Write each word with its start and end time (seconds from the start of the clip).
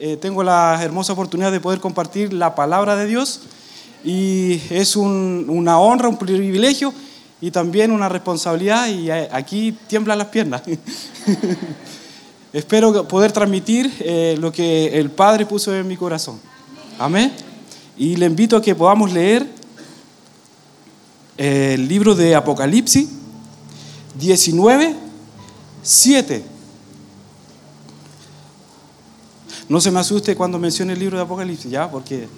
eh, 0.00 0.16
tengo 0.16 0.42
la 0.42 0.78
hermosa 0.82 1.12
oportunidad 1.12 1.52
de 1.52 1.60
poder 1.60 1.80
compartir 1.80 2.32
la 2.32 2.54
palabra 2.54 2.96
de 2.96 3.06
Dios 3.06 3.40
y 4.04 4.60
es 4.70 4.96
una 4.96 5.80
honra, 5.80 6.08
un 6.08 6.18
privilegio 6.18 6.92
y 7.40 7.50
también 7.50 7.90
una 7.90 8.08
responsabilidad 8.08 8.88
y 8.88 9.10
eh, 9.10 9.28
aquí 9.32 9.76
tiemblan 9.86 10.18
las 10.18 10.28
piernas. 10.28 10.62
Espero 12.52 13.06
poder 13.06 13.32
transmitir 13.32 13.92
eh, 14.00 14.36
lo 14.38 14.50
que 14.50 14.98
el 14.98 15.10
Padre 15.10 15.46
puso 15.46 15.74
en 15.74 15.86
mi 15.86 15.96
corazón. 15.96 16.40
Amén. 16.98 17.32
Y 17.96 18.16
le 18.16 18.26
invito 18.26 18.56
a 18.56 18.62
que 18.62 18.74
podamos 18.74 19.12
leer 19.12 19.46
el 21.36 21.86
libro 21.86 22.14
de 22.14 22.34
Apocalipsis 22.34 23.08
19, 24.18 24.94
7. 25.82 26.57
No 29.68 29.80
se 29.80 29.90
me 29.90 30.00
asuste 30.00 30.34
cuando 30.34 30.58
mencione 30.58 30.94
el 30.94 30.98
libro 30.98 31.16
de 31.16 31.24
Apocalipsis, 31.24 31.70
¿ya? 31.70 31.90
Porque 31.90 32.28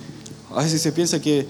a 0.55 0.63
veces 0.63 0.83
se 0.83 0.93
piensa 0.93 1.21
que 1.21 1.47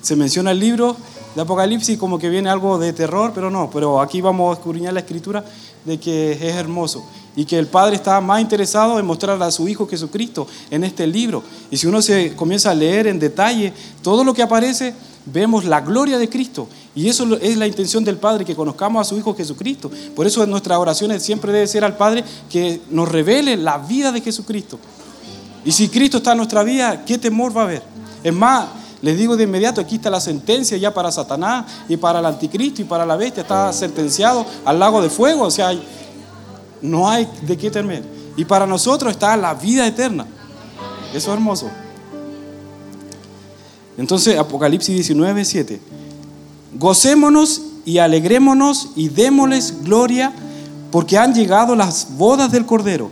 se 0.00 0.14
menciona 0.14 0.52
el 0.52 0.60
libro 0.60 0.96
de 1.34 1.42
Apocalipsis 1.42 1.98
como 1.98 2.18
que 2.18 2.28
viene 2.28 2.48
algo 2.48 2.78
de 2.78 2.92
terror, 2.92 3.32
pero 3.34 3.50
no, 3.50 3.68
pero 3.70 4.00
aquí 4.00 4.20
vamos 4.20 4.56
a 4.56 4.58
escudriñar 4.58 4.92
la 4.92 5.00
escritura 5.00 5.44
de 5.84 5.98
que 5.98 6.32
es 6.32 6.54
hermoso 6.54 7.04
y 7.34 7.44
que 7.44 7.58
el 7.58 7.66
Padre 7.66 7.96
está 7.96 8.20
más 8.20 8.40
interesado 8.40 8.98
en 8.98 9.04
mostrar 9.04 9.40
a 9.42 9.50
su 9.50 9.68
Hijo 9.68 9.86
Jesucristo 9.86 10.46
en 10.70 10.84
este 10.84 11.06
libro. 11.06 11.42
Y 11.70 11.76
si 11.76 11.86
uno 11.86 12.00
se 12.00 12.34
comienza 12.34 12.70
a 12.70 12.74
leer 12.74 13.06
en 13.06 13.18
detalle 13.18 13.72
todo 14.02 14.24
lo 14.24 14.32
que 14.32 14.42
aparece, 14.42 14.94
vemos 15.26 15.64
la 15.64 15.80
gloria 15.82 16.18
de 16.18 16.28
Cristo. 16.30 16.66
Y 16.94 17.08
eso 17.08 17.36
es 17.36 17.56
la 17.58 17.66
intención 17.66 18.04
del 18.04 18.16
Padre, 18.16 18.44
que 18.44 18.56
conozcamos 18.56 19.02
a 19.02 19.08
su 19.08 19.18
Hijo 19.18 19.34
Jesucristo. 19.34 19.90
Por 20.14 20.26
eso 20.26 20.42
en 20.42 20.50
nuestras 20.50 20.78
oraciones 20.78 21.22
siempre 21.22 21.52
debe 21.52 21.66
ser 21.66 21.84
al 21.84 21.96
Padre 21.96 22.24
que 22.48 22.80
nos 22.90 23.08
revele 23.10 23.56
la 23.56 23.76
vida 23.76 24.12
de 24.12 24.22
Jesucristo. 24.22 24.78
Y 25.66 25.72
si 25.72 25.88
Cristo 25.88 26.18
está 26.18 26.30
en 26.30 26.36
nuestra 26.36 26.62
vida, 26.62 27.04
¿qué 27.04 27.18
temor 27.18 27.54
va 27.54 27.62
a 27.62 27.64
haber? 27.64 27.82
Es 28.22 28.32
más, 28.32 28.66
les 29.02 29.18
digo 29.18 29.36
de 29.36 29.42
inmediato, 29.42 29.80
aquí 29.80 29.96
está 29.96 30.08
la 30.08 30.20
sentencia 30.20 30.76
ya 30.76 30.94
para 30.94 31.10
Satanás 31.10 31.66
y 31.88 31.96
para 31.96 32.20
el 32.20 32.26
anticristo 32.26 32.82
y 32.82 32.84
para 32.84 33.04
la 33.04 33.16
bestia. 33.16 33.40
Está 33.40 33.72
sentenciado 33.72 34.46
al 34.64 34.78
lago 34.78 35.02
de 35.02 35.10
fuego. 35.10 35.42
O 35.42 35.50
sea, 35.50 35.76
no 36.80 37.10
hay 37.10 37.28
de 37.42 37.56
qué 37.56 37.68
temer. 37.68 38.04
Y 38.36 38.44
para 38.44 38.64
nosotros 38.64 39.10
está 39.10 39.36
la 39.36 39.54
vida 39.54 39.84
eterna. 39.84 40.24
Eso 41.12 41.30
es 41.32 41.34
hermoso. 41.34 41.68
Entonces, 43.98 44.38
Apocalipsis 44.38 44.94
19, 44.94 45.44
7. 45.44 45.80
Gocémonos 46.74 47.62
y 47.84 47.98
alegrémonos 47.98 48.90
y 48.94 49.08
démosles 49.08 49.82
gloria 49.82 50.32
porque 50.92 51.18
han 51.18 51.34
llegado 51.34 51.74
las 51.74 52.16
bodas 52.16 52.52
del 52.52 52.66
Cordero 52.66 53.10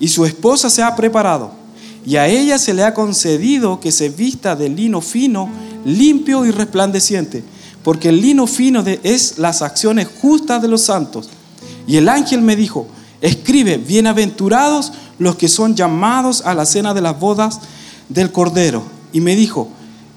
y 0.00 0.08
su 0.08 0.26
esposa 0.26 0.68
se 0.68 0.82
ha 0.82 0.96
preparado 0.96 1.61
y 2.04 2.16
a 2.16 2.26
ella 2.26 2.58
se 2.58 2.74
le 2.74 2.82
ha 2.82 2.94
concedido 2.94 3.80
que 3.80 3.92
se 3.92 4.08
vista 4.08 4.56
de 4.56 4.68
lino 4.68 5.00
fino, 5.00 5.48
limpio 5.84 6.44
y 6.44 6.50
resplandeciente, 6.50 7.44
porque 7.82 8.08
el 8.08 8.20
lino 8.20 8.46
fino 8.46 8.84
es 9.02 9.38
las 9.38 9.62
acciones 9.62 10.08
justas 10.20 10.62
de 10.62 10.68
los 10.68 10.82
santos. 10.82 11.28
Y 11.86 11.96
el 11.96 12.08
ángel 12.08 12.42
me 12.42 12.56
dijo, 12.56 12.86
escribe, 13.20 13.76
bienaventurados 13.76 14.92
los 15.18 15.36
que 15.36 15.48
son 15.48 15.76
llamados 15.76 16.42
a 16.44 16.54
la 16.54 16.66
cena 16.66 16.94
de 16.94 17.00
las 17.00 17.18
bodas 17.18 17.60
del 18.08 18.32
Cordero. 18.32 18.82
Y 19.12 19.20
me 19.20 19.36
dijo, 19.36 19.68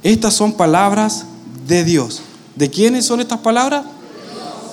estas 0.02 0.34
son 0.34 0.54
palabras 0.54 1.26
de 1.68 1.84
Dios. 1.84 2.22
¿De 2.56 2.70
quiénes 2.70 3.06
son 3.06 3.20
estas 3.20 3.40
palabras? 3.40 3.84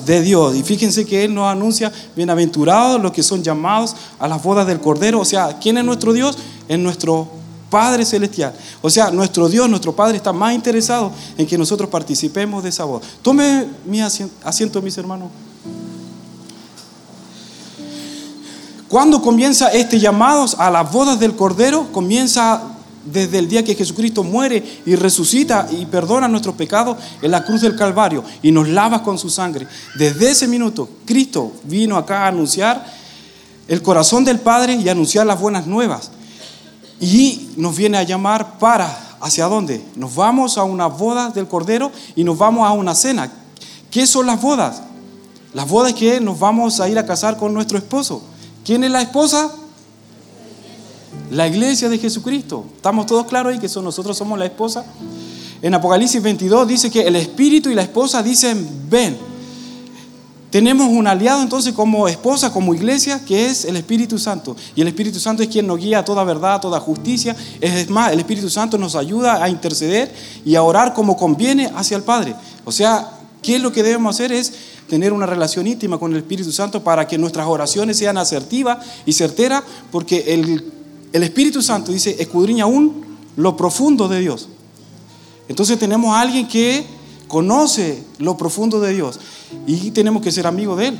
de 0.06 0.20
Dios. 0.20 0.56
Y 0.56 0.62
fíjense 0.62 1.04
que 1.06 1.24
Él 1.24 1.34
nos 1.34 1.50
anuncia, 1.50 1.92
bienaventurados 2.16 3.00
los 3.00 3.12
que 3.12 3.22
son 3.22 3.42
llamados 3.42 3.94
a 4.18 4.28
las 4.28 4.42
bodas 4.42 4.66
del 4.66 4.80
Cordero. 4.80 5.20
O 5.20 5.24
sea, 5.24 5.58
¿quién 5.60 5.78
es 5.78 5.84
nuestro 5.84 6.12
Dios? 6.12 6.38
Es 6.72 6.78
nuestro 6.78 7.28
Padre 7.68 8.02
Celestial. 8.06 8.54
O 8.80 8.88
sea, 8.88 9.10
nuestro 9.10 9.46
Dios, 9.46 9.68
nuestro 9.68 9.94
Padre 9.94 10.16
está 10.16 10.32
más 10.32 10.54
interesado 10.54 11.12
en 11.36 11.46
que 11.46 11.58
nosotros 11.58 11.90
participemos 11.90 12.62
de 12.62 12.70
esa 12.70 12.84
boda. 12.84 13.06
Tome 13.20 13.66
mi 13.84 14.00
asiento, 14.00 14.80
mis 14.80 14.96
hermanos. 14.96 15.28
¿Cuándo 18.88 19.20
comienza 19.20 19.68
este 19.68 20.00
llamado 20.00 20.46
a 20.56 20.70
las 20.70 20.90
bodas 20.90 21.20
del 21.20 21.36
Cordero? 21.36 21.92
Comienza 21.92 22.62
desde 23.04 23.38
el 23.38 23.50
día 23.50 23.62
que 23.62 23.74
Jesucristo 23.74 24.24
muere 24.24 24.80
y 24.86 24.94
resucita 24.94 25.68
y 25.70 25.84
perdona 25.84 26.26
nuestros 26.26 26.54
pecados 26.54 26.96
en 27.20 27.30
la 27.30 27.44
cruz 27.44 27.60
del 27.60 27.76
Calvario 27.76 28.24
y 28.40 28.50
nos 28.50 28.66
lava 28.66 29.02
con 29.02 29.18
su 29.18 29.28
sangre. 29.28 29.66
Desde 29.98 30.30
ese 30.30 30.48
minuto, 30.48 30.88
Cristo 31.04 31.52
vino 31.64 31.98
acá 31.98 32.24
a 32.24 32.28
anunciar 32.28 32.82
el 33.68 33.82
corazón 33.82 34.24
del 34.24 34.40
Padre 34.40 34.76
y 34.76 34.88
a 34.88 34.92
anunciar 34.92 35.26
las 35.26 35.38
buenas 35.38 35.66
nuevas. 35.66 36.10
Y 37.02 37.50
nos 37.56 37.76
viene 37.76 37.98
a 37.98 38.04
llamar 38.04 38.60
para, 38.60 39.16
¿hacia 39.20 39.46
dónde? 39.46 39.84
Nos 39.96 40.14
vamos 40.14 40.56
a 40.56 40.62
una 40.62 40.86
boda 40.86 41.30
del 41.30 41.48
Cordero 41.48 41.90
y 42.14 42.22
nos 42.22 42.38
vamos 42.38 42.64
a 42.64 42.70
una 42.70 42.94
cena. 42.94 43.28
¿Qué 43.90 44.06
son 44.06 44.24
las 44.24 44.40
bodas? 44.40 44.82
Las 45.52 45.68
bodas 45.68 45.94
que 45.94 46.20
nos 46.20 46.38
vamos 46.38 46.78
a 46.78 46.88
ir 46.88 46.96
a 46.96 47.04
casar 47.04 47.36
con 47.36 47.52
nuestro 47.52 47.76
esposo. 47.76 48.22
¿Quién 48.64 48.84
es 48.84 48.92
la 48.92 49.02
esposa? 49.02 49.50
La 51.32 51.48
iglesia 51.48 51.88
de 51.88 51.98
Jesucristo. 51.98 52.66
¿Estamos 52.76 53.06
todos 53.06 53.26
claros 53.26 53.52
ahí 53.52 53.58
que 53.58 53.68
nosotros 53.80 54.16
somos 54.16 54.38
la 54.38 54.44
esposa? 54.44 54.84
En 55.60 55.74
Apocalipsis 55.74 56.22
22 56.22 56.68
dice 56.68 56.88
que 56.88 57.00
el 57.00 57.16
espíritu 57.16 57.68
y 57.68 57.74
la 57.74 57.82
esposa 57.82 58.22
dicen, 58.22 58.86
ven. 58.88 59.31
Tenemos 60.52 60.86
un 60.88 61.08
aliado 61.08 61.42
entonces 61.42 61.72
como 61.72 62.06
esposa, 62.06 62.52
como 62.52 62.72
iglesia, 62.74 63.24
que 63.24 63.46
es 63.46 63.64
el 63.64 63.74
Espíritu 63.76 64.18
Santo. 64.18 64.54
Y 64.76 64.82
el 64.82 64.86
Espíritu 64.86 65.18
Santo 65.18 65.42
es 65.42 65.48
quien 65.48 65.66
nos 65.66 65.78
guía 65.78 65.98
a 65.98 66.04
toda 66.04 66.22
verdad, 66.22 66.54
a 66.54 66.60
toda 66.60 66.78
justicia. 66.78 67.34
Es 67.60 67.90
más, 67.90 68.12
el 68.12 68.20
Espíritu 68.20 68.48
Santo 68.48 68.78
nos 68.78 68.94
ayuda 68.94 69.42
a 69.42 69.48
interceder 69.48 70.14
y 70.44 70.54
a 70.54 70.62
orar 70.62 70.94
como 70.94 71.16
conviene 71.16 71.72
hacia 71.74 71.96
el 71.96 72.04
Padre. 72.04 72.36
O 72.64 72.70
sea, 72.70 73.18
¿qué 73.42 73.56
es 73.56 73.62
lo 73.62 73.72
que 73.72 73.82
debemos 73.82 74.14
hacer? 74.14 74.30
Es 74.30 74.52
tener 74.88 75.12
una 75.12 75.26
relación 75.26 75.66
íntima 75.66 75.98
con 75.98 76.12
el 76.12 76.18
Espíritu 76.18 76.52
Santo 76.52 76.84
para 76.84 77.08
que 77.08 77.18
nuestras 77.18 77.48
oraciones 77.48 77.96
sean 77.96 78.16
asertivas 78.16 78.78
y 79.06 79.12
certeras, 79.14 79.64
porque 79.90 80.34
el 80.34 80.70
el 81.12 81.22
Espíritu 81.22 81.62
Santo 81.62 81.92
dice, 81.92 82.16
escudriña 82.18 82.64
aún 82.64 83.04
lo 83.36 83.56
profundo 83.56 84.08
de 84.08 84.20
Dios. 84.20 84.48
Entonces 85.48 85.78
tenemos 85.78 86.14
a 86.14 86.20
alguien 86.20 86.48
que 86.48 86.84
conoce 87.32 88.04
lo 88.18 88.36
profundo 88.36 88.78
de 88.78 88.92
Dios 88.92 89.18
y 89.66 89.90
tenemos 89.92 90.22
que 90.22 90.30
ser 90.30 90.46
amigos 90.46 90.76
de 90.76 90.88
Él. 90.88 90.98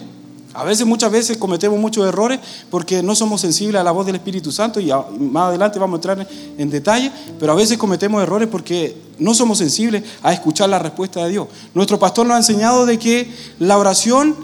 A 0.55 0.65
veces, 0.65 0.87
muchas 0.87 1.13
veces 1.13 1.37
cometemos 1.37 1.79
muchos 1.79 2.09
errores 2.09 2.41
porque 2.71 3.03
no 3.03 3.15
somos 3.15 3.43
sensibles 3.43 3.79
a 3.79 3.85
la 3.85 3.91
voz 3.91 4.07
del 4.07 4.15
Espíritu 4.15 4.51
Santo 4.51 4.81
y 4.81 4.91
más 5.19 5.49
adelante 5.49 5.79
vamos 5.79 5.97
a 5.97 5.99
entrar 5.99 6.29
en 6.57 6.71
detalle, 6.71 7.13
pero 7.39 7.53
a 7.53 7.55
veces 7.55 7.77
cometemos 7.77 8.23
errores 8.23 8.49
porque 8.51 8.97
no 9.19 9.35
somos 9.35 9.59
sensibles 9.59 10.05
a 10.23 10.33
escuchar 10.33 10.71
la 10.71 10.79
respuesta 10.79 11.23
de 11.23 11.33
Dios. 11.33 11.49
Nuestro 11.75 11.99
pastor 11.99 12.27
nos 12.27 12.37
ha 12.37 12.39
enseñado 12.39 12.87
de 12.87 12.99
que 12.99 13.31
la 13.59 13.77
oración 13.77 14.35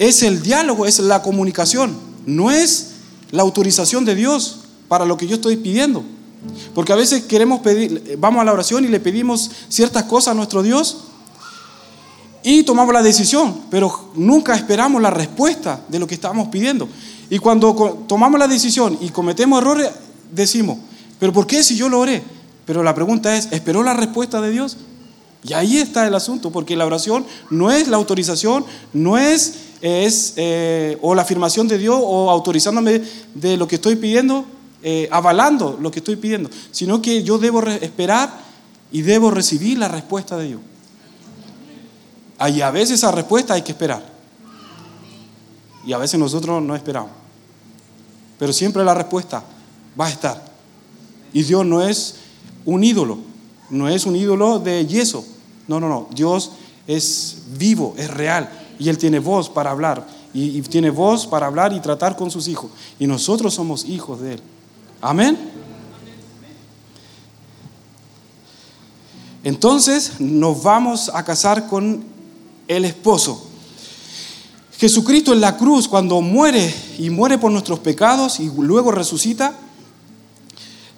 es 0.00 0.24
el 0.24 0.42
diálogo, 0.42 0.86
es 0.86 0.98
la 0.98 1.22
comunicación, 1.22 1.96
no 2.26 2.50
es 2.50 2.94
la 3.30 3.42
autorización 3.42 4.04
de 4.04 4.16
Dios 4.16 4.58
para 4.88 5.06
lo 5.06 5.16
que 5.16 5.28
yo 5.28 5.36
estoy 5.36 5.56
pidiendo. 5.56 6.02
Porque 6.74 6.92
a 6.92 6.96
veces 6.96 7.22
queremos 7.22 7.60
pedir, 7.60 8.16
vamos 8.18 8.42
a 8.42 8.44
la 8.44 8.52
oración 8.52 8.84
y 8.84 8.88
le 8.88 8.98
pedimos 8.98 9.52
ciertas 9.68 10.02
cosas 10.04 10.32
a 10.32 10.34
nuestro 10.34 10.64
Dios 10.64 11.04
y 12.42 12.64
tomamos 12.64 12.92
la 12.92 13.02
decisión, 13.02 13.62
pero 13.70 14.10
nunca 14.14 14.54
esperamos 14.54 15.00
la 15.00 15.10
respuesta 15.10 15.80
de 15.88 15.98
lo 15.98 16.06
que 16.06 16.14
estamos 16.14 16.48
pidiendo. 16.48 16.88
Y 17.30 17.38
cuando 17.38 18.04
tomamos 18.06 18.38
la 18.38 18.48
decisión 18.48 18.98
y 19.00 19.10
cometemos 19.10 19.60
errores, 19.60 19.90
decimos, 20.30 20.78
pero 21.18 21.32
¿por 21.32 21.46
qué 21.46 21.62
si 21.62 21.76
yo 21.76 21.88
lo 21.88 22.00
oré? 22.00 22.22
Pero 22.66 22.82
la 22.82 22.94
pregunta 22.94 23.36
es, 23.36 23.48
¿esperó 23.52 23.82
la 23.82 23.94
respuesta 23.94 24.40
de 24.40 24.50
Dios? 24.50 24.76
Y 25.44 25.54
ahí 25.54 25.78
está 25.78 26.06
el 26.06 26.14
asunto, 26.14 26.50
porque 26.50 26.76
la 26.76 26.86
oración 26.86 27.24
no 27.50 27.70
es 27.70 27.88
la 27.88 27.96
autorización, 27.96 28.64
no 28.92 29.18
es, 29.18 29.54
es 29.80 30.34
eh, 30.36 30.98
o 31.00 31.14
la 31.14 31.22
afirmación 31.22 31.66
de 31.68 31.78
Dios 31.78 31.98
o 32.00 32.30
autorizándome 32.30 33.02
de 33.34 33.56
lo 33.56 33.66
que 33.66 33.76
estoy 33.76 33.96
pidiendo, 33.96 34.44
eh, 34.82 35.08
avalando 35.10 35.78
lo 35.80 35.90
que 35.90 35.98
estoy 35.98 36.16
pidiendo, 36.16 36.50
sino 36.70 37.02
que 37.02 37.22
yo 37.22 37.38
debo 37.38 37.62
esperar 37.66 38.32
y 38.92 39.02
debo 39.02 39.30
recibir 39.30 39.78
la 39.78 39.88
respuesta 39.88 40.36
de 40.36 40.48
Dios. 40.48 40.60
Y 42.48 42.60
a 42.60 42.70
veces 42.70 42.98
esa 42.98 43.12
respuesta 43.12 43.54
hay 43.54 43.62
que 43.62 43.72
esperar. 43.72 44.02
Y 45.84 45.92
a 45.92 45.98
veces 45.98 46.18
nosotros 46.18 46.62
no 46.62 46.74
esperamos. 46.74 47.10
Pero 48.38 48.52
siempre 48.52 48.84
la 48.84 48.94
respuesta 48.94 49.42
va 49.98 50.06
a 50.06 50.10
estar. 50.10 50.44
Y 51.32 51.42
Dios 51.42 51.64
no 51.64 51.82
es 51.82 52.16
un 52.64 52.84
ídolo, 52.84 53.18
no 53.70 53.88
es 53.88 54.06
un 54.06 54.16
ídolo 54.16 54.58
de 54.58 54.86
yeso. 54.86 55.24
No, 55.68 55.80
no, 55.80 55.88
no. 55.88 56.08
Dios 56.14 56.52
es 56.86 57.42
vivo, 57.56 57.94
es 57.96 58.10
real. 58.10 58.50
Y 58.78 58.88
Él 58.88 58.98
tiene 58.98 59.18
voz 59.18 59.48
para 59.48 59.70
hablar. 59.70 60.06
y 60.34 60.62
tiene 60.62 60.88
voz 60.88 61.26
para 61.26 61.46
hablar 61.46 61.72
y 61.74 61.80
tratar 61.80 62.16
con 62.16 62.30
sus 62.30 62.48
hijos. 62.48 62.70
Y 62.98 63.06
nosotros 63.06 63.52
somos 63.54 63.84
hijos 63.84 64.20
de 64.20 64.34
Él. 64.34 64.40
Amén. 65.00 65.36
Entonces 69.44 70.20
nos 70.20 70.62
vamos 70.62 71.10
a 71.12 71.24
casar 71.24 71.66
con 71.68 72.11
el 72.76 72.84
esposo. 72.84 73.48
Jesucristo 74.78 75.32
en 75.32 75.40
la 75.40 75.56
cruz, 75.56 75.86
cuando 75.86 76.20
muere 76.20 76.74
y 76.98 77.10
muere 77.10 77.38
por 77.38 77.52
nuestros 77.52 77.78
pecados 77.78 78.40
y 78.40 78.50
luego 78.58 78.90
resucita, 78.90 79.54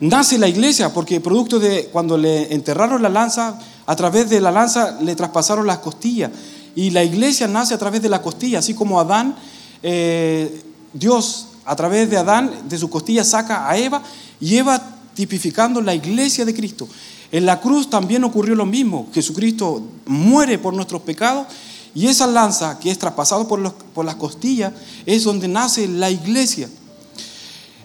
nace 0.00 0.38
la 0.38 0.48
iglesia, 0.48 0.92
porque 0.92 1.20
producto 1.20 1.58
de 1.58 1.90
cuando 1.92 2.16
le 2.16 2.52
enterraron 2.54 3.02
la 3.02 3.08
lanza, 3.08 3.58
a 3.86 3.96
través 3.96 4.30
de 4.30 4.40
la 4.40 4.50
lanza 4.50 4.98
le 5.02 5.14
traspasaron 5.14 5.66
las 5.66 5.78
costillas. 5.78 6.30
Y 6.74 6.90
la 6.90 7.04
iglesia 7.04 7.46
nace 7.46 7.74
a 7.74 7.78
través 7.78 8.02
de 8.02 8.08
la 8.08 8.22
costilla, 8.22 8.60
así 8.60 8.74
como 8.74 8.98
Adán, 8.98 9.36
eh, 9.82 10.62
Dios 10.92 11.48
a 11.64 11.76
través 11.76 12.10
de 12.10 12.16
Adán, 12.16 12.68
de 12.68 12.78
su 12.78 12.90
costilla 12.90 13.24
saca 13.24 13.68
a 13.68 13.76
Eva, 13.76 14.02
y 14.40 14.56
Eva 14.56 14.80
tipificando 15.14 15.80
la 15.80 15.94
iglesia 15.94 16.44
de 16.44 16.54
Cristo. 16.54 16.88
En 17.34 17.46
la 17.46 17.60
cruz 17.60 17.90
también 17.90 18.22
ocurrió 18.22 18.54
lo 18.54 18.64
mismo. 18.64 19.08
Jesucristo 19.12 19.82
muere 20.06 20.56
por 20.56 20.72
nuestros 20.72 21.02
pecados 21.02 21.48
y 21.92 22.06
esa 22.06 22.28
lanza 22.28 22.78
que 22.78 22.92
es 22.92 22.96
traspasada 22.96 23.48
por, 23.48 23.58
las 23.58 24.14
costillas 24.14 24.72
es 25.04 25.24
donde 25.24 25.48
nace 25.48 25.88
la 25.88 26.12
iglesia. 26.12 26.68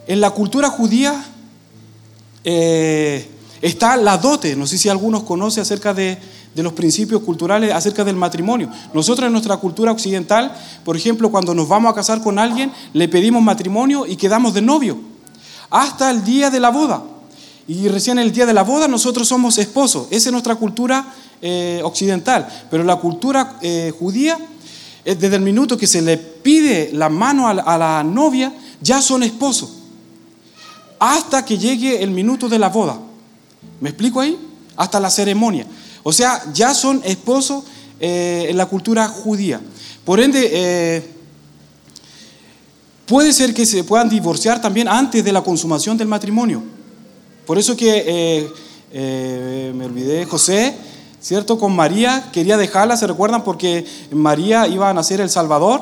En 0.06 0.22
la 0.22 0.30
cultura 0.30 0.69
judía 0.69 1.25
eh, 2.44 3.28
está 3.60 3.98
la 3.98 4.19
dote. 4.19 4.56
No 4.56 4.68
sé 4.68 4.78
si 4.78 4.88
algunos 4.88 5.24
conocen 5.24 5.63
acerca 5.63 5.95
de, 5.95 6.19
de 6.54 6.62
los 6.62 6.74
principios 6.74 7.24
culturales 7.24 7.74
acerca 7.74 8.04
del 8.04 8.18
matrimonio. 8.18 8.69
Nosotros 8.94 9.25
en 9.25 9.31
nuestra 9.31 9.57
cultura 9.57 9.92
occidental, 9.92 10.56
por 10.86 10.95
ejemplo, 10.95 11.31
cuando 11.31 11.56
nos 11.56 11.68
vamos 11.68 11.92
a 11.92 11.95
casar 11.95 12.22
con 12.22 12.38
alguien, 12.38 12.72
le 12.94 13.07
pedimos 13.07 13.42
matrimonio 13.42 14.06
y 14.06 14.16
quedamos 14.16 14.54
de 14.54 14.62
novio 14.62 15.00
hasta 15.72 16.12
el 16.12 16.24
día 16.24 16.52
de 16.52 16.60
la 16.60 16.69
boda. 16.69 17.02
Y 17.69 17.88
recién 17.88 18.18
el 18.18 18.31
día 18.31 18.48
de 18.48 18.54
la 18.56 18.63
boda 18.63 18.88
nosotros 18.88 19.27
somos 19.27 19.60
esposos. 19.60 20.07
Esa 20.10 20.30
es 20.30 20.31
nuestra 20.31 20.56
cultura 20.56 21.06
eh, 21.39 21.81
occidental. 21.83 22.66
Pero 22.71 22.83
la 22.83 22.95
cultura 22.95 23.60
eh, 23.62 23.94
judía, 23.98 24.39
desde 25.06 25.36
el 25.36 25.44
minuto 25.44 25.77
que 25.77 25.86
se 25.86 26.01
le 26.01 26.18
pide 26.18 26.89
la 26.94 27.10
mano 27.10 27.48
a 27.48 27.77
la 27.77 28.04
novia, 28.04 28.51
ya 28.81 29.04
son 29.04 29.21
esposos. 29.21 29.69
Hasta 30.98 31.45
que 31.45 31.60
llegue 31.60 32.01
el 32.01 32.10
minuto 32.10 32.50
de 32.50 32.57
la 32.57 32.69
boda. 32.69 33.00
¿Me 33.80 33.89
explico 33.89 34.19
ahí? 34.19 34.36
Hasta 34.75 35.00
la 35.00 35.12
ceremonia. 35.12 35.68
O 36.01 36.12
sea, 36.12 36.51
ya 36.51 36.74
son 36.74 37.04
esposos 37.06 37.66
eh, 38.00 38.48
en 38.50 38.57
la 38.57 38.66
cultura 38.66 39.07
judía. 39.07 39.62
Por 40.04 40.19
ende, 40.19 40.50
eh, 40.51 41.07
puede 43.06 43.31
ser 43.31 43.54
que 43.54 43.68
se 43.68 43.83
puedan 43.83 44.10
divorciar 44.10 44.60
también 44.60 44.88
antes 44.88 45.24
de 45.24 45.31
la 45.31 45.44
consumación 45.44 45.95
del 45.98 46.07
matrimonio. 46.07 46.79
Por 47.50 47.57
eso 47.57 47.75
que 47.75 48.48
eh, 48.92 49.74
me 49.75 49.86
olvidé, 49.86 50.24
José, 50.25 50.75
¿cierto? 51.19 51.57
Con 51.57 51.75
María 51.75 52.30
quería 52.31 52.57
dejarla, 52.57 52.96
¿se 52.96 53.07
recuerdan? 53.07 53.44
Porque 53.44 53.88
María 54.12 54.68
iba 54.68 54.88
a 54.88 54.94
nacer 54.94 55.19
el 55.19 55.31
Salvador 55.31 55.81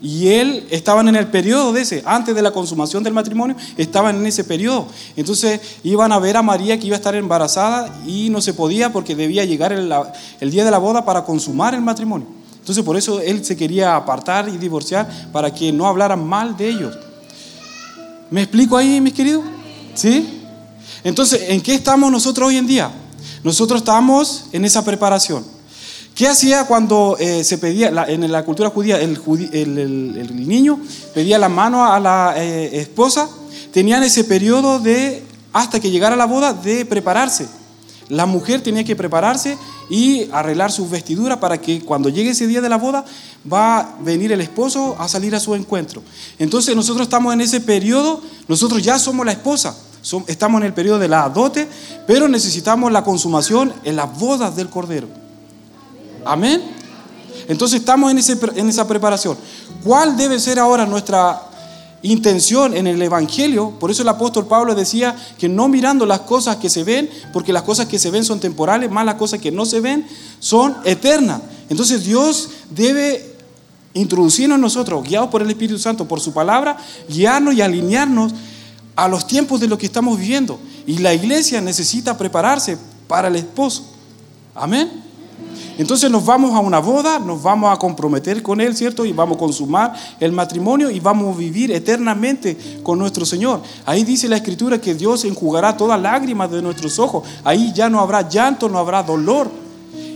y 0.00 0.28
él 0.28 0.64
estaban 0.70 1.08
en 1.08 1.16
el 1.16 1.26
periodo 1.26 1.72
de 1.72 1.80
ese, 1.80 2.04
antes 2.06 2.36
de 2.36 2.42
la 2.42 2.52
consumación 2.52 3.02
del 3.02 3.14
matrimonio, 3.14 3.56
estaban 3.76 4.14
en 4.14 4.26
ese 4.26 4.44
periodo. 4.44 4.86
Entonces 5.16 5.60
iban 5.82 6.12
a 6.12 6.20
ver 6.20 6.36
a 6.36 6.42
María 6.42 6.78
que 6.78 6.86
iba 6.86 6.94
a 6.94 6.98
estar 6.98 7.16
embarazada 7.16 8.00
y 8.06 8.30
no 8.30 8.40
se 8.40 8.54
podía 8.54 8.92
porque 8.92 9.16
debía 9.16 9.44
llegar 9.44 9.72
el, 9.72 9.92
el 10.38 10.50
día 10.52 10.64
de 10.64 10.70
la 10.70 10.78
boda 10.78 11.04
para 11.04 11.24
consumar 11.24 11.74
el 11.74 11.80
matrimonio. 11.80 12.28
Entonces 12.60 12.84
por 12.84 12.96
eso 12.96 13.20
él 13.20 13.44
se 13.44 13.56
quería 13.56 13.96
apartar 13.96 14.48
y 14.48 14.56
divorciar 14.56 15.32
para 15.32 15.52
que 15.52 15.72
no 15.72 15.88
hablaran 15.88 16.24
mal 16.24 16.56
de 16.56 16.68
ellos. 16.68 16.96
¿Me 18.30 18.42
explico 18.42 18.76
ahí, 18.76 19.00
mis 19.00 19.14
queridos? 19.14 19.42
¿Sí? 19.94 20.37
Entonces, 21.08 21.44
¿en 21.48 21.62
qué 21.62 21.74
estamos 21.74 22.12
nosotros 22.12 22.48
hoy 22.48 22.58
en 22.58 22.66
día? 22.66 22.90
Nosotros 23.42 23.80
estamos 23.80 24.44
en 24.52 24.66
esa 24.66 24.84
preparación. 24.84 25.42
¿Qué 26.14 26.28
hacía 26.28 26.66
cuando 26.66 27.16
eh, 27.18 27.44
se 27.44 27.56
pedía, 27.56 27.88
en 28.08 28.30
la 28.30 28.44
cultura 28.44 28.68
judía, 28.68 29.00
el, 29.00 29.18
niño 30.34 30.78
pedía 31.14 31.38
la 31.38 31.48
mano 31.48 31.90
a 31.90 31.98
la 31.98 32.34
eh, 32.36 32.80
esposa? 32.80 33.26
Tenían 33.72 34.02
ese 34.02 34.24
periodo 34.24 34.80
de, 34.80 35.22
hasta 35.54 35.80
que 35.80 35.90
llegara 35.90 36.14
la 36.14 36.26
boda, 36.26 36.52
de 36.52 36.84
prepararse. 36.84 37.48
La 38.10 38.26
mujer 38.26 38.60
tenía 38.60 38.84
que 38.84 38.96
prepararse 38.96 39.56
y 39.88 40.28
arreglar 40.30 40.72
sus 40.72 40.90
vestiduras 40.90 41.38
para 41.38 41.58
que 41.58 41.80
cuando 41.80 42.10
llegue 42.10 42.30
ese 42.30 42.46
día 42.46 42.60
de 42.60 42.68
la 42.68 42.76
boda 42.76 43.04
va 43.50 43.78
a 43.78 43.96
venir 44.02 44.30
el 44.32 44.42
esposo 44.42 44.96
a 44.98 45.08
salir 45.08 45.34
a 45.34 45.40
su 45.40 45.54
encuentro. 45.54 46.02
Entonces 46.38 46.76
nosotros 46.76 47.06
estamos 47.06 47.32
en 47.32 47.40
ese 47.40 47.60
periodo, 47.60 48.20
nosotros 48.46 48.82
ya 48.82 48.98
somos 48.98 49.24
la 49.24 49.32
esposa, 49.32 49.74
estamos 50.26 50.60
en 50.60 50.66
el 50.66 50.74
periodo 50.74 50.98
de 50.98 51.08
la 51.08 51.28
dote, 51.28 51.68
pero 52.06 52.28
necesitamos 52.28 52.92
la 52.92 53.04
consumación 53.04 53.72
en 53.84 53.96
las 53.96 54.18
bodas 54.18 54.56
del 54.56 54.68
Cordero. 54.68 55.08
Amén. 56.24 56.62
Entonces 57.48 57.80
estamos 57.80 58.10
en, 58.10 58.18
ese, 58.18 58.38
en 58.56 58.68
esa 58.68 58.86
preparación. 58.86 59.36
¿Cuál 59.82 60.16
debe 60.16 60.38
ser 60.38 60.58
ahora 60.58 60.84
nuestra 60.84 61.42
intención 62.02 62.76
en 62.76 62.86
el 62.86 63.00
Evangelio? 63.00 63.70
Por 63.80 63.90
eso 63.90 64.02
el 64.02 64.08
apóstol 64.08 64.46
Pablo 64.46 64.74
decía 64.74 65.16
que 65.38 65.48
no 65.48 65.68
mirando 65.68 66.04
las 66.04 66.20
cosas 66.20 66.56
que 66.56 66.68
se 66.68 66.84
ven, 66.84 67.08
porque 67.32 67.52
las 67.52 67.62
cosas 67.62 67.86
que 67.86 67.98
se 67.98 68.10
ven 68.10 68.24
son 68.24 68.38
temporales, 68.38 68.90
más 68.90 69.06
las 69.06 69.14
cosas 69.14 69.40
que 69.40 69.50
no 69.50 69.64
se 69.64 69.80
ven 69.80 70.06
son 70.38 70.76
eternas. 70.84 71.40
Entonces 71.70 72.04
Dios 72.04 72.50
debe 72.70 73.36
introducirnos 73.94 74.56
en 74.56 74.62
nosotros, 74.62 75.02
guiados 75.02 75.30
por 75.30 75.42
el 75.42 75.48
Espíritu 75.48 75.78
Santo, 75.78 76.06
por 76.06 76.20
su 76.20 76.32
palabra, 76.32 76.76
guiarnos 77.08 77.54
y 77.54 77.62
alinearnos 77.62 78.32
a 78.98 79.06
los 79.06 79.28
tiempos 79.28 79.60
de 79.60 79.68
lo 79.68 79.78
que 79.78 79.86
estamos 79.86 80.18
viviendo. 80.18 80.58
Y 80.84 80.98
la 80.98 81.14
iglesia 81.14 81.60
necesita 81.60 82.18
prepararse 82.18 82.76
para 83.06 83.28
el 83.28 83.36
esposo. 83.36 83.84
Amén. 84.56 84.90
Entonces 85.78 86.10
nos 86.10 86.26
vamos 86.26 86.52
a 86.56 86.58
una 86.58 86.80
boda, 86.80 87.20
nos 87.20 87.40
vamos 87.40 87.72
a 87.72 87.78
comprometer 87.78 88.42
con 88.42 88.60
Él, 88.60 88.76
¿cierto? 88.76 89.04
Y 89.04 89.12
vamos 89.12 89.36
a 89.36 89.38
consumar 89.38 89.94
el 90.18 90.32
matrimonio 90.32 90.90
y 90.90 90.98
vamos 90.98 91.32
a 91.32 91.38
vivir 91.38 91.70
eternamente 91.70 92.58
con 92.82 92.98
nuestro 92.98 93.24
Señor. 93.24 93.62
Ahí 93.86 94.02
dice 94.02 94.28
la 94.28 94.34
Escritura 94.34 94.80
que 94.80 94.96
Dios 94.96 95.24
enjugará 95.24 95.76
todas 95.76 96.00
lágrimas 96.02 96.50
de 96.50 96.60
nuestros 96.60 96.98
ojos. 96.98 97.22
Ahí 97.44 97.72
ya 97.72 97.88
no 97.88 98.00
habrá 98.00 98.28
llanto, 98.28 98.68
no 98.68 98.78
habrá 98.78 99.04
dolor. 99.04 99.48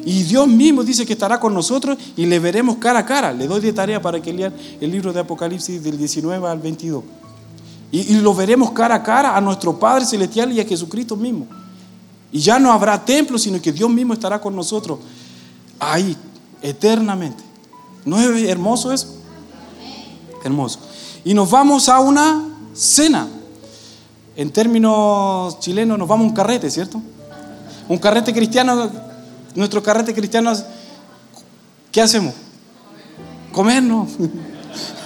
Y 0.05 0.25
Dios 0.25 0.49
mismo 0.49 0.83
dice 0.83 1.07
que 1.07 1.13
estará 1.13 1.39
con 1.39 1.55
nosotros 1.55 1.97
y 2.17 2.27
le 2.27 2.41
veremos 2.41 2.79
cara 2.79 2.99
a 2.99 3.07
cara. 3.07 3.33
Le 3.33 3.47
doy 3.47 3.61
de 3.61 3.73
tarea 3.73 4.03
para 4.03 4.21
que 4.21 4.33
lean 4.33 4.53
el 4.81 4.91
libro 4.91 5.13
de 5.13 5.21
Apocalipsis 5.21 5.85
del 5.85 5.97
19 5.97 6.49
al 6.49 6.59
22. 6.59 7.22
Y, 7.93 8.15
y 8.15 8.21
lo 8.21 8.35
veremos 8.35 8.73
cara 8.73 8.97
a 8.97 9.03
cara 9.05 9.37
a 9.37 9.41
nuestro 9.41 9.79
Padre 9.79 10.05
Celestial 10.05 10.51
y 10.51 10.61
a 10.61 10.65
Jesucristo 10.65 11.15
mismo. 11.15 11.47
Y 12.33 12.41
ya 12.41 12.59
no 12.59 12.73
habrá 12.73 13.05
templo, 13.05 13.39
sino 13.39 13.61
que 13.61 13.71
Dios 13.71 13.91
mismo 13.91 14.15
estará 14.15 14.41
con 14.41 14.57
nosotros 14.57 14.99
ahí, 15.79 16.17
eternamente. 16.63 17.43
¿No 18.05 18.21
es 18.21 18.49
hermoso 18.49 18.93
eso? 18.93 19.09
Hermoso. 20.45 20.79
Y 21.25 21.35
nos 21.35 21.51
vamos 21.51 21.89
a 21.89 22.01
una 22.01 22.49
cena. 22.73 23.29
En 24.35 24.51
términos 24.51 25.61
chilenos 25.61 25.99
nos 25.99 26.09
vamos 26.09 26.25
a 26.25 26.29
un 26.31 26.35
carrete, 26.35 26.71
¿cierto? 26.71 27.03
Un 27.89 27.99
carrete 27.99 28.33
cristiano, 28.33 28.91
nuestro 29.55 29.83
carrete 29.83 30.15
cristiano, 30.15 30.53
¿qué 31.91 32.01
hacemos? 32.01 32.33
Comernos. 33.53 34.09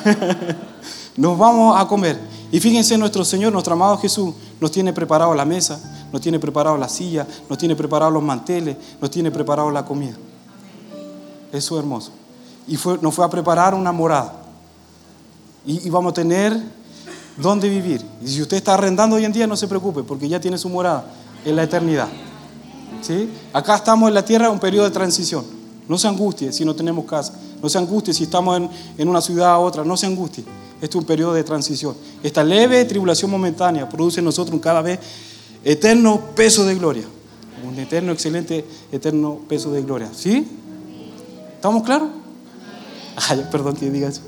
nos 1.16 1.36
vamos 1.36 1.80
a 1.80 1.88
comer. 1.88 2.35
Y 2.52 2.60
fíjense, 2.60 2.96
nuestro 2.96 3.24
Señor, 3.24 3.52
nuestro 3.52 3.74
amado 3.74 3.98
Jesús, 3.98 4.34
nos 4.60 4.70
tiene 4.70 4.92
preparado 4.92 5.34
la 5.34 5.44
mesa, 5.44 5.80
nos 6.12 6.20
tiene 6.20 6.38
preparado 6.38 6.76
la 6.76 6.88
silla, 6.88 7.26
nos 7.48 7.58
tiene 7.58 7.74
preparado 7.74 8.10
los 8.10 8.22
manteles, 8.22 8.76
nos 9.00 9.10
tiene 9.10 9.30
preparado 9.30 9.70
la 9.70 9.84
comida. 9.84 10.14
Eso 11.52 11.74
es 11.74 11.80
hermoso. 11.80 12.12
Y 12.68 12.76
fue, 12.76 12.98
nos 13.00 13.14
fue 13.14 13.24
a 13.24 13.28
preparar 13.28 13.74
una 13.74 13.92
morada. 13.92 14.32
Y, 15.64 15.90
vamos 15.90 16.12
a 16.12 16.14
tener 16.14 16.56
dónde 17.36 17.68
vivir. 17.68 18.04
Y 18.22 18.28
si 18.28 18.42
usted 18.42 18.56
está 18.56 18.74
arrendando 18.74 19.16
hoy 19.16 19.24
en 19.24 19.32
día, 19.32 19.46
no 19.46 19.56
se 19.56 19.66
preocupe, 19.66 20.04
porque 20.04 20.28
ya 20.28 20.40
tiene 20.40 20.58
su 20.58 20.68
morada 20.68 21.04
en 21.44 21.56
la 21.56 21.64
eternidad. 21.64 22.08
¿Sí? 23.02 23.28
Acá 23.52 23.76
estamos 23.76 24.08
en 24.08 24.14
la 24.14 24.24
tierra 24.24 24.46
en 24.46 24.52
un 24.52 24.60
periodo 24.60 24.84
de 24.84 24.92
transición. 24.92 25.44
No 25.88 25.98
se 25.98 26.06
angustie 26.06 26.52
si 26.52 26.64
no 26.64 26.74
tenemos 26.74 27.04
casa. 27.04 27.34
No 27.60 27.68
se 27.68 27.78
angustie 27.78 28.14
si 28.14 28.24
estamos 28.24 28.56
en, 28.56 28.70
en 28.96 29.08
una 29.08 29.20
ciudad 29.20 29.50
a 29.50 29.58
otra. 29.58 29.84
No 29.84 29.96
se 29.96 30.06
angustie. 30.06 30.44
Este 30.76 30.86
es 30.86 30.94
un 30.96 31.04
periodo 31.04 31.32
de 31.32 31.42
transición. 31.42 31.96
Esta 32.22 32.44
leve 32.44 32.84
tribulación 32.84 33.30
momentánea 33.30 33.88
produce 33.88 34.20
en 34.20 34.26
nosotros 34.26 34.54
un 34.54 34.60
cada 34.60 34.82
vez 34.82 34.98
eterno 35.64 36.20
peso 36.34 36.64
de 36.64 36.74
gloria. 36.74 37.04
Un 37.66 37.78
eterno, 37.78 38.12
excelente, 38.12 38.64
eterno 38.92 39.40
peso 39.48 39.72
de 39.72 39.82
gloria. 39.82 40.10
¿Sí? 40.14 40.46
¿Estamos 41.54 41.82
claros? 41.82 42.10
Ay, 43.28 43.46
perdón 43.50 43.74
que 43.74 43.90
diga 43.90 44.08
eso. 44.08 44.20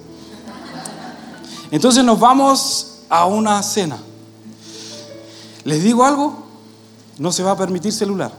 Entonces 1.70 2.02
nos 2.02 2.18
vamos 2.18 3.00
a 3.08 3.26
una 3.26 3.62
cena. 3.62 3.98
¿Les 5.64 5.82
digo 5.82 6.04
algo? 6.04 6.46
No 7.18 7.30
se 7.30 7.42
va 7.42 7.50
a 7.50 7.56
permitir 7.56 7.92
celular. 7.92 8.32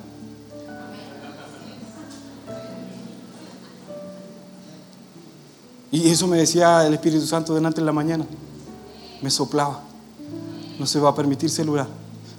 Y 5.91 6.09
eso 6.09 6.27
me 6.27 6.37
decía 6.37 6.85
el 6.85 6.93
Espíritu 6.93 7.25
Santo 7.25 7.55
delante 7.55 7.81
de 7.81 7.85
la 7.85 7.91
mañana. 7.91 8.25
Me 9.21 9.29
soplaba. 9.29 9.81
No 10.79 10.85
se 10.85 10.99
va 10.99 11.09
a 11.09 11.15
permitir 11.15 11.49
celular. 11.49 11.87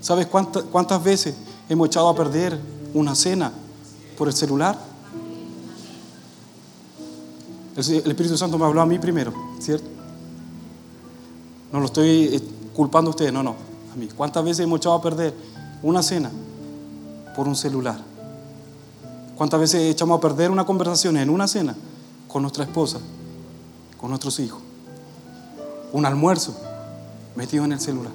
¿Sabes 0.00 0.26
cuántas, 0.26 0.62
cuántas 0.64 1.02
veces 1.02 1.34
hemos 1.68 1.88
echado 1.88 2.08
a 2.08 2.14
perder 2.14 2.58
una 2.94 3.14
cena 3.14 3.52
por 4.16 4.28
el 4.28 4.34
celular? 4.34 4.78
El 7.76 8.10
Espíritu 8.10 8.36
Santo 8.36 8.58
me 8.58 8.64
habló 8.64 8.80
a 8.80 8.86
mí 8.86 8.98
primero, 8.98 9.32
¿cierto? 9.58 9.86
No 11.72 11.80
lo 11.80 11.86
estoy 11.86 12.34
eh, 12.34 12.42
culpando 12.74 13.10
a 13.10 13.12
ustedes, 13.12 13.32
no, 13.32 13.42
no. 13.42 13.56
a 13.92 13.96
mí. 13.96 14.08
¿Cuántas 14.16 14.44
veces 14.44 14.60
hemos 14.64 14.78
echado 14.78 14.96
a 14.96 15.02
perder 15.02 15.34
una 15.82 16.02
cena 16.02 16.30
por 17.34 17.48
un 17.48 17.56
celular? 17.56 17.98
¿Cuántas 19.36 19.60
veces 19.60 19.82
echamos 19.82 20.18
a 20.18 20.20
perder 20.20 20.50
una 20.50 20.66
conversación 20.66 21.16
en 21.16 21.30
una 21.30 21.48
cena 21.48 21.74
con 22.28 22.42
nuestra 22.42 22.64
esposa, 22.64 23.00
con 24.00 24.08
nuestros 24.10 24.40
hijos? 24.40 24.60
Un 25.92 26.06
almuerzo 26.06 26.56
metido 27.36 27.64
en 27.64 27.72
el 27.72 27.80
celular. 27.80 28.12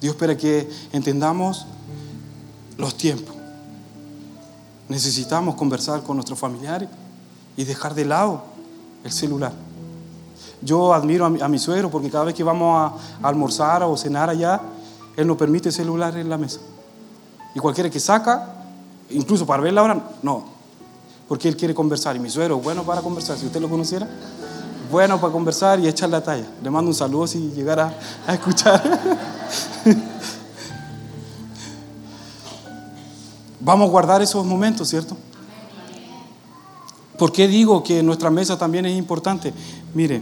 Dios 0.00 0.14
espera 0.14 0.36
que 0.36 0.68
entendamos 0.92 1.66
los 2.76 2.96
tiempos. 2.96 3.34
Necesitamos 4.88 5.54
conversar 5.54 6.02
con 6.02 6.16
nuestros 6.16 6.38
familiares 6.38 6.88
y 7.56 7.64
dejar 7.64 7.94
de 7.94 8.04
lado 8.04 8.42
el 9.04 9.12
celular. 9.12 9.52
Yo 10.60 10.92
admiro 10.92 11.24
a 11.24 11.48
mi, 11.48 11.58
suegro 11.58 11.90
porque 11.90 12.10
cada 12.10 12.24
vez 12.24 12.34
que 12.34 12.44
vamos 12.44 12.92
a, 13.22 13.26
almorzar 13.26 13.82
o 13.84 13.96
cenar 13.96 14.28
allá, 14.28 14.60
él 15.16 15.26
nos 15.26 15.36
permite 15.36 15.70
el 15.70 15.74
celular 15.74 16.16
en 16.16 16.28
la 16.28 16.36
mesa. 16.36 16.60
Y 17.54 17.60
cualquiera 17.60 17.90
que 17.90 18.00
saca, 18.00 18.64
incluso 19.10 19.46
para 19.46 19.62
ver 19.62 19.72
la 19.72 19.82
hora, 19.82 20.02
no, 20.22 20.44
porque 21.32 21.48
él 21.48 21.56
quiere 21.56 21.72
conversar. 21.72 22.14
Y 22.14 22.18
mi 22.18 22.28
suegro, 22.28 22.58
bueno 22.58 22.84
para 22.84 23.00
conversar, 23.00 23.38
si 23.38 23.46
usted 23.46 23.58
lo 23.58 23.70
conociera, 23.70 24.06
bueno 24.90 25.18
para 25.18 25.32
conversar 25.32 25.80
y 25.80 25.88
echar 25.88 26.10
la 26.10 26.22
talla. 26.22 26.44
Le 26.62 26.68
mando 26.68 26.90
un 26.90 26.94
saludo 26.94 27.26
si 27.26 27.38
llegara 27.52 27.98
a 28.26 28.34
escuchar. 28.34 28.82
Vamos 33.60 33.88
a 33.88 33.90
guardar 33.90 34.20
esos 34.20 34.44
momentos, 34.44 34.90
¿cierto? 34.90 35.16
¿Por 37.16 37.32
qué 37.32 37.48
digo 37.48 37.82
que 37.82 38.02
nuestra 38.02 38.28
mesa 38.28 38.58
también 38.58 38.84
es 38.84 38.98
importante? 38.98 39.54
Mire, 39.94 40.20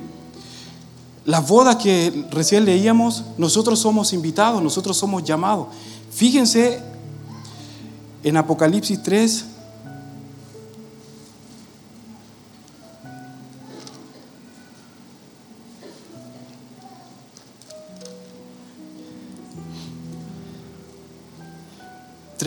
las 1.25 1.49
bodas 1.49 1.75
que 1.75 2.25
recién 2.31 2.65
leíamos, 2.65 3.25
nosotros 3.37 3.81
somos 3.81 4.13
invitados, 4.13 4.63
nosotros 4.63 4.97
somos 4.97 5.25
llamados. 5.25 5.67
Fíjense 6.13 6.81
en 8.23 8.37
Apocalipsis 8.37 9.03
3, 9.03 9.47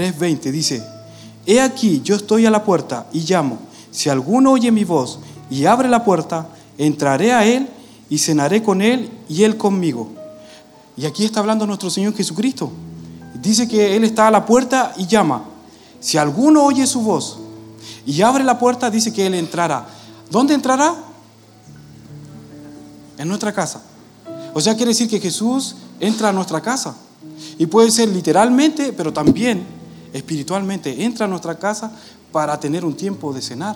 ...3.20 0.03 0.51
dice... 0.51 0.83
...he 1.45 1.61
aquí, 1.61 2.01
yo 2.03 2.15
estoy 2.15 2.45
a 2.45 2.51
la 2.51 2.63
puerta 2.63 3.07
y 3.13 3.21
llamo... 3.21 3.59
...si 3.91 4.09
alguno 4.09 4.51
oye 4.51 4.71
mi 4.71 4.83
voz 4.83 5.19
y 5.49 5.65
abre 5.65 5.87
la 5.87 6.03
puerta... 6.03 6.49
...entraré 6.77 7.31
a 7.31 7.45
él 7.45 7.69
y 8.13 8.19
cenaré 8.19 8.61
con 8.61 8.83
Él 8.83 9.09
y 9.27 9.41
Él 9.41 9.57
conmigo. 9.57 10.07
Y 10.95 11.07
aquí 11.07 11.25
está 11.25 11.39
hablando 11.39 11.65
nuestro 11.65 11.89
Señor 11.89 12.15
Jesucristo. 12.15 12.71
Dice 13.41 13.67
que 13.67 13.95
Él 13.95 14.03
está 14.03 14.27
a 14.27 14.31
la 14.31 14.45
puerta 14.45 14.93
y 14.97 15.07
llama. 15.07 15.45
Si 15.99 16.19
alguno 16.19 16.63
oye 16.63 16.85
su 16.85 17.01
voz 17.01 17.39
y 18.05 18.21
abre 18.21 18.43
la 18.43 18.59
puerta, 18.59 18.91
dice 18.91 19.11
que 19.11 19.25
Él 19.25 19.33
entrará. 19.33 19.87
¿Dónde 20.29 20.53
entrará? 20.53 20.93
En 23.17 23.27
nuestra 23.27 23.51
casa. 23.51 23.81
O 24.53 24.61
sea, 24.61 24.75
quiere 24.75 24.89
decir 24.89 25.09
que 25.09 25.19
Jesús 25.19 25.75
entra 25.99 26.29
a 26.29 26.33
nuestra 26.33 26.61
casa. 26.61 26.95
Y 27.57 27.65
puede 27.65 27.89
ser 27.89 28.09
literalmente, 28.09 28.93
pero 28.93 29.11
también 29.11 29.65
espiritualmente. 30.13 31.03
Entra 31.03 31.25
a 31.25 31.29
nuestra 31.29 31.57
casa 31.57 31.91
para 32.31 32.59
tener 32.59 32.85
un 32.85 32.95
tiempo 32.95 33.33
de 33.33 33.41
cenar 33.41 33.75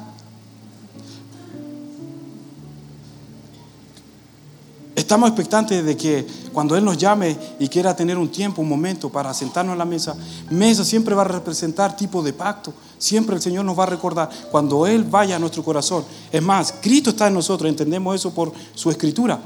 Estamos 4.98 5.30
expectantes 5.30 5.86
de 5.86 5.96
que 5.96 6.28
cuando 6.52 6.76
Él 6.76 6.84
nos 6.84 6.98
llame 6.98 7.38
y 7.60 7.68
quiera 7.70 7.96
tener 7.96 8.18
un 8.18 8.30
tiempo, 8.30 8.64
un 8.64 8.68
momento 8.68 9.12
para 9.12 9.32
sentarnos 9.32 9.74
en 9.74 9.78
la 9.78 9.86
mesa, 9.86 10.16
mesa 10.50 10.84
siempre 10.84 11.14
va 11.14 11.22
a 11.22 11.26
representar 11.26 11.96
tipo 11.96 12.24
de 12.24 12.34
pacto. 12.34 12.74
Siempre 12.98 13.36
el 13.36 13.42
Señor 13.44 13.64
nos 13.64 13.78
va 13.78 13.84
a 13.84 13.86
recordar 13.86 14.28
cuando 14.50 14.88
Él 14.88 15.04
vaya 15.04 15.36
a 15.36 15.40
nuestro 15.40 15.64
corazón. 15.64 16.04
Es 16.32 16.42
más, 16.42 16.74
Cristo 16.82 17.12
está 17.12 17.28
en 17.28 17.36
nosotros, 17.36 17.70
entendemos 17.70 18.16
eso 18.16 18.34
por 18.34 18.52
su 18.74 18.90
escritura. 18.90 19.40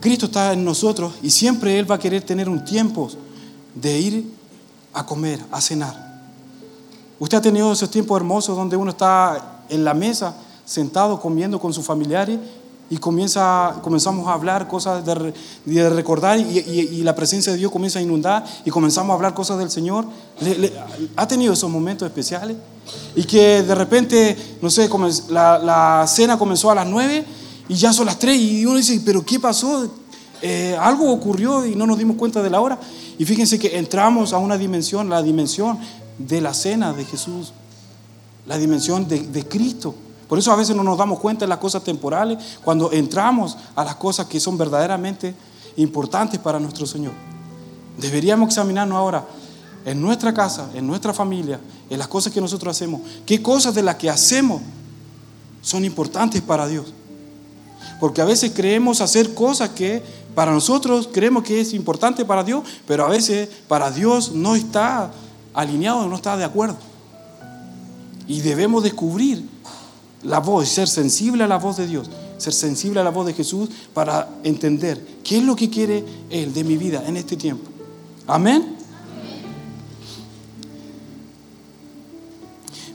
Cristo 0.00 0.26
está 0.26 0.52
en 0.52 0.64
nosotros 0.64 1.14
y 1.20 1.30
siempre 1.30 1.76
Él 1.76 1.90
va 1.90 1.96
a 1.96 1.98
querer 1.98 2.22
tener 2.22 2.48
un 2.48 2.64
tiempo 2.64 3.10
de 3.74 3.98
ir 3.98 4.32
a 4.94 5.04
comer, 5.04 5.40
a 5.50 5.60
cenar. 5.60 6.14
Usted 7.18 7.38
ha 7.38 7.42
tenido 7.42 7.72
esos 7.72 7.90
tiempos 7.90 8.16
hermosos 8.16 8.56
donde 8.56 8.76
uno 8.76 8.90
está 8.90 9.62
en 9.68 9.84
la 9.84 9.94
mesa, 9.94 10.34
sentado, 10.64 11.20
comiendo 11.20 11.60
con 11.60 11.72
sus 11.72 11.84
familiares 11.84 12.38
y 12.90 12.98
comienza, 12.98 13.76
comenzamos 13.82 14.28
a 14.28 14.34
hablar 14.34 14.68
cosas 14.68 15.04
de, 15.04 15.90
recordar 15.90 16.38
y, 16.38 17.02
la 17.02 17.14
presencia 17.14 17.52
de 17.52 17.58
Dios 17.58 17.72
comienza 17.72 17.98
a 17.98 18.02
inundar 18.02 18.44
y 18.64 18.70
comenzamos 18.70 19.10
a 19.12 19.14
hablar 19.14 19.34
cosas 19.34 19.58
del 19.58 19.70
Señor. 19.70 20.06
¿Ha 21.16 21.26
tenido 21.26 21.54
esos 21.54 21.70
momentos 21.70 22.06
especiales? 22.06 22.56
Y 23.16 23.24
que 23.24 23.62
de 23.62 23.74
repente, 23.74 24.36
no 24.60 24.70
sé, 24.70 24.88
la, 25.30 26.04
cena 26.06 26.38
comenzó 26.38 26.70
a 26.70 26.74
las 26.74 26.86
nueve 26.86 27.24
y 27.68 27.74
ya 27.74 27.92
son 27.92 28.06
las 28.06 28.18
tres 28.18 28.38
y 28.38 28.66
uno 28.66 28.76
dice, 28.76 29.00
pero 29.04 29.24
¿qué 29.24 29.40
pasó? 29.40 29.90
Eh, 30.42 30.76
algo 30.78 31.10
ocurrió 31.10 31.64
y 31.64 31.74
no 31.74 31.86
nos 31.86 31.96
dimos 31.96 32.16
cuenta 32.16 32.42
de 32.42 32.50
la 32.50 32.60
hora. 32.60 32.78
Y 33.18 33.24
fíjense 33.24 33.58
que 33.58 33.78
entramos 33.78 34.32
a 34.32 34.38
una 34.38 34.58
dimensión, 34.58 35.08
la 35.08 35.22
dimensión 35.22 35.78
de 36.18 36.40
la 36.40 36.54
cena 36.54 36.92
de 36.92 37.04
Jesús, 37.04 37.52
la 38.46 38.58
dimensión 38.58 39.06
de, 39.08 39.20
de 39.20 39.46
Cristo. 39.46 39.94
Por 40.28 40.38
eso 40.38 40.52
a 40.52 40.56
veces 40.56 40.74
no 40.74 40.82
nos 40.82 40.98
damos 40.98 41.20
cuenta 41.20 41.44
de 41.44 41.48
las 41.48 41.58
cosas 41.58 41.84
temporales 41.84 42.38
cuando 42.62 42.92
entramos 42.92 43.56
a 43.76 43.84
las 43.84 43.96
cosas 43.96 44.26
que 44.26 44.40
son 44.40 44.58
verdaderamente 44.58 45.34
importantes 45.76 46.40
para 46.40 46.58
nuestro 46.58 46.86
Señor. 46.86 47.12
Deberíamos 47.98 48.48
examinarnos 48.48 48.96
ahora 48.96 49.24
en 49.84 50.00
nuestra 50.00 50.32
casa, 50.32 50.70
en 50.74 50.86
nuestra 50.86 51.12
familia, 51.12 51.60
en 51.90 51.98
las 51.98 52.08
cosas 52.08 52.32
que 52.32 52.40
nosotros 52.40 52.74
hacemos. 52.74 53.00
¿Qué 53.26 53.42
cosas 53.42 53.74
de 53.74 53.82
las 53.82 53.96
que 53.96 54.10
hacemos 54.10 54.62
son 55.62 55.84
importantes 55.84 56.40
para 56.40 56.66
Dios? 56.66 56.92
Porque 58.04 58.20
a 58.20 58.26
veces 58.26 58.52
creemos 58.54 59.00
hacer 59.00 59.32
cosas 59.32 59.70
que 59.70 60.02
para 60.34 60.52
nosotros 60.52 61.08
creemos 61.10 61.42
que 61.42 61.62
es 61.62 61.72
importante 61.72 62.26
para 62.26 62.44
Dios, 62.44 62.62
pero 62.86 63.06
a 63.06 63.08
veces 63.08 63.48
para 63.66 63.90
Dios 63.90 64.32
no 64.32 64.56
está 64.56 65.10
alineado, 65.54 66.06
no 66.06 66.14
está 66.14 66.36
de 66.36 66.44
acuerdo. 66.44 66.76
Y 68.28 68.42
debemos 68.42 68.82
descubrir 68.82 69.48
la 70.22 70.38
voz, 70.40 70.68
ser 70.68 70.86
sensible 70.86 71.44
a 71.44 71.46
la 71.46 71.56
voz 71.56 71.78
de 71.78 71.86
Dios, 71.86 72.10
ser 72.36 72.52
sensible 72.52 73.00
a 73.00 73.04
la 73.04 73.08
voz 73.08 73.24
de 73.24 73.32
Jesús 73.32 73.70
para 73.94 74.28
entender 74.42 75.02
qué 75.24 75.38
es 75.38 75.42
lo 75.42 75.56
que 75.56 75.70
quiere 75.70 76.04
Él 76.28 76.52
de 76.52 76.62
mi 76.62 76.76
vida 76.76 77.02
en 77.06 77.16
este 77.16 77.38
tiempo. 77.38 77.70
Amén. 78.26 78.76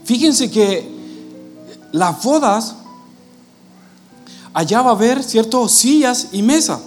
Fíjense 0.04 0.52
que 0.52 0.88
las 1.94 2.24
bodas, 2.24 2.76
allá 4.54 4.82
va 4.82 4.92
a 4.92 4.94
haber, 4.94 5.24
¿cierto? 5.24 5.68
Sillas 5.68 6.30
y 6.32 6.42
mesa. 6.42 6.82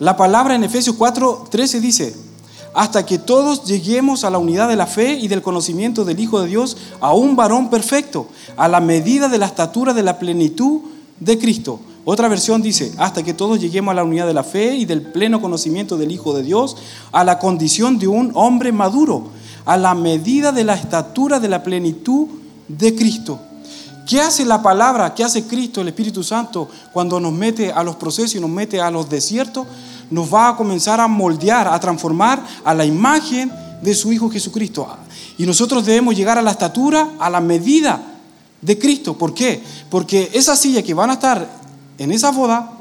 La 0.00 0.16
palabra 0.16 0.54
en 0.54 0.64
Efesios 0.64 0.96
4, 0.96 1.48
13 1.50 1.80
dice, 1.80 2.14
hasta 2.74 3.06
que 3.06 3.18
todos 3.18 3.64
lleguemos 3.64 4.24
a 4.24 4.30
la 4.30 4.38
unidad 4.38 4.68
de 4.68 4.76
la 4.76 4.86
fe 4.86 5.14
y 5.14 5.28
del 5.28 5.42
conocimiento 5.42 6.04
del 6.04 6.18
Hijo 6.18 6.40
de 6.40 6.48
Dios, 6.48 6.76
a 7.00 7.14
un 7.14 7.36
varón 7.36 7.70
perfecto, 7.70 8.26
a 8.56 8.66
la 8.66 8.80
medida 8.80 9.28
de 9.28 9.38
la 9.38 9.46
estatura 9.46 9.94
de 9.94 10.02
la 10.02 10.18
plenitud 10.18 10.80
de 11.20 11.38
Cristo. 11.38 11.78
Otra 12.04 12.28
versión 12.28 12.60
dice, 12.60 12.92
hasta 12.98 13.22
que 13.22 13.32
todos 13.32 13.60
lleguemos 13.60 13.92
a 13.92 13.94
la 13.94 14.04
unidad 14.04 14.26
de 14.26 14.34
la 14.34 14.44
fe 14.44 14.74
y 14.74 14.84
del 14.84 15.00
pleno 15.00 15.40
conocimiento 15.40 15.96
del 15.96 16.10
Hijo 16.10 16.34
de 16.34 16.42
Dios, 16.42 16.76
a 17.12 17.24
la 17.24 17.38
condición 17.38 17.98
de 17.98 18.08
un 18.08 18.32
hombre 18.34 18.72
maduro, 18.72 19.28
a 19.64 19.76
la 19.76 19.94
medida 19.94 20.52
de 20.52 20.64
la 20.64 20.74
estatura 20.74 21.40
de 21.40 21.48
la 21.48 21.62
plenitud 21.62 22.26
de 22.68 22.94
Cristo. 22.94 23.38
¿Qué 24.06 24.20
hace 24.20 24.44
la 24.44 24.62
palabra? 24.62 25.14
¿Qué 25.14 25.24
hace 25.24 25.44
Cristo, 25.44 25.80
el 25.80 25.88
Espíritu 25.88 26.22
Santo, 26.22 26.68
cuando 26.92 27.18
nos 27.18 27.32
mete 27.32 27.72
a 27.72 27.82
los 27.82 27.96
procesos 27.96 28.34
y 28.34 28.40
nos 28.40 28.50
mete 28.50 28.80
a 28.80 28.90
los 28.90 29.08
desiertos? 29.08 29.66
nos 30.10 30.32
va 30.32 30.50
a 30.50 30.56
comenzar 30.56 31.00
a 31.00 31.08
moldear, 31.08 31.68
a 31.68 31.78
transformar 31.80 32.44
a 32.64 32.74
la 32.74 32.84
imagen 32.84 33.50
de 33.82 33.94
su 33.94 34.12
Hijo 34.12 34.30
Jesucristo. 34.30 34.86
Y 35.38 35.46
nosotros 35.46 35.84
debemos 35.84 36.14
llegar 36.14 36.38
a 36.38 36.42
la 36.42 36.52
estatura, 36.52 37.10
a 37.18 37.28
la 37.30 37.40
medida 37.40 38.00
de 38.60 38.78
Cristo. 38.78 39.16
¿Por 39.16 39.34
qué? 39.34 39.62
Porque 39.90 40.30
esas 40.32 40.58
sillas 40.58 40.84
que 40.84 40.94
van 40.94 41.10
a 41.10 41.14
estar 41.14 41.48
en 41.98 42.12
esa 42.12 42.30
boda 42.30 42.72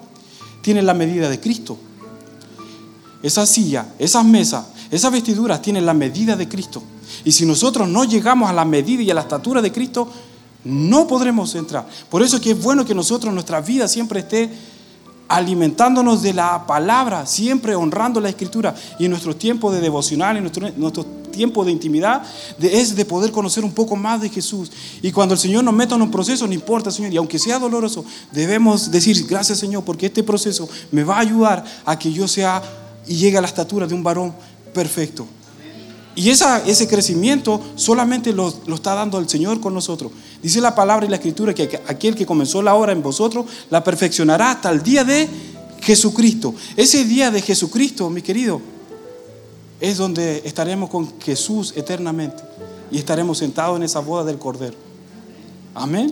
tienen 0.62 0.86
la 0.86 0.94
medida 0.94 1.30
de 1.30 1.40
Cristo. 1.40 1.78
Esa 3.22 3.46
silla, 3.46 3.88
esas 4.00 4.26
mesas, 4.26 4.66
esas 4.92 5.12
vestiduras 5.12 5.62
tienen 5.62 5.86
la 5.86 5.94
medida 5.94 6.36
de 6.36 6.48
Cristo. 6.48 6.84
Y 7.24 7.32
si 7.32 7.46
nosotros 7.46 7.88
no 7.88 8.04
llegamos 8.04 8.50
a 8.50 8.54
la 8.54 8.66
medida 8.66 9.02
y 9.02 9.12
a 9.12 9.14
la 9.14 9.22
estatura 9.22 9.62
de 9.62 9.72
Cristo, 9.72 10.10
no 10.64 11.08
podremos 11.08 11.54
entrar. 11.56 11.88
Por 12.10 12.22
eso 12.22 12.38
es 12.38 12.42
que 12.42 12.52
es 12.52 12.62
bueno 12.62 12.86
que 12.86 12.96
nosotros, 12.96 13.34
nuestra 13.34 13.62
vida 13.62 13.88
siempre 13.88 14.22
esté 14.22 14.50
alimentándonos 15.28 16.22
de 16.22 16.34
la 16.34 16.66
palabra, 16.68 17.26
siempre 17.26 17.76
honrando 17.76 18.20
la 18.20 18.30
escritura 18.30 18.76
y 19.00 19.06
en 19.06 19.12
nuestros 19.12 19.38
tiempos 19.38 19.74
de 19.74 19.82
devocional, 19.82 20.38
en 20.38 20.44
nuestros, 20.44 21.06
tiempo 21.32 21.66
de 21.66 21.72
intimidad 21.72 22.22
de, 22.60 22.80
es 22.80 22.96
de 22.96 23.06
poder 23.06 23.32
conocer 23.32 23.66
un 23.66 23.72
poco 23.72 23.96
más 23.96 24.22
de 24.22 24.30
Jesús. 24.30 24.72
Y 25.02 25.12
cuando 25.12 25.34
el 25.34 25.40
Señor 25.40 25.64
nos 25.64 25.74
meta 25.74 25.96
en 25.96 26.04
un 26.04 26.12
proceso, 26.12 26.46
no 26.46 26.54
importa, 26.54 26.92
Señor, 26.92 27.12
y 27.12 27.18
aunque 27.18 27.40
sea 27.40 27.58
doloroso, 27.58 28.06
debemos 28.32 28.92
decir, 28.92 29.26
gracias 29.28 29.58
Señor, 29.58 29.84
porque 29.84 30.06
este 30.06 30.24
proceso 30.24 30.70
me 30.92 31.04
va 31.04 31.18
a 31.18 31.22
ayudar 31.22 31.66
a 31.86 31.98
que 31.98 32.14
yo 32.14 32.28
sea 32.28 32.62
y 33.08 33.16
llegue 33.16 33.38
a 33.38 33.42
la 33.42 33.48
estatura 33.48 33.88
de 33.88 33.96
un 33.96 34.04
varón 34.04 34.34
perfecto. 34.74 35.28
Y 36.16 36.30
ese 36.30 36.88
crecimiento 36.88 37.60
solamente 37.76 38.34
lo, 38.34 38.54
lo, 38.68 38.76
está 38.76 38.94
dando 38.94 39.18
el 39.18 39.28
Señor 39.28 39.60
con 39.60 39.74
nosotros. 39.74 40.12
Dice 40.42 40.62
la 40.62 40.76
palabra 40.76 41.06
y 41.06 41.10
la 41.10 41.16
escritura 41.16 41.54
que 41.54 41.82
aquel 41.88 42.16
que 42.16 42.26
comenzó 42.26 42.62
la 42.62 42.76
obra 42.76 42.92
en 42.92 43.02
vosotros 43.02 43.46
la 43.70 43.84
perfeccionará 43.84 44.52
hasta 44.52 44.70
el 44.70 44.84
día 44.84 45.04
de 45.04 45.28
Jesucristo. 45.82 46.54
Ese 46.78 47.04
día 47.04 47.32
de 47.32 47.42
Jesucristo, 47.42 48.10
mi 48.10 48.22
querido, 48.22 48.62
es 49.80 49.98
donde 49.98 50.42
estaremos 50.46 50.90
con 50.90 51.20
Jesús 51.20 51.74
eternamente 51.76 52.44
y 52.90 52.98
estaremos 52.98 53.40
sentados 53.40 53.78
en 53.78 53.84
esa 53.84 54.00
boda 54.00 54.24
del 54.24 54.38
Cordero. 54.38 54.76
Amén. 55.74 56.12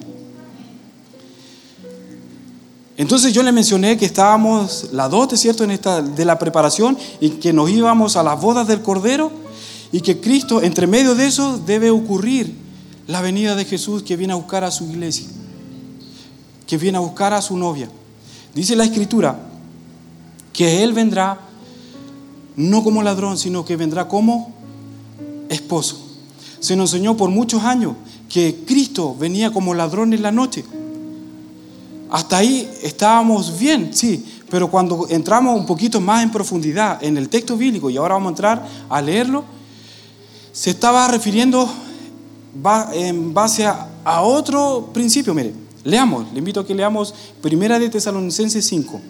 Entonces 2.97 3.33
yo 3.33 3.43
le 3.43 3.51
mencioné 3.51 3.97
que 3.97 4.05
estábamos 4.05 4.89
la 4.91 5.07
dote, 5.07 5.37
¿cierto?, 5.37 5.63
en 5.63 5.71
esta 5.71 6.01
de 6.01 6.25
la 6.25 6.37
preparación 6.37 6.97
y 7.19 7.29
que 7.31 7.53
nos 7.53 7.69
íbamos 7.69 8.15
a 8.15 8.23
las 8.23 8.39
bodas 8.39 8.67
del 8.67 8.81
Cordero 8.81 9.31
y 9.91 10.01
que 10.01 10.19
Cristo, 10.19 10.61
entre 10.61 10.87
medio 10.87 11.15
de 11.15 11.27
eso, 11.27 11.57
debe 11.57 11.91
ocurrir 11.91 12.53
la 13.07 13.21
venida 13.21 13.55
de 13.55 13.65
Jesús 13.65 14.03
que 14.03 14.15
viene 14.15 14.33
a 14.33 14.37
buscar 14.37 14.63
a 14.63 14.71
su 14.71 14.85
iglesia, 14.85 15.27
que 16.65 16.77
viene 16.77 16.97
a 16.97 17.01
buscar 17.01 17.33
a 17.33 17.41
su 17.41 17.57
novia. 17.57 17.89
Dice 18.55 18.75
la 18.75 18.85
Escritura 18.85 19.37
que 20.53 20.83
Él 20.83 20.93
vendrá 20.93 21.39
no 22.55 22.83
como 22.83 23.03
ladrón, 23.03 23.37
sino 23.37 23.65
que 23.65 23.75
vendrá 23.75 24.07
como 24.07 24.53
esposo. 25.49 25.97
Se 26.59 26.75
nos 26.75 26.93
enseñó 26.93 27.17
por 27.17 27.29
muchos 27.29 27.63
años 27.63 27.95
que 28.29 28.63
Cristo 28.65 29.15
venía 29.17 29.51
como 29.51 29.73
ladrón 29.73 30.13
en 30.13 30.21
la 30.21 30.31
noche. 30.31 30.63
Hasta 32.09 32.37
ahí 32.37 32.69
estábamos 32.83 33.57
bien, 33.57 33.91
sí, 33.93 34.23
pero 34.49 34.69
cuando 34.69 35.07
entramos 35.09 35.57
un 35.57 35.65
poquito 35.65 35.99
más 36.01 36.23
en 36.23 36.31
profundidad 36.31 37.01
en 37.03 37.17
el 37.17 37.29
texto 37.29 37.57
bíblico, 37.57 37.89
y 37.89 37.97
ahora 37.97 38.15
vamos 38.15 38.27
a 38.27 38.31
entrar 38.31 38.67
a 38.89 39.01
leerlo, 39.01 39.45
se 40.51 40.71
estaba 40.71 41.07
refiriendo 41.07 41.69
en 42.93 43.33
base 43.33 43.65
a, 43.65 43.87
otro 44.21 44.89
principio. 44.93 45.33
Mire, 45.33 45.53
leamos, 45.83 46.31
le 46.33 46.39
invito 46.39 46.59
a 46.59 46.65
que 46.65 46.75
leamos 46.75 47.13
Primera 47.41 47.79
de 47.79 47.89
Tesalonicenses 47.89 48.65
5. 48.65 49.01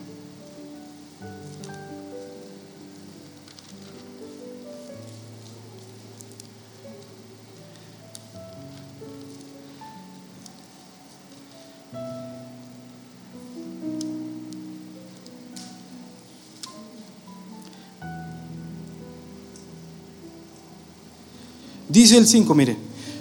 Dice 22.01 22.17
el 22.17 22.25
5, 22.25 22.55
mire, 22.55 22.77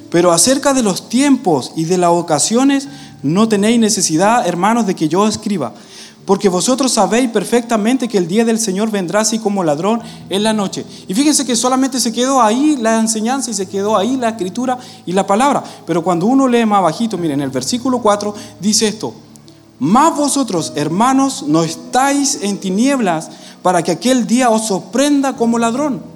pero 0.09 0.33
acerca 0.33 0.73
de 0.73 0.83
los 0.83 1.11
tiempos 1.11 1.71
y 1.77 1.85
de 1.85 1.99
las 1.99 2.13
ocasiones 2.13 2.89
no 3.23 3.47
tenéis 3.47 3.79
necesidad, 3.79 4.49
hermanos, 4.49 4.87
de 4.87 4.95
que 4.95 5.07
yo 5.07 5.29
escriba, 5.29 5.75
porque 6.25 6.49
vosotros 6.49 6.91
sabéis 6.91 7.29
perfectamente 7.29 8.09
que 8.09 8.17
el 8.17 8.27
día 8.27 8.47
del 8.47 8.59
Señor 8.59 8.91
vendrá 8.91 9.21
así 9.21 9.39
como 9.39 9.65
ladrón 9.65 10.01
en 10.31 10.43
la 10.43 10.55
noche. 10.55 10.87
Y 11.07 11.13
fíjense 11.13 11.45
que 11.45 11.57
solamente 11.57 12.01
se 12.01 12.11
quedó 12.11 12.41
ahí 12.41 12.79
la 12.81 12.99
enseñanza 12.99 13.51
y 13.51 13.55
se 13.55 13.69
quedó 13.69 13.99
ahí 13.99 14.17
la 14.17 14.31
escritura 14.31 14.79
y 15.05 15.13
la 15.13 15.27
palabra. 15.27 15.63
Pero 15.87 16.03
cuando 16.03 16.25
uno 16.25 16.49
lee 16.49 16.65
más 16.65 16.83
bajito, 16.83 17.19
miren, 17.19 17.41
en 17.41 17.45
el 17.45 17.51
versículo 17.51 17.99
4 17.99 18.35
dice 18.63 18.89
esto, 18.89 19.13
más 19.79 20.17
vosotros, 20.17 20.73
hermanos, 20.75 21.45
no 21.47 21.65
estáis 21.65 22.39
en 22.41 22.57
tinieblas 22.57 23.29
para 23.63 23.83
que 23.83 23.91
aquel 23.91 24.27
día 24.27 24.49
os 24.49 24.69
sorprenda 24.69 25.37
como 25.37 25.59
ladrón. 25.59 26.10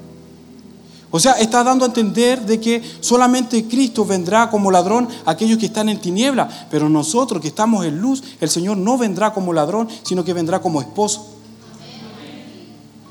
O 1.17 1.21
sea, 1.21 1.35
está 1.35 1.63
dando 1.63 1.85
a 1.85 1.87
entender 1.87 2.45
de 2.45 2.59
que 2.59 2.83
solamente 2.99 3.69
Cristo 3.69 4.05
vendrá 4.05 4.51
como 4.51 4.73
ladrón 4.73 5.07
a 5.25 5.31
aquellos 5.31 5.59
que 5.59 5.67
están 5.67 5.89
en 5.89 6.01
tiniebla, 6.01 6.67
pero 6.73 6.89
nosotros 6.89 7.41
que 7.41 7.47
estamos 7.47 7.87
en 7.87 8.01
luz, 8.01 8.21
el 8.41 8.49
Señor 8.49 8.79
no 8.79 8.99
vendrá 8.99 9.33
como 9.33 9.53
ladrón, 9.53 9.89
sino 10.03 10.25
que 10.25 10.33
vendrá 10.33 10.61
como 10.61 10.81
esposo. 10.81 11.25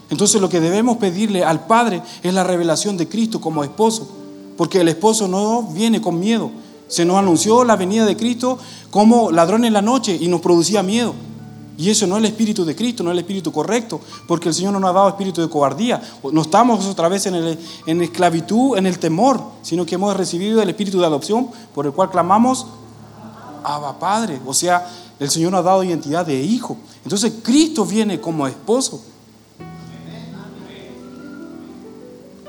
Entonces 0.09 0.41
lo 0.41 0.49
que 0.49 0.59
debemos 0.59 0.97
pedirle 0.97 1.45
al 1.45 1.65
Padre 1.65 2.01
es 2.21 2.33
la 2.33 2.43
revelación 2.43 2.97
de 2.97 3.07
Cristo 3.07 3.39
como 3.39 3.63
esposo, 3.63 4.05
porque 4.57 4.81
el 4.81 4.89
esposo 4.89 5.29
no 5.29 5.63
viene 5.63 6.01
con 6.01 6.19
miedo. 6.19 6.51
Se 6.89 7.05
nos 7.05 7.15
anunció 7.15 7.63
la 7.63 7.77
venida 7.77 8.03
de 8.05 8.17
Cristo 8.17 8.59
como 8.91 9.31
ladrón 9.31 9.63
en 9.63 9.71
la 9.71 9.81
noche 9.81 10.17
y 10.19 10.27
nos 10.27 10.41
producía 10.41 10.83
miedo. 10.83 11.13
Y 11.77 11.89
eso 11.89 12.05
no 12.05 12.15
es 12.17 12.19
el 12.19 12.25
espíritu 12.25 12.63
de 12.65 12.75
Cristo, 12.75 13.03
no 13.03 13.09
es 13.09 13.13
el 13.13 13.19
espíritu 13.19 13.51
correcto, 13.51 13.99
porque 14.27 14.49
el 14.49 14.55
Señor 14.55 14.73
no 14.73 14.79
nos 14.79 14.91
ha 14.91 14.93
dado 14.93 15.09
espíritu 15.09 15.41
de 15.41 15.49
cobardía. 15.49 16.01
No 16.31 16.41
estamos 16.41 16.85
otra 16.85 17.07
vez 17.07 17.25
en, 17.25 17.35
el, 17.35 17.59
en 17.87 18.01
esclavitud, 18.01 18.77
en 18.77 18.85
el 18.85 18.99
temor, 18.99 19.41
sino 19.63 19.85
que 19.85 19.95
hemos 19.95 20.15
recibido 20.15 20.61
el 20.61 20.69
espíritu 20.69 20.99
de 20.99 21.05
adopción 21.05 21.49
por 21.73 21.85
el 21.85 21.91
cual 21.91 22.11
clamamos, 22.11 22.67
Abba 23.63 23.97
Padre. 23.97 24.39
O 24.45 24.53
sea, 24.53 24.87
el 25.19 25.29
Señor 25.29 25.51
nos 25.51 25.61
ha 25.61 25.63
dado 25.63 25.83
identidad 25.83 26.25
de 26.25 26.39
hijo. 26.41 26.77
Entonces 27.03 27.33
Cristo 27.41 27.85
viene 27.85 28.21
como 28.21 28.45
esposo 28.45 29.03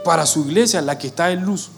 para 0.04 0.26
su 0.26 0.40
iglesia, 0.40 0.82
la 0.82 0.98
que 0.98 1.06
está 1.06 1.30
en 1.30 1.44
luz. 1.44 1.70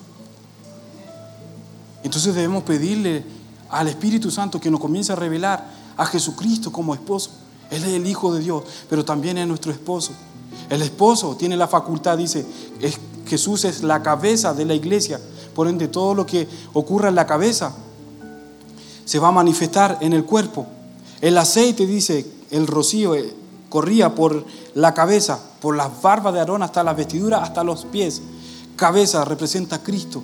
Entonces 2.03 2.35
debemos 2.35 2.65
pedirle 2.65 3.25
al 3.71 3.89
Espíritu 3.89 4.31
Santo 4.31 4.61
que 4.61 4.71
nos 4.71 4.81
comience 4.81 5.13
a 5.13 5.17
revelar 5.17 5.76
a 5.97 6.07
Jesucristo 6.07 6.73
como 6.73 6.95
esposo. 6.95 7.31
Él 7.71 7.83
es 7.83 7.91
el 7.91 8.07
Hijo 8.07 8.33
de 8.33 8.41
Dios, 8.41 8.63
pero 8.89 9.05
también 9.05 9.39
es 9.39 9.47
nuestro 9.47 9.73
esposo. 9.73 10.13
El 10.71 10.83
esposo 10.83 11.37
tiene 11.37 11.57
la 11.57 11.69
facultad, 11.69 12.19
dice, 12.19 12.45
Jesús 13.27 13.65
es 13.65 13.83
la 13.83 14.03
cabeza 14.03 14.55
de 14.55 14.65
la 14.65 14.75
iglesia. 14.75 15.21
Por 15.55 15.69
ende, 15.69 15.89
todo 15.89 16.15
lo 16.15 16.27
que 16.27 16.47
ocurra 16.75 17.09
en 17.09 17.15
la 17.15 17.27
cabeza 17.27 17.75
se 19.05 19.19
va 19.19 19.29
a 19.29 19.33
manifestar 19.33 19.99
en 20.01 20.13
el 20.13 20.25
cuerpo. 20.25 20.67
El 21.21 21.39
aceite, 21.39 21.87
dice, 21.87 22.27
el 22.51 22.67
rocío 22.67 23.15
eh, 23.15 23.35
corría 23.69 24.15
por 24.15 24.45
la 24.75 24.93
cabeza, 24.95 25.41
por 25.61 25.77
las 25.77 26.03
barbas 26.03 26.35
de 26.35 26.41
Aarón 26.41 26.63
hasta 26.63 26.85
las 26.85 26.97
vestiduras, 26.97 27.43
hasta 27.43 27.65
los 27.65 27.85
pies. 27.87 28.23
Cabeza 28.77 29.25
representa 29.25 29.77
a 29.77 29.83
Cristo. 29.83 30.23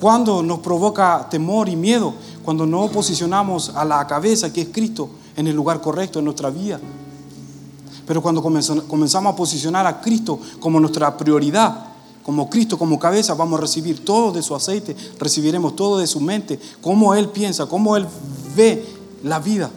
Cuando 0.00 0.42
nos 0.42 0.58
provoca 0.58 1.26
temor 1.30 1.68
y 1.68 1.76
miedo, 1.76 2.14
cuando 2.44 2.66
no 2.66 2.88
posicionamos 2.88 3.70
a 3.74 3.84
la 3.84 4.06
cabeza, 4.06 4.52
que 4.52 4.62
es 4.62 4.68
Cristo, 4.70 5.08
en 5.36 5.46
el 5.46 5.56
lugar 5.56 5.80
correcto 5.80 6.18
en 6.18 6.24
nuestra 6.26 6.50
vida. 6.50 6.80
Pero 8.06 8.22
cuando 8.22 8.42
comenzamos 8.42 9.32
a 9.32 9.36
posicionar 9.36 9.86
a 9.86 10.00
Cristo 10.00 10.38
como 10.60 10.78
nuestra 10.78 11.16
prioridad, 11.16 11.86
como 12.22 12.50
Cristo, 12.50 12.78
como 12.78 12.98
cabeza, 12.98 13.34
vamos 13.34 13.58
a 13.58 13.62
recibir 13.62 14.04
todo 14.04 14.32
de 14.32 14.42
su 14.42 14.54
aceite, 14.54 14.96
recibiremos 15.18 15.76
todo 15.76 15.98
de 15.98 16.06
su 16.06 16.20
mente, 16.20 16.58
cómo 16.80 17.14
Él 17.14 17.28
piensa, 17.28 17.66
cómo 17.66 17.96
Él 17.96 18.06
ve 18.56 18.84
la 19.22 19.38
vida. 19.38 19.70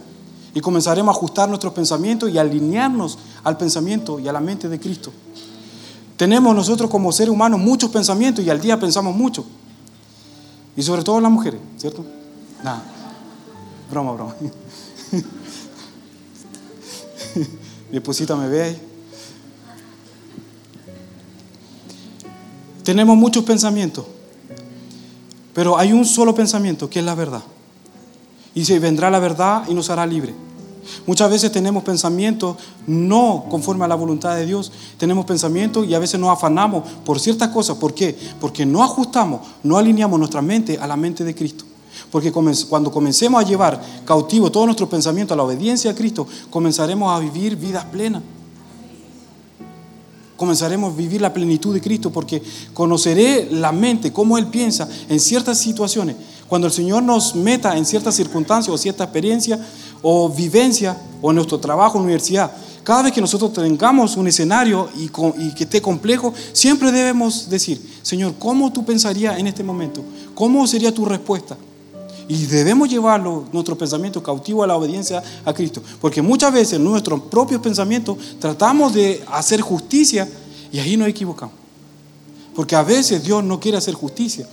Y 0.54 0.60
comenzaremos 0.60 1.14
a 1.14 1.16
ajustar 1.16 1.48
nuestros 1.48 1.72
pensamientos 1.72 2.30
y 2.30 2.38
alinearnos 2.38 3.18
al 3.44 3.56
pensamiento 3.56 4.18
y 4.18 4.28
a 4.28 4.32
la 4.32 4.40
mente 4.40 4.68
de 4.68 4.80
Cristo. 4.80 5.12
Tenemos 6.16 6.54
nosotros 6.54 6.90
como 6.90 7.12
seres 7.12 7.32
humanos 7.32 7.60
muchos 7.60 7.90
pensamientos 7.90 8.44
y 8.44 8.50
al 8.50 8.60
día 8.60 8.78
pensamos 8.78 9.14
mucho. 9.14 9.44
Y 10.80 10.82
sobre 10.82 11.02
todo 11.02 11.20
las 11.20 11.30
mujeres, 11.30 11.60
¿cierto? 11.76 12.06
Nada. 12.64 12.82
Broma, 13.90 14.12
broma. 14.12 14.34
Mi 17.90 17.98
esposita 17.98 18.34
me 18.34 18.48
ve 18.48 18.62
ahí. 18.62 18.80
Tenemos 22.82 23.14
muchos 23.14 23.44
pensamientos, 23.44 24.06
pero 25.52 25.76
hay 25.76 25.92
un 25.92 26.06
solo 26.06 26.34
pensamiento 26.34 26.88
que 26.88 27.00
es 27.00 27.04
la 27.04 27.14
verdad. 27.14 27.42
Y 28.54 28.64
se 28.64 28.78
vendrá 28.78 29.10
la 29.10 29.18
verdad 29.18 29.64
y 29.68 29.74
nos 29.74 29.90
hará 29.90 30.06
libre. 30.06 30.34
Muchas 31.06 31.30
veces 31.30 31.52
tenemos 31.52 31.82
pensamientos 31.82 32.56
no 32.86 33.44
conforme 33.50 33.84
a 33.84 33.88
la 33.88 33.94
voluntad 33.94 34.36
de 34.36 34.46
Dios. 34.46 34.70
Tenemos 34.98 35.24
pensamientos 35.24 35.86
y 35.86 35.94
a 35.94 35.98
veces 35.98 36.20
nos 36.20 36.30
afanamos 36.30 36.84
por 37.04 37.18
ciertas 37.18 37.48
cosas. 37.48 37.76
¿Por 37.76 37.94
qué? 37.94 38.16
Porque 38.40 38.66
no 38.66 38.82
ajustamos, 38.82 39.40
no 39.62 39.78
alineamos 39.78 40.18
nuestra 40.18 40.42
mente 40.42 40.78
a 40.78 40.86
la 40.86 40.96
mente 40.96 41.24
de 41.24 41.34
Cristo. 41.34 41.64
Porque 42.10 42.32
cuando 42.32 42.90
comencemos 42.90 43.42
a 43.42 43.46
llevar 43.46 43.80
cautivo 44.04 44.50
todos 44.50 44.66
nuestros 44.66 44.88
pensamientos 44.88 45.34
a 45.34 45.36
la 45.36 45.44
obediencia 45.44 45.90
a 45.90 45.94
Cristo, 45.94 46.26
comenzaremos 46.50 47.12
a 47.12 47.18
vivir 47.20 47.56
vidas 47.56 47.84
plenas. 47.84 48.22
Comenzaremos 50.36 50.94
a 50.94 50.96
vivir 50.96 51.20
la 51.20 51.34
plenitud 51.34 51.74
de 51.74 51.82
Cristo 51.82 52.10
porque 52.10 52.42
conoceré 52.72 53.48
la 53.50 53.72
mente, 53.72 54.12
cómo 54.12 54.38
Él 54.38 54.46
piensa 54.46 54.88
en 55.08 55.20
ciertas 55.20 55.58
situaciones. 55.58 56.16
Cuando 56.48 56.66
el 56.66 56.72
Señor 56.72 57.02
nos 57.02 57.34
meta 57.34 57.76
en 57.76 57.84
ciertas 57.84 58.16
circunstancias 58.16 58.74
o 58.74 58.78
cierta 58.78 59.04
experiencia 59.04 59.60
o 60.02 60.28
vivencia 60.28 60.96
o 61.22 61.30
en 61.30 61.36
nuestro 61.36 61.58
trabajo, 61.58 61.98
universidad, 61.98 62.50
Cada 62.82 63.02
vez 63.02 63.12
que 63.12 63.20
nosotros 63.20 63.52
tengamos 63.52 64.16
un 64.16 64.26
escenario 64.26 64.88
y, 64.96 65.08
que 65.54 65.64
esté 65.64 65.82
complejo, 65.82 66.32
siempre 66.52 66.90
debemos 66.90 67.48
decir, 67.50 67.78
Señor, 68.02 68.34
¿cómo 68.38 68.72
tú 68.72 68.84
pensarías 68.84 69.38
en 69.38 69.46
este 69.46 69.62
momento? 69.62 70.02
¿Cómo 70.34 70.66
sería 70.66 70.92
tu 70.92 71.04
respuesta? 71.04 71.56
Y 72.26 72.46
debemos 72.46 72.88
llevarlo, 72.88 73.44
nuestros 73.52 73.76
pensamientos 73.76 74.22
cautivos 74.22 74.64
a 74.64 74.66
la 74.66 74.76
obediencia 74.76 75.22
a 75.44 75.52
Cristo. 75.52 75.82
Porque 76.00 76.22
muchas 76.22 76.52
veces 76.52 76.74
en 76.74 76.84
nuestros 76.84 77.20
propios 77.22 77.60
pensamientos 77.60 78.16
tratamos 78.38 78.94
de 78.94 79.22
hacer 79.30 79.60
justicia 79.60 80.26
y 80.72 80.78
ahí 80.78 80.96
nos 80.96 81.08
equivocamos. 81.08 81.54
Porque 82.54 82.76
a 82.76 82.82
veces 82.82 83.22
Dios 83.22 83.44
no 83.44 83.60
quiere 83.60 83.76
hacer 83.76 83.94
justicia. 83.94 84.48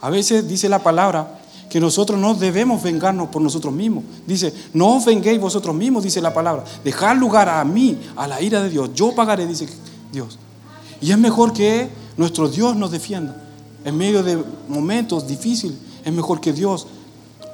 A 0.00 0.08
veces 0.08 0.48
dice 0.48 0.68
la 0.68 0.82
palabra 0.82 1.40
que 1.68 1.80
nosotros 1.80 2.18
no 2.18 2.34
debemos 2.34 2.82
vengarnos 2.82 3.28
por 3.28 3.42
nosotros 3.42 3.74
mismos. 3.74 4.04
Dice, 4.26 4.52
no 4.72 4.96
os 4.96 5.04
venguéis 5.04 5.40
vosotros 5.40 5.74
mismos, 5.74 6.04
dice 6.04 6.20
la 6.20 6.32
palabra. 6.32 6.64
Dejar 6.84 7.16
lugar 7.16 7.48
a 7.48 7.64
mí, 7.64 7.98
a 8.14 8.26
la 8.26 8.40
ira 8.40 8.62
de 8.62 8.70
Dios. 8.70 8.90
Yo 8.94 9.14
pagaré, 9.14 9.46
dice 9.46 9.68
Dios. 10.12 10.38
Y 11.00 11.10
es 11.10 11.18
mejor 11.18 11.52
que 11.52 11.88
nuestro 12.16 12.48
Dios 12.48 12.76
nos 12.76 12.90
defienda. 12.90 13.42
En 13.84 13.96
medio 13.96 14.22
de 14.22 14.42
momentos 14.68 15.26
difíciles, 15.26 15.76
es 16.04 16.12
mejor 16.12 16.40
que 16.40 16.52
Dios 16.52 16.86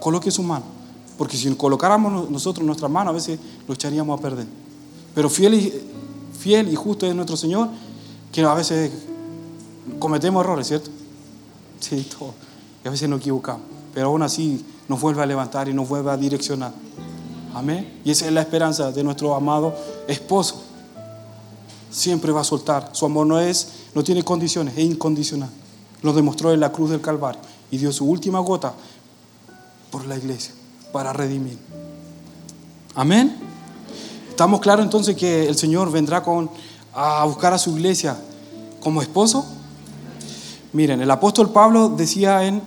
coloque 0.00 0.30
su 0.30 0.42
mano. 0.42 0.64
Porque 1.16 1.36
si 1.36 1.52
colocáramos 1.54 2.30
nosotros 2.30 2.66
nuestra 2.66 2.88
mano, 2.88 3.10
a 3.10 3.12
veces 3.14 3.38
lo 3.66 3.74
echaríamos 3.74 4.18
a 4.18 4.22
perder. 4.22 4.46
Pero 5.14 5.28
fiel 5.30 5.54
y, 5.54 5.72
fiel 6.38 6.70
y 6.70 6.74
justo 6.74 7.06
es 7.06 7.14
nuestro 7.14 7.36
Señor, 7.36 7.68
que 8.30 8.42
a 8.42 8.54
veces 8.54 8.90
cometemos 9.98 10.44
errores, 10.44 10.68
¿cierto? 10.68 10.90
Sí, 11.80 12.06
todo. 12.18 12.34
Y 12.84 12.88
a 12.88 12.90
veces 12.90 13.08
nos 13.08 13.20
equivocamos 13.20 13.71
pero 13.94 14.08
aún 14.08 14.22
así 14.22 14.64
nos 14.88 15.00
vuelve 15.00 15.22
a 15.22 15.26
levantar 15.26 15.68
y 15.68 15.74
nos 15.74 15.88
vuelve 15.88 16.10
a 16.10 16.16
direccionar. 16.16 16.72
Amén. 17.54 18.00
Y 18.04 18.10
esa 18.10 18.26
es 18.26 18.32
la 18.32 18.40
esperanza 18.40 18.90
de 18.92 19.04
nuestro 19.04 19.34
amado 19.34 19.74
esposo. 20.08 20.62
Siempre 21.90 22.32
va 22.32 22.40
a 22.40 22.44
soltar. 22.44 22.90
Su 22.92 23.04
amor 23.04 23.26
no 23.26 23.38
es, 23.38 23.68
no 23.94 24.02
tiene 24.02 24.24
condiciones, 24.24 24.74
es 24.76 24.84
incondicional. 24.84 25.50
Lo 26.02 26.12
demostró 26.12 26.52
en 26.52 26.60
la 26.60 26.72
cruz 26.72 26.90
del 26.90 27.00
Calvario 27.00 27.40
y 27.70 27.78
dio 27.78 27.92
su 27.92 28.06
última 28.06 28.40
gota 28.40 28.74
por 29.90 30.06
la 30.06 30.16
iglesia 30.16 30.54
para 30.92 31.12
redimir. 31.12 31.58
Amén. 32.94 33.36
Estamos 34.28 34.60
claros 34.60 34.84
entonces 34.84 35.14
que 35.14 35.46
el 35.46 35.56
Señor 35.56 35.92
vendrá 35.92 36.22
con, 36.22 36.50
a 36.94 37.24
buscar 37.24 37.52
a 37.52 37.58
su 37.58 37.70
iglesia 37.76 38.16
como 38.80 39.02
esposo. 39.02 39.44
Miren, 40.72 41.02
el 41.02 41.10
apóstol 41.10 41.50
Pablo 41.50 41.90
decía 41.90 42.44
en 42.44 42.62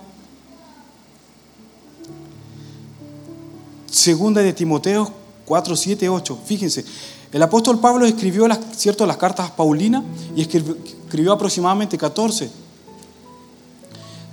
Segunda 3.96 4.42
de 4.42 4.52
Timoteo 4.52 5.10
4, 5.46 5.74
7, 5.74 6.08
8. 6.10 6.38
Fíjense, 6.44 6.84
el 7.32 7.42
apóstol 7.42 7.80
Pablo 7.80 8.04
escribió 8.04 8.46
las, 8.46 8.58
¿cierto? 8.76 9.06
las 9.06 9.16
cartas 9.16 9.50
Paulinas 9.52 10.02
y 10.36 10.42
escribió, 10.42 11.32
aproximadamente 11.32 11.96
14. 11.96 12.50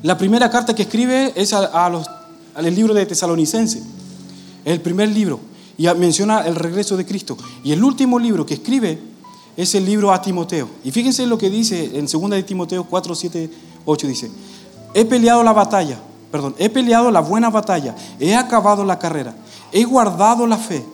La 0.02 0.18
primera 0.18 0.50
carta 0.50 0.76
que 0.76 0.82
escribe 0.82 1.32
es 1.38 1.54
a, 1.54 1.86
al 1.86 2.76
libro 2.76 2.94
de 2.94 3.06
Tesalonicense, 3.06 3.82
el 4.66 4.82
primer 4.82 5.08
libro, 5.08 5.40
y 5.78 5.88
menciona 5.96 6.46
el 6.46 6.56
regreso 6.56 6.98
de 6.98 7.06
Cristo. 7.06 7.38
Y 7.64 7.72
el 7.72 7.82
último 7.86 8.20
libro 8.20 8.46
que 8.46 8.56
escribe 8.56 9.00
es 9.56 9.74
el 9.76 9.86
libro 9.86 10.12
a 10.12 10.22
Timoteo. 10.22 10.68
Y 10.84 10.92
fíjense 10.92 11.26
lo 11.26 11.38
que 11.38 11.50
dice 11.50 11.98
en 11.98 12.10
segunda 12.10 12.36
de 12.36 12.44
Timoteo 12.44 12.84
4, 12.84 13.16
7, 13.16 13.50
8, 13.86 14.08
dice, 14.08 14.30
he 14.94 15.06
peleado 15.06 15.42
la 15.42 15.54
batalla, 15.54 16.00
perdón, 16.34 16.54
he 16.58 16.70
peleado 16.70 17.10
la 17.12 17.22
buena 17.22 17.50
batalla, 17.50 17.96
he 18.20 18.36
acabado 18.36 18.84
la 18.84 19.00
carrera 19.00 19.34
he 19.74 19.84
guardado 19.84 20.48
la 20.48 20.58
fe. 20.58 20.86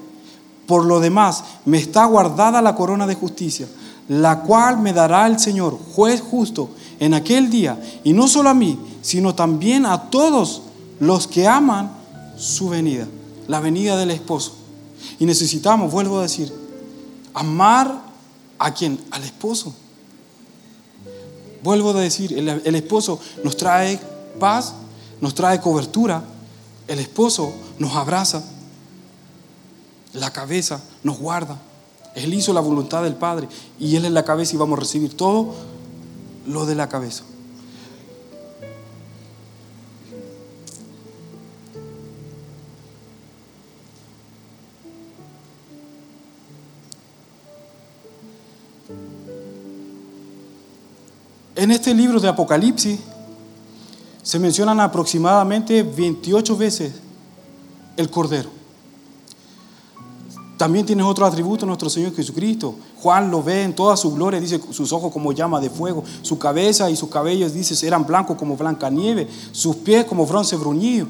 Por 0.66 0.86
lo 0.86 1.00
demás, 1.00 1.44
me 1.66 1.78
está 1.78 2.06
guardada 2.06 2.62
la 2.62 2.76
corona 2.76 3.06
de 3.06 3.16
justicia, 3.16 3.68
la 4.08 4.42
cual 4.42 4.80
me 4.80 4.94
dará 4.94 5.28
el 5.28 5.40
Señor, 5.40 5.78
juez 5.94 6.22
justo, 6.22 6.70
en 7.00 7.14
aquel 7.14 7.50
día, 7.50 7.80
y 8.04 8.14
no 8.14 8.28
solo 8.28 8.50
a 8.50 8.54
mí, 8.54 8.80
sino 9.02 9.36
también 9.36 9.86
a 9.86 10.10
todos 10.10 10.64
los 11.00 11.28
que 11.28 11.48
aman 11.48 11.92
su 12.38 12.70
venida, 12.70 13.08
la 13.48 13.60
venida 13.60 13.98
del 13.98 14.12
esposo. 14.12 14.54
Y 15.20 15.26
necesitamos, 15.26 15.92
vuelvo 15.92 16.20
a 16.20 16.24
decir, 16.24 16.54
amar 17.34 18.02
a 18.58 18.74
quien, 18.74 19.00
al 19.12 19.24
esposo. 19.24 19.74
Vuelvo 21.64 21.92
a 21.92 22.02
decir, 22.02 22.38
el, 22.38 22.48
el 22.48 22.76
esposo 22.76 23.20
nos 23.44 23.58
trae 23.58 24.00
paz, 24.40 24.74
nos 25.20 25.34
trae 25.34 25.60
cobertura, 25.60 26.24
el 26.88 27.00
esposo 27.00 27.54
nos 27.78 27.96
abraza, 27.96 28.44
la 30.14 30.32
cabeza 30.32 30.82
nos 31.04 31.20
guarda. 31.20 31.60
Él 32.16 32.34
hizo 32.34 32.54
la 32.54 32.62
voluntad 32.62 33.04
del 33.04 33.16
Padre 33.16 33.48
y 33.80 33.96
Él 33.96 34.06
es 34.06 34.12
la 34.12 34.26
cabeza 34.26 34.56
y 34.56 34.58
vamos 34.58 34.78
a 34.78 34.82
recibir 34.82 35.16
todo 35.16 35.54
lo 36.48 36.66
de 36.66 36.76
la 36.76 36.90
cabeza. 36.90 37.24
En 51.56 51.72
este 51.72 51.94
libro 51.94 52.22
de 52.22 52.30
Apocalipsis 52.30 53.00
se 54.24 54.40
mencionan 54.40 54.80
aproximadamente 54.80 55.84
28 55.84 56.56
veces 56.56 56.94
el 57.98 58.10
Cordero. 58.10 58.59
También 60.60 60.86
tiene 60.86 61.04
otro 61.04 61.26
atributo 61.26 61.66
nuestro 61.66 61.90
Señor 61.90 62.14
Jesucristo. 62.14 62.76
Juan 63.02 63.32
lo 63.32 63.42
ve 63.42 63.64
en 63.64 63.74
toda 63.74 63.96
su 63.96 64.14
gloria, 64.14 64.42
dice 64.42 64.60
sus 64.72 64.92
ojos 64.92 65.10
como 65.10 65.32
llama 65.32 65.62
de 65.62 65.70
fuego, 65.70 66.04
su 66.22 66.38
cabeza 66.38 66.90
y 66.90 66.98
sus 66.98 67.08
cabellos, 67.08 67.54
dice, 67.54 67.88
eran 67.88 68.06
blancos 68.06 68.36
como 68.36 68.58
blanca 68.58 68.90
nieve, 68.90 69.26
sus 69.54 69.78
pies 69.78 70.04
como 70.04 70.26
bronce 70.26 70.58
bruñido. 70.58 71.08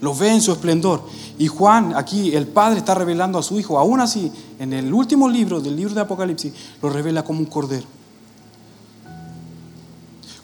Lo 0.00 0.12
ve 0.12 0.32
en 0.32 0.40
su 0.40 0.50
esplendor. 0.50 1.04
Y 1.38 1.46
Juan, 1.46 1.94
aquí 1.94 2.34
el 2.34 2.48
Padre 2.48 2.80
está 2.80 2.96
revelando 2.96 3.38
a 3.38 3.44
su 3.44 3.60
Hijo, 3.60 3.78
aún 3.78 4.00
así, 4.00 4.32
en 4.58 4.72
el 4.72 4.92
último 4.92 5.28
libro 5.28 5.60
del 5.60 5.76
libro 5.76 5.94
de 5.94 6.00
Apocalipsis, 6.00 6.52
lo 6.82 6.90
revela 6.90 7.22
como 7.22 7.38
un 7.38 7.46
cordero. 7.46 7.86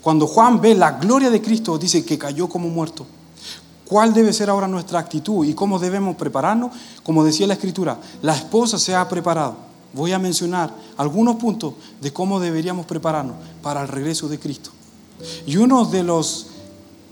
Cuando 0.02 0.28
Juan 0.28 0.61
ve 0.61 0.76
la 0.76 0.92
gloria 0.92 1.30
de 1.30 1.42
Cristo, 1.42 1.76
dice 1.78 2.04
que 2.04 2.16
cayó 2.16 2.48
como 2.48 2.68
muerto. 2.68 3.09
¿Cuál 3.88 4.12
debe 4.12 4.33
ser 4.33 4.51
ahora 4.51 4.66
nuestra 4.66 4.99
actitud 4.99 5.44
y 5.44 5.55
cómo 5.55 5.79
debemos 5.79 6.16
prepararnos? 6.16 6.72
Como 7.05 7.25
decía 7.25 7.46
la 7.46 7.55
Escritura, 7.55 7.99
la 8.20 8.35
esposa 8.35 8.79
se 8.79 8.94
ha 8.94 9.09
preparado. 9.09 9.57
Voy 9.92 10.12
a 10.12 10.18
mencionar 10.18 10.75
algunos 10.96 11.37
puntos 11.37 11.75
de 12.01 12.12
cómo 12.12 12.40
deberíamos 12.40 12.85
prepararnos 12.85 13.37
para 13.62 13.83
el 13.83 13.88
regreso 13.88 14.29
de 14.29 14.38
Cristo. 14.40 14.70
Y 15.46 15.57
uno 15.57 15.85
de 15.85 16.03
los 16.03 16.49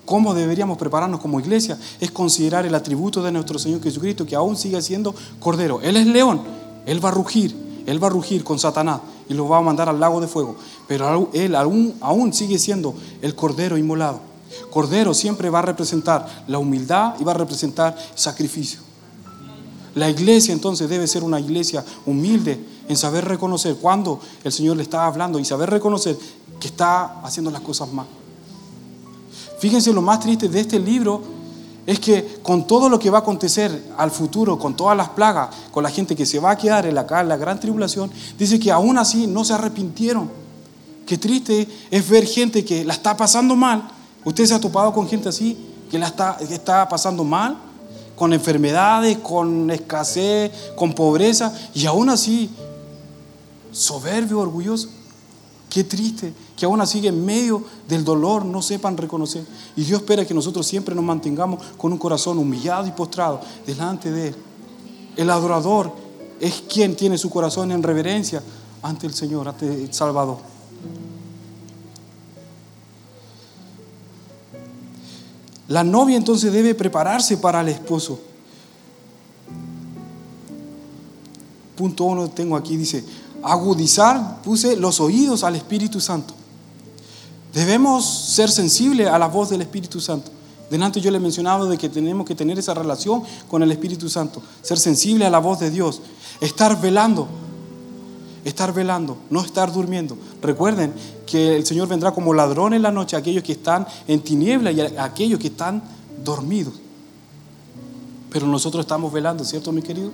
cómo 0.04 0.34
deberíamos 0.34 0.76
prepararnos 0.76 1.20
como 1.20 1.40
iglesia 1.40 1.78
es 2.00 2.10
considerar 2.10 2.66
el 2.66 2.74
atributo 2.74 3.22
de 3.22 3.32
nuestro 3.32 3.58
Señor 3.58 3.82
Jesucristo, 3.82 4.26
que 4.26 4.36
aún 4.36 4.56
sigue 4.56 4.82
siendo 4.82 5.14
cordero. 5.38 5.80
Él 5.80 5.96
es 5.96 6.06
león, 6.06 6.42
Él 6.86 7.02
va 7.02 7.08
a 7.08 7.12
rugir, 7.12 7.56
Él 7.86 8.02
va 8.02 8.08
a 8.08 8.10
rugir 8.10 8.42
con 8.42 8.58
Satanás 8.58 9.00
y 9.28 9.34
lo 9.34 9.48
va 9.48 9.58
a 9.58 9.62
mandar 9.62 9.88
al 9.88 10.00
lago 10.00 10.20
de 10.20 10.26
fuego. 10.26 10.56
Pero 10.88 11.30
Él 11.32 11.54
aún, 11.54 11.94
aún 12.00 12.32
sigue 12.32 12.58
siendo 12.58 12.94
el 13.22 13.34
cordero 13.34 13.78
inmolado. 13.78 14.33
Cordero 14.70 15.14
siempre 15.14 15.50
va 15.50 15.60
a 15.60 15.62
representar 15.62 16.44
la 16.46 16.58
humildad 16.58 17.14
y 17.20 17.24
va 17.24 17.32
a 17.32 17.36
representar 17.36 17.96
sacrificio. 18.14 18.80
La 19.94 20.10
iglesia 20.10 20.52
entonces 20.52 20.88
debe 20.88 21.06
ser 21.06 21.22
una 21.22 21.38
iglesia 21.38 21.84
humilde 22.06 22.58
en 22.88 22.96
saber 22.96 23.24
reconocer 23.24 23.76
cuando 23.76 24.20
el 24.42 24.52
Señor 24.52 24.76
le 24.76 24.82
está 24.82 25.06
hablando 25.06 25.38
y 25.38 25.44
saber 25.44 25.70
reconocer 25.70 26.18
que 26.60 26.68
está 26.68 27.20
haciendo 27.22 27.50
las 27.50 27.62
cosas 27.62 27.92
mal. 27.92 28.06
Fíjense 29.58 29.92
lo 29.92 30.02
más 30.02 30.20
triste 30.20 30.48
de 30.48 30.60
este 30.60 30.78
libro 30.78 31.22
es 31.86 32.00
que 32.00 32.38
con 32.42 32.66
todo 32.66 32.88
lo 32.88 32.98
que 32.98 33.10
va 33.10 33.18
a 33.18 33.20
acontecer 33.20 33.92
al 33.96 34.10
futuro, 34.10 34.58
con 34.58 34.74
todas 34.74 34.96
las 34.96 35.10
plagas, 35.10 35.50
con 35.70 35.82
la 35.82 35.90
gente 35.90 36.16
que 36.16 36.26
se 36.26 36.38
va 36.38 36.52
a 36.52 36.58
quedar 36.58 36.86
en 36.86 36.94
la, 36.94 37.06
en 37.20 37.28
la 37.28 37.36
gran 37.36 37.60
tribulación, 37.60 38.10
dice 38.38 38.58
que 38.58 38.72
aún 38.72 38.98
así 38.98 39.26
no 39.26 39.44
se 39.44 39.52
arrepintieron. 39.52 40.30
Qué 41.06 41.18
triste 41.18 41.68
es 41.90 42.08
ver 42.08 42.26
gente 42.26 42.64
que 42.64 42.84
la 42.84 42.94
está 42.94 43.16
pasando 43.16 43.54
mal 43.54 43.93
¿Usted 44.24 44.46
se 44.46 44.54
ha 44.54 44.60
topado 44.60 44.92
con 44.92 45.08
gente 45.08 45.28
así 45.28 45.56
que 45.90 45.98
la 45.98 46.06
está, 46.06 46.36
que 46.36 46.54
está 46.54 46.88
pasando 46.88 47.24
mal? 47.24 47.58
Con 48.16 48.32
enfermedades, 48.32 49.18
con 49.18 49.70
escasez, 49.70 50.52
con 50.76 50.94
pobreza 50.94 51.52
y 51.74 51.84
aún 51.86 52.08
así 52.08 52.50
soberbio, 53.72 54.40
orgulloso. 54.40 54.88
Qué 55.68 55.82
triste 55.82 56.32
que 56.56 56.64
aún 56.64 56.80
así 56.80 57.04
en 57.06 57.24
medio 57.24 57.64
del 57.88 58.04
dolor 58.04 58.44
no 58.44 58.62
sepan 58.62 58.96
reconocer. 58.96 59.44
Y 59.76 59.82
Dios 59.82 60.00
espera 60.00 60.24
que 60.24 60.32
nosotros 60.32 60.66
siempre 60.66 60.94
nos 60.94 61.04
mantengamos 61.04 61.60
con 61.76 61.92
un 61.92 61.98
corazón 61.98 62.38
humillado 62.38 62.86
y 62.86 62.92
postrado 62.92 63.40
delante 63.66 64.10
de 64.12 64.28
Él. 64.28 64.36
El 65.16 65.30
adorador 65.30 65.92
es 66.40 66.62
quien 66.72 66.94
tiene 66.94 67.18
su 67.18 67.28
corazón 67.28 67.72
en 67.72 67.82
reverencia 67.82 68.42
ante 68.82 69.06
el 69.06 69.14
Señor, 69.14 69.48
ante 69.48 69.66
el 69.66 69.92
Salvador. 69.92 70.53
La 75.68 75.82
novia 75.82 76.16
entonces 76.16 76.52
debe 76.52 76.74
prepararse 76.74 77.36
para 77.36 77.60
el 77.60 77.68
esposo. 77.68 78.18
punto 81.74 82.04
uno 82.04 82.28
tengo 82.30 82.56
aquí, 82.56 82.76
dice, 82.76 83.04
agudizar, 83.42 84.42
puse 84.42 84.76
los 84.76 85.00
oídos 85.00 85.44
al 85.44 85.56
Espíritu 85.56 86.00
Santo. 86.00 86.34
Debemos 87.52 88.08
ser 88.08 88.50
sensibles 88.50 89.08
a 89.08 89.18
la 89.18 89.28
voz 89.28 89.50
del 89.50 89.62
Espíritu 89.62 90.00
Santo. 90.00 90.30
Delante 90.70 91.00
yo 91.00 91.10
le 91.10 91.18
he 91.18 91.20
mencionado 91.20 91.68
de 91.68 91.76
que 91.76 91.88
tenemos 91.88 92.26
que 92.26 92.34
tener 92.34 92.58
esa 92.58 92.74
relación 92.74 93.22
con 93.48 93.62
el 93.62 93.70
Espíritu 93.70 94.08
Santo, 94.08 94.42
ser 94.62 94.78
sensible 94.78 95.26
a 95.26 95.30
la 95.30 95.38
voz 95.38 95.60
de 95.60 95.70
Dios, 95.70 96.00
estar 96.40 96.80
velando, 96.80 97.28
estar 98.44 98.72
velando, 98.72 99.16
no 99.30 99.42
estar 99.42 99.72
durmiendo. 99.72 100.16
Recuerden 100.44 100.92
que 101.24 101.56
el 101.56 101.64
Señor 101.64 101.88
vendrá 101.88 102.12
como 102.12 102.34
ladrón 102.34 102.74
en 102.74 102.82
la 102.82 102.90
noche 102.90 103.16
a 103.16 103.20
aquellos 103.20 103.42
que 103.42 103.52
están 103.52 103.86
en 104.06 104.20
tiniebla 104.20 104.72
y 104.72 104.80
a 104.82 105.02
aquellos 105.02 105.40
que 105.40 105.46
están 105.46 105.82
dormidos. 106.22 106.74
Pero 108.28 108.46
nosotros 108.46 108.84
estamos 108.84 109.10
velando, 109.10 109.42
¿cierto, 109.42 109.72
mi 109.72 109.80
querido? 109.80 110.10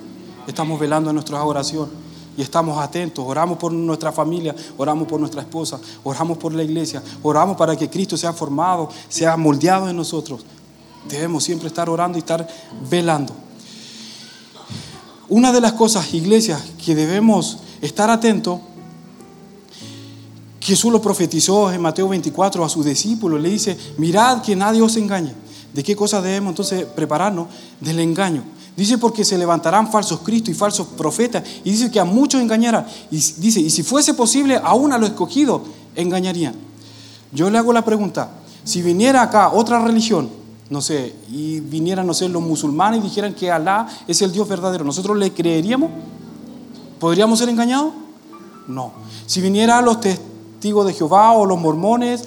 Estamos 0.46 0.78
velando 0.78 1.10
en 1.10 1.14
nuestra 1.14 1.42
oración 1.42 1.90
y 2.36 2.42
estamos 2.42 2.78
atentos. 2.78 3.24
Oramos 3.26 3.58
por 3.58 3.72
nuestra 3.72 4.12
familia, 4.12 4.54
oramos 4.78 5.08
por 5.08 5.18
nuestra 5.18 5.42
esposa, 5.42 5.80
oramos 6.04 6.38
por 6.38 6.54
la 6.54 6.62
iglesia, 6.62 7.02
oramos 7.24 7.56
para 7.56 7.74
que 7.74 7.90
Cristo 7.90 8.16
sea 8.16 8.32
formado, 8.32 8.88
sea 9.08 9.36
moldeado 9.36 9.88
en 9.88 9.96
nosotros. 9.96 10.42
Debemos 11.08 11.42
siempre 11.42 11.66
estar 11.66 11.90
orando 11.90 12.18
y 12.18 12.20
estar 12.20 12.46
velando. 12.88 13.34
Una 15.28 15.50
de 15.50 15.60
las 15.60 15.72
cosas, 15.72 16.14
iglesias, 16.14 16.62
que 16.84 16.94
debemos 16.94 17.58
estar 17.80 18.10
atentos, 18.10 18.60
Jesús 20.70 20.92
lo 20.92 21.02
profetizó 21.02 21.72
en 21.72 21.82
Mateo 21.82 22.08
24 22.08 22.64
a 22.64 22.68
sus 22.68 22.84
discípulos, 22.84 23.40
le 23.40 23.50
dice, 23.50 23.76
mirad 23.98 24.40
que 24.40 24.54
nadie 24.54 24.80
os 24.80 24.96
engañe. 24.96 25.34
¿De 25.74 25.82
qué 25.82 25.96
cosas 25.96 26.22
debemos 26.22 26.50
entonces 26.50 26.84
prepararnos? 26.84 27.48
Del 27.80 27.98
engaño. 27.98 28.44
Dice 28.76 28.96
porque 28.96 29.24
se 29.24 29.36
levantarán 29.36 29.90
falsos 29.90 30.20
cristos 30.20 30.50
y 30.50 30.54
falsos 30.54 30.86
profetas. 30.96 31.42
Y 31.64 31.72
dice 31.72 31.90
que 31.90 31.98
a 31.98 32.04
muchos 32.04 32.40
engañarán. 32.40 32.86
Y 33.10 33.16
dice, 33.16 33.58
y 33.58 33.68
si 33.68 33.82
fuese 33.82 34.14
posible, 34.14 34.60
aún 34.62 34.92
a 34.92 34.98
los 34.98 35.10
escogidos 35.10 35.62
engañarían. 35.96 36.54
Yo 37.32 37.50
le 37.50 37.58
hago 37.58 37.72
la 37.72 37.84
pregunta, 37.84 38.30
si 38.62 38.80
viniera 38.80 39.22
acá 39.22 39.50
otra 39.52 39.84
religión, 39.84 40.30
no 40.68 40.80
sé, 40.80 41.16
y 41.32 41.58
vinieran, 41.58 42.06
no 42.06 42.14
sé, 42.14 42.28
los 42.28 42.42
musulmanes 42.42 43.00
y 43.00 43.02
dijeran 43.02 43.34
que 43.34 43.50
Alá 43.50 43.88
es 44.06 44.22
el 44.22 44.30
Dios 44.30 44.46
verdadero, 44.46 44.84
¿nosotros 44.84 45.16
le 45.16 45.32
creeríamos? 45.32 45.90
¿Podríamos 47.00 47.40
ser 47.40 47.48
engañados? 47.48 47.92
No. 48.68 48.92
Si 49.26 49.40
viniera 49.40 49.82
los 49.82 50.00
testigos 50.00 50.29
de 50.60 50.92
Jehová 50.92 51.32
o 51.32 51.46
los 51.46 51.58
mormones 51.58 52.24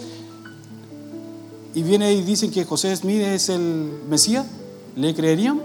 y 1.76 1.84
viene 1.84 2.12
y 2.14 2.24
dicen 2.24 2.52
que 2.52 2.66
José 2.66 2.96
Smith 2.96 3.22
es 3.22 3.50
el 3.50 4.02
Mesías, 4.10 4.46
¿le 4.96 5.14
creeríamos? 5.14 5.64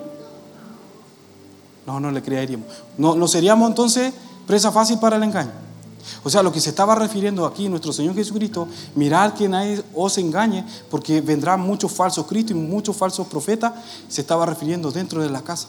No, 1.87 1.99
no 1.99 2.11
le 2.11 2.23
creeríamos. 2.23 2.67
No, 2.99 3.15
no 3.15 3.27
seríamos 3.27 3.69
entonces 3.69 4.13
presa 4.47 4.71
fácil 4.71 4.99
para 4.99 5.17
el 5.17 5.23
engaño. 5.23 5.53
O 6.25 6.31
sea, 6.31 6.43
lo 6.43 6.53
que 6.53 6.61
se 6.61 6.71
estaba 6.71 6.95
refiriendo 6.95 7.47
aquí 7.47 7.69
nuestro 7.69 7.93
Señor 7.93 8.15
Jesucristo, 8.15 8.69
mirar 8.95 9.35
que 9.35 9.49
nadie 9.49 9.83
os 9.95 10.17
engañe, 10.19 10.65
porque 10.91 11.21
vendrán 11.21 11.61
muchos 11.61 11.93
falsos 11.93 12.27
cristos 12.27 12.53
y 12.53 12.55
muchos 12.55 12.97
falsos 12.97 13.27
profetas, 13.27 13.73
se 14.09 14.21
estaba 14.21 14.47
refiriendo 14.47 14.91
dentro 14.91 15.23
de 15.23 15.31
la 15.31 15.43
casa. 15.43 15.69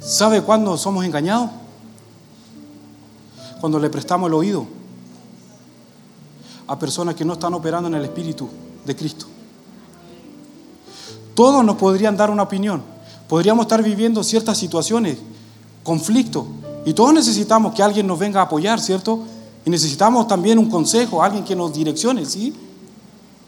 ¿Sabe 0.00 0.42
cuándo 0.42 0.76
somos 0.76 1.04
engañados? 1.04 1.50
Cuando 3.62 3.78
le 3.78 3.90
prestamos 3.90 4.26
el 4.26 4.34
oído 4.34 4.66
a 6.66 6.76
personas 6.76 7.14
que 7.14 7.24
no 7.24 7.34
están 7.34 7.54
operando 7.54 7.86
en 7.86 7.94
el 7.94 8.02
Espíritu 8.02 8.48
de 8.84 8.96
Cristo. 8.96 9.26
Todos 11.32 11.64
nos 11.64 11.76
podrían 11.76 12.16
dar 12.16 12.28
una 12.28 12.42
opinión. 12.42 12.82
Podríamos 13.28 13.66
estar 13.66 13.80
viviendo 13.80 14.24
ciertas 14.24 14.58
situaciones, 14.58 15.18
conflictos, 15.84 16.44
y 16.84 16.92
todos 16.92 17.14
necesitamos 17.14 17.72
que 17.72 17.84
alguien 17.84 18.04
nos 18.04 18.18
venga 18.18 18.40
a 18.40 18.46
apoyar, 18.46 18.80
¿cierto? 18.80 19.20
Y 19.64 19.70
necesitamos 19.70 20.26
también 20.26 20.58
un 20.58 20.68
consejo, 20.68 21.22
alguien 21.22 21.44
que 21.44 21.54
nos 21.54 21.72
direccione, 21.72 22.26
¿sí? 22.26 22.52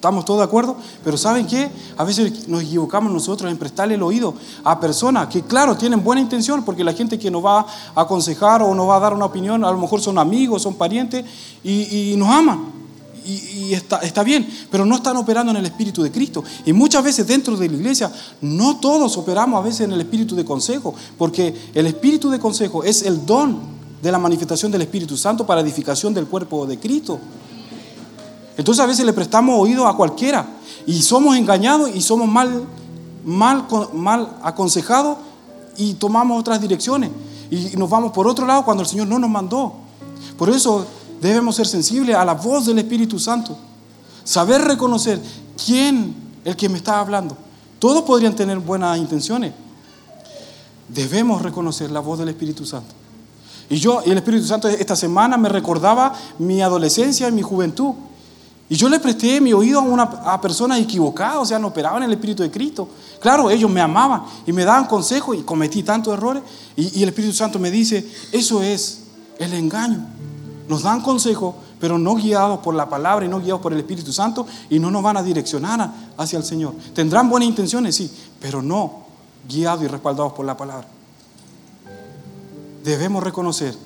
¿Estamos 0.04 0.26
todos 0.26 0.40
de 0.40 0.44
acuerdo? 0.44 0.76
Pero 1.02 1.16
¿saben 1.16 1.46
qué? 1.46 1.70
A 1.96 2.04
veces 2.04 2.46
nos 2.46 2.62
equivocamos 2.62 3.10
nosotros 3.10 3.50
en 3.50 3.56
prestarle 3.56 3.94
el 3.94 4.02
oído 4.02 4.34
a 4.62 4.78
personas 4.78 5.28
que, 5.28 5.40
claro, 5.40 5.78
tienen 5.78 6.04
buena 6.04 6.20
intención, 6.20 6.62
porque 6.62 6.84
la 6.84 6.92
gente 6.92 7.18
que 7.18 7.30
nos 7.30 7.42
va 7.42 7.60
a 7.94 8.00
aconsejar 8.02 8.60
o 8.62 8.74
nos 8.74 8.86
va 8.86 8.96
a 8.96 9.00
dar 9.00 9.14
una 9.14 9.24
opinión, 9.24 9.64
a 9.64 9.72
lo 9.72 9.78
mejor 9.78 10.02
son 10.02 10.18
amigos, 10.18 10.60
son 10.60 10.74
parientes 10.74 11.24
y, 11.64 12.12
y 12.12 12.16
nos 12.18 12.28
aman 12.28 12.66
y, 13.24 13.72
está, 13.72 14.00
está, 14.00 14.22
bien, 14.22 14.46
pero 14.70 14.84
no 14.84 14.96
están 14.96 15.16
operando 15.16 15.52
en 15.52 15.56
el 15.56 15.64
Espíritu 15.64 16.02
de 16.02 16.12
Cristo. 16.12 16.44
Y 16.66 16.74
muchas 16.74 17.02
veces 17.02 17.26
dentro 17.26 17.56
de 17.56 17.66
la 17.66 17.74
iglesia, 17.74 18.12
no 18.42 18.76
todos 18.80 19.16
operamos 19.16 19.58
a 19.58 19.64
veces 19.64 19.86
en 19.86 19.92
el 19.92 20.02
Espíritu 20.02 20.36
de 20.36 20.44
consejo, 20.44 20.94
porque 21.16 21.54
el 21.72 21.86
Espíritu 21.86 22.28
de 22.28 22.38
consejo 22.38 22.84
es 22.84 23.04
el 23.04 23.24
don 23.24 23.58
de 24.02 24.12
la 24.12 24.18
manifestación 24.18 24.70
del 24.70 24.82
Espíritu 24.82 25.16
Santo 25.16 25.46
para 25.46 25.62
edificación 25.62 26.12
del 26.12 26.26
cuerpo 26.26 26.66
de 26.66 26.78
Cristo. 26.78 27.18
Entonces 28.56 28.82
a 28.82 28.86
veces 28.86 29.04
le 29.04 29.12
prestamos 29.12 29.58
oído 29.58 29.86
a 29.86 29.96
cualquiera 29.96 30.46
y 30.86 31.02
somos 31.02 31.36
engañados 31.36 31.90
y 31.94 32.00
somos 32.00 32.28
mal, 32.28 32.64
mal, 33.24 33.66
mal 33.92 34.36
aconsejados 34.42 35.18
y 35.76 35.94
tomamos 35.94 36.38
otras 36.38 36.60
direcciones 36.60 37.10
y 37.50 37.76
nos 37.76 37.90
vamos 37.90 38.12
por 38.12 38.26
otro 38.26 38.46
lado 38.46 38.64
cuando 38.64 38.82
el 38.82 38.88
Señor 38.88 39.08
no 39.08 39.18
nos 39.18 39.30
mandó. 39.30 39.74
Por 40.36 40.50
eso 40.50 40.86
Debemos 41.24 41.56
ser 41.56 41.66
sensibles 41.66 42.14
a 42.14 42.22
la 42.22 42.34
voz 42.34 42.66
del 42.66 42.78
Espíritu 42.78 43.18
Santo. 43.18 43.56
Saber 44.24 44.60
reconocer 44.60 45.18
quién 45.64 46.14
el 46.44 46.54
que 46.54 46.68
me 46.68 46.76
está 46.76 47.00
hablando. 47.00 47.34
Todos 47.78 48.02
podrían 48.02 48.36
tener 48.36 48.58
buenas 48.58 48.98
intenciones. 48.98 49.54
Debemos 50.86 51.40
reconocer 51.40 51.90
la 51.90 52.00
voz 52.00 52.18
del 52.18 52.28
Espíritu 52.28 52.66
Santo. 52.66 52.94
Y 53.70 53.76
yo, 53.76 54.02
y 54.04 54.10
el 54.10 54.18
Espíritu 54.18 54.44
Santo 54.44 54.68
esta 54.68 54.94
semana 54.94 55.38
me 55.38 55.48
recordaba 55.48 56.12
mi 56.38 56.60
adolescencia 56.60 57.26
y 57.28 57.32
mi 57.32 57.40
juventud. 57.40 57.94
Y 58.74 58.76
yo 58.76 58.88
le 58.88 58.98
presté 58.98 59.40
mi 59.40 59.52
oído 59.52 59.78
a 59.78 59.82
una 59.82 60.02
a 60.02 60.40
personas 60.40 60.80
equivocadas, 60.80 61.36
o 61.36 61.44
sea, 61.44 61.60
no 61.60 61.68
operaban 61.68 62.02
en 62.02 62.08
el 62.08 62.14
Espíritu 62.14 62.42
de 62.42 62.50
Cristo. 62.50 62.88
Claro, 63.20 63.48
ellos 63.48 63.70
me 63.70 63.80
amaban 63.80 64.24
y 64.44 64.52
me 64.52 64.64
daban 64.64 64.86
consejos 64.86 65.36
y 65.36 65.42
cometí 65.42 65.84
tantos 65.84 66.12
errores. 66.12 66.42
Y, 66.74 67.00
el 67.00 67.08
Espíritu 67.08 67.32
Santo 67.32 67.60
me 67.60 67.70
dice, 67.70 68.04
eso 68.32 68.64
es 68.64 69.02
el 69.38 69.52
engaño. 69.52 70.04
Nos 70.66 70.82
dan 70.82 71.02
consejo, 71.02 71.54
pero 71.78 72.00
no 72.00 72.16
guiados 72.16 72.58
por 72.64 72.74
la 72.74 72.88
palabra 72.88 73.24
y 73.24 73.28
no 73.28 73.38
guiados 73.38 73.60
por 73.60 73.72
el 73.72 73.78
Espíritu 73.78 74.12
Santo 74.12 74.44
y 74.68 74.80
no 74.80 74.90
nos 74.90 75.04
van 75.04 75.18
a 75.18 75.22
direccionar 75.22 75.88
hacia 76.16 76.36
el 76.40 76.44
Señor. 76.44 76.74
Tendrán 76.94 77.30
buenas 77.30 77.48
intenciones, 77.48 77.94
sí, 77.94 78.10
pero 78.40 78.60
no 78.60 79.04
guiados 79.48 79.84
y 79.84 79.86
respaldados 79.86 80.32
por 80.32 80.46
la 80.46 80.56
palabra. 80.56 80.88
Debemos 82.82 83.22
reconocer 83.22 83.76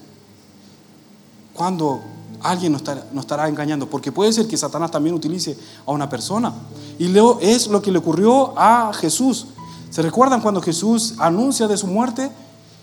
cuando 1.52 2.00
alguien 2.42 2.72
nos, 2.72 2.82
estará 2.82 3.48
engañando, 3.48 3.88
porque 3.88 4.12
puede 4.12 4.32
ser 4.32 4.46
que 4.46 4.56
Satanás 4.56 4.90
también 4.90 5.14
utilice 5.14 5.56
a 5.86 5.92
una 5.92 6.08
persona. 6.08 6.52
Y 6.98 7.12
es 7.40 7.68
lo 7.68 7.82
que 7.82 7.90
le 7.90 7.98
ocurrió 7.98 8.58
a 8.58 8.92
Jesús. 8.92 9.46
¿Se 9.90 10.02
recuerdan 10.02 10.40
cuando 10.40 10.60
Jesús 10.60 11.14
anuncia 11.18 11.66
de 11.66 11.76
su 11.76 11.86
muerte? 11.86 12.30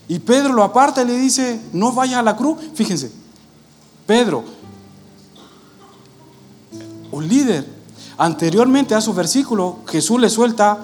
Y 0.08 0.18
Pedro 0.18 0.52
lo 0.52 0.62
aparta 0.62 1.02
y 1.02 1.06
le 1.06 1.16
dice, 1.16 1.60
no 1.72 1.92
vayas 1.92 2.18
a 2.18 2.22
la 2.22 2.36
cruz. 2.36 2.58
Fíjense, 2.74 3.10
Pedro, 4.06 4.44
un 7.10 7.26
líder. 7.26 7.76
Anteriormente 8.18 8.94
a 8.94 8.98
esos 8.98 9.14
versículos, 9.14 9.74
Jesús 9.86 10.20
le 10.20 10.30
suelta, 10.30 10.78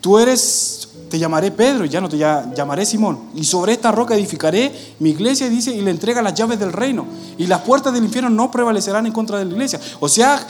tú 0.00 0.18
eres, 0.18 0.81
te 1.08 1.18
llamaré 1.18 1.50
Pedro, 1.50 1.84
ya 1.84 2.00
no 2.00 2.08
te 2.08 2.16
llamaré 2.16 2.86
Simón. 2.86 3.18
Y 3.34 3.44
sobre 3.44 3.72
esta 3.72 3.92
roca 3.92 4.14
edificaré 4.14 4.94
mi 4.98 5.10
iglesia, 5.10 5.48
dice, 5.48 5.74
y 5.74 5.80
le 5.82 5.90
entrega 5.90 6.22
las 6.22 6.34
llaves 6.34 6.58
del 6.58 6.72
reino. 6.72 7.06
Y 7.38 7.46
las 7.46 7.60
puertas 7.62 7.92
del 7.92 8.04
infierno 8.04 8.30
no 8.30 8.50
prevalecerán 8.50 9.06
en 9.06 9.12
contra 9.12 9.38
de 9.38 9.44
la 9.44 9.52
iglesia. 9.52 9.80
O 10.00 10.08
sea, 10.08 10.46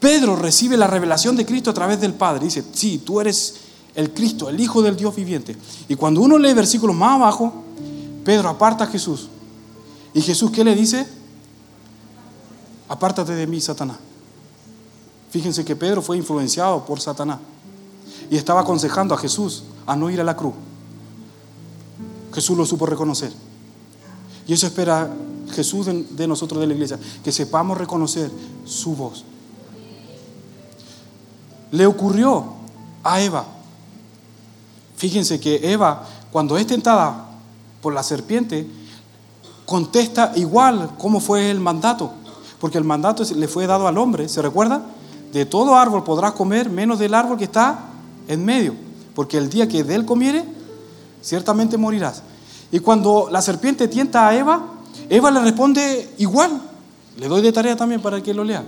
Pedro 0.00 0.36
recibe 0.36 0.76
la 0.76 0.86
revelación 0.86 1.36
de 1.36 1.46
Cristo 1.46 1.70
a 1.70 1.74
través 1.74 2.00
del 2.00 2.14
Padre. 2.14 2.44
Dice, 2.44 2.64
sí, 2.72 2.98
tú 2.98 3.20
eres 3.20 3.54
el 3.94 4.12
Cristo, 4.12 4.48
el 4.48 4.58
Hijo 4.58 4.82
del 4.82 4.96
Dios 4.96 5.14
viviente. 5.14 5.56
Y 5.88 5.94
cuando 5.94 6.20
uno 6.20 6.38
lee 6.38 6.52
versículos 6.52 6.96
más 6.96 7.14
abajo, 7.14 7.64
Pedro 8.24 8.48
aparta 8.48 8.84
a 8.84 8.86
Jesús 8.86 9.28
¿Y 10.14 10.22
Jesús 10.22 10.52
qué 10.52 10.62
le 10.62 10.76
dice? 10.76 11.06
Apártate 12.88 13.32
de 13.32 13.48
mí, 13.48 13.60
Satanás. 13.60 13.96
Fíjense 15.30 15.64
que 15.64 15.74
Pedro 15.74 16.00
fue 16.00 16.16
influenciado 16.16 16.84
por 16.86 17.00
Satanás 17.00 17.40
y 18.30 18.36
estaba 18.36 18.60
aconsejando 18.60 19.14
a 19.14 19.18
Jesús 19.18 19.64
a 19.86 19.96
no 19.96 20.10
ir 20.10 20.20
a 20.20 20.24
la 20.24 20.36
cruz. 20.36 20.54
Jesús 22.32 22.56
lo 22.56 22.66
supo 22.66 22.86
reconocer. 22.86 23.32
Y 24.46 24.52
eso 24.52 24.66
espera 24.66 25.10
Jesús 25.52 25.86
de, 25.86 26.26
nosotros 26.26 26.60
de 26.60 26.66
la 26.66 26.74
iglesia, 26.74 26.98
que 27.22 27.32
sepamos 27.32 27.78
reconocer 27.78 28.30
su 28.64 28.94
voz. 28.96 29.24
Le 31.70 31.86
ocurrió 31.86 32.44
a 33.02 33.20
Eva. 33.20 33.44
Fíjense 34.96 35.40
que 35.40 35.72
Eva, 35.72 36.04
cuando 36.32 36.56
es 36.58 36.66
tentada 36.66 37.26
por 37.80 37.94
la 37.94 38.02
serpiente, 38.02 38.68
contesta 39.64 40.32
igual 40.36 40.92
cómo 40.98 41.20
fue 41.20 41.50
el 41.50 41.60
mandato, 41.60 42.12
porque 42.60 42.78
el 42.78 42.84
mandato 42.84 43.24
le 43.34 43.48
fue 43.48 43.66
dado 43.66 43.86
al 43.86 43.98
hombre, 43.98 44.28
¿se 44.28 44.42
recuerda? 44.42 44.82
De 45.32 45.46
todo 45.46 45.74
árbol 45.74 46.04
podrás 46.04 46.32
comer 46.32 46.70
menos 46.70 46.98
del 46.98 47.14
árbol 47.14 47.38
que 47.38 47.44
está 47.44 47.93
en 48.28 48.44
medio, 48.44 48.74
porque 49.14 49.38
el 49.38 49.48
día 49.48 49.68
que 49.68 49.84
de 49.84 49.94
él 49.94 50.04
comiere, 50.04 50.44
ciertamente 51.22 51.76
morirás. 51.76 52.22
Y 52.70 52.80
cuando 52.80 53.28
la 53.30 53.40
serpiente 53.40 53.88
tienta 53.88 54.28
a 54.28 54.36
Eva, 54.36 54.74
Eva 55.08 55.30
le 55.30 55.40
responde 55.40 56.10
igual. 56.18 56.60
Le 57.16 57.28
doy 57.28 57.42
de 57.42 57.52
tarea 57.52 57.76
también 57.76 58.02
para 58.02 58.22
que 58.22 58.34
lo 58.34 58.44
lea. 58.44 58.64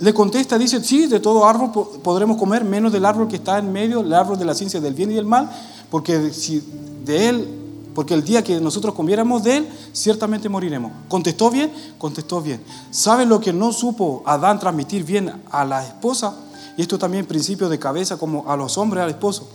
Le 0.00 0.14
contesta, 0.14 0.58
dice, 0.58 0.82
sí, 0.82 1.06
de 1.06 1.20
todo 1.20 1.46
árbol 1.46 1.70
podremos 2.02 2.36
comer, 2.36 2.64
menos 2.64 2.92
del 2.92 3.04
árbol 3.04 3.28
que 3.28 3.36
está 3.36 3.58
en 3.58 3.72
medio, 3.72 4.00
el 4.00 4.12
árbol 4.12 4.38
de 4.38 4.44
la 4.44 4.54
ciencia 4.54 4.80
del 4.80 4.94
bien 4.94 5.10
y 5.10 5.14
del 5.14 5.24
mal, 5.24 5.50
porque 5.90 6.32
si 6.32 6.62
de 7.04 7.28
él, 7.28 7.48
porque 7.94 8.14
el 8.14 8.22
día 8.22 8.44
que 8.44 8.60
nosotros 8.60 8.94
comiéramos 8.94 9.42
de 9.42 9.58
él, 9.58 9.68
ciertamente 9.92 10.48
moriremos. 10.48 10.92
¿Contestó 11.08 11.50
bien? 11.50 11.72
Contestó 11.98 12.40
bien. 12.40 12.62
¿Sabe 12.90 13.26
lo 13.26 13.40
que 13.40 13.52
no 13.52 13.72
supo 13.72 14.22
Adán 14.24 14.60
transmitir 14.60 15.02
bien 15.04 15.32
a 15.50 15.64
la 15.64 15.84
esposa? 15.84 16.34
Y 16.76 16.82
esto 16.82 16.98
también 16.98 17.26
principio 17.26 17.68
de 17.68 17.78
cabeza 17.78 18.16
como 18.16 18.50
a 18.50 18.56
los 18.56 18.78
hombres, 18.78 19.02
al 19.02 19.10
esposo. 19.10 19.48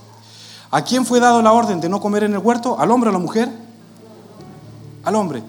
¿A 0.72 0.84
quién 0.84 1.06
fue 1.06 1.20
dado 1.20 1.42
la 1.42 1.54
orden 1.54 1.80
de 1.80 1.90
no 1.90 2.02
comer 2.02 2.24
en 2.24 2.34
el 2.34 2.40
huerto? 2.40 2.80
¿Al 2.80 2.90
hombre 2.92 3.10
o 3.10 3.12
a 3.12 3.14
la 3.14 3.20
mujer? 3.20 3.50
Al 5.04 5.16
hombre. 5.16 5.44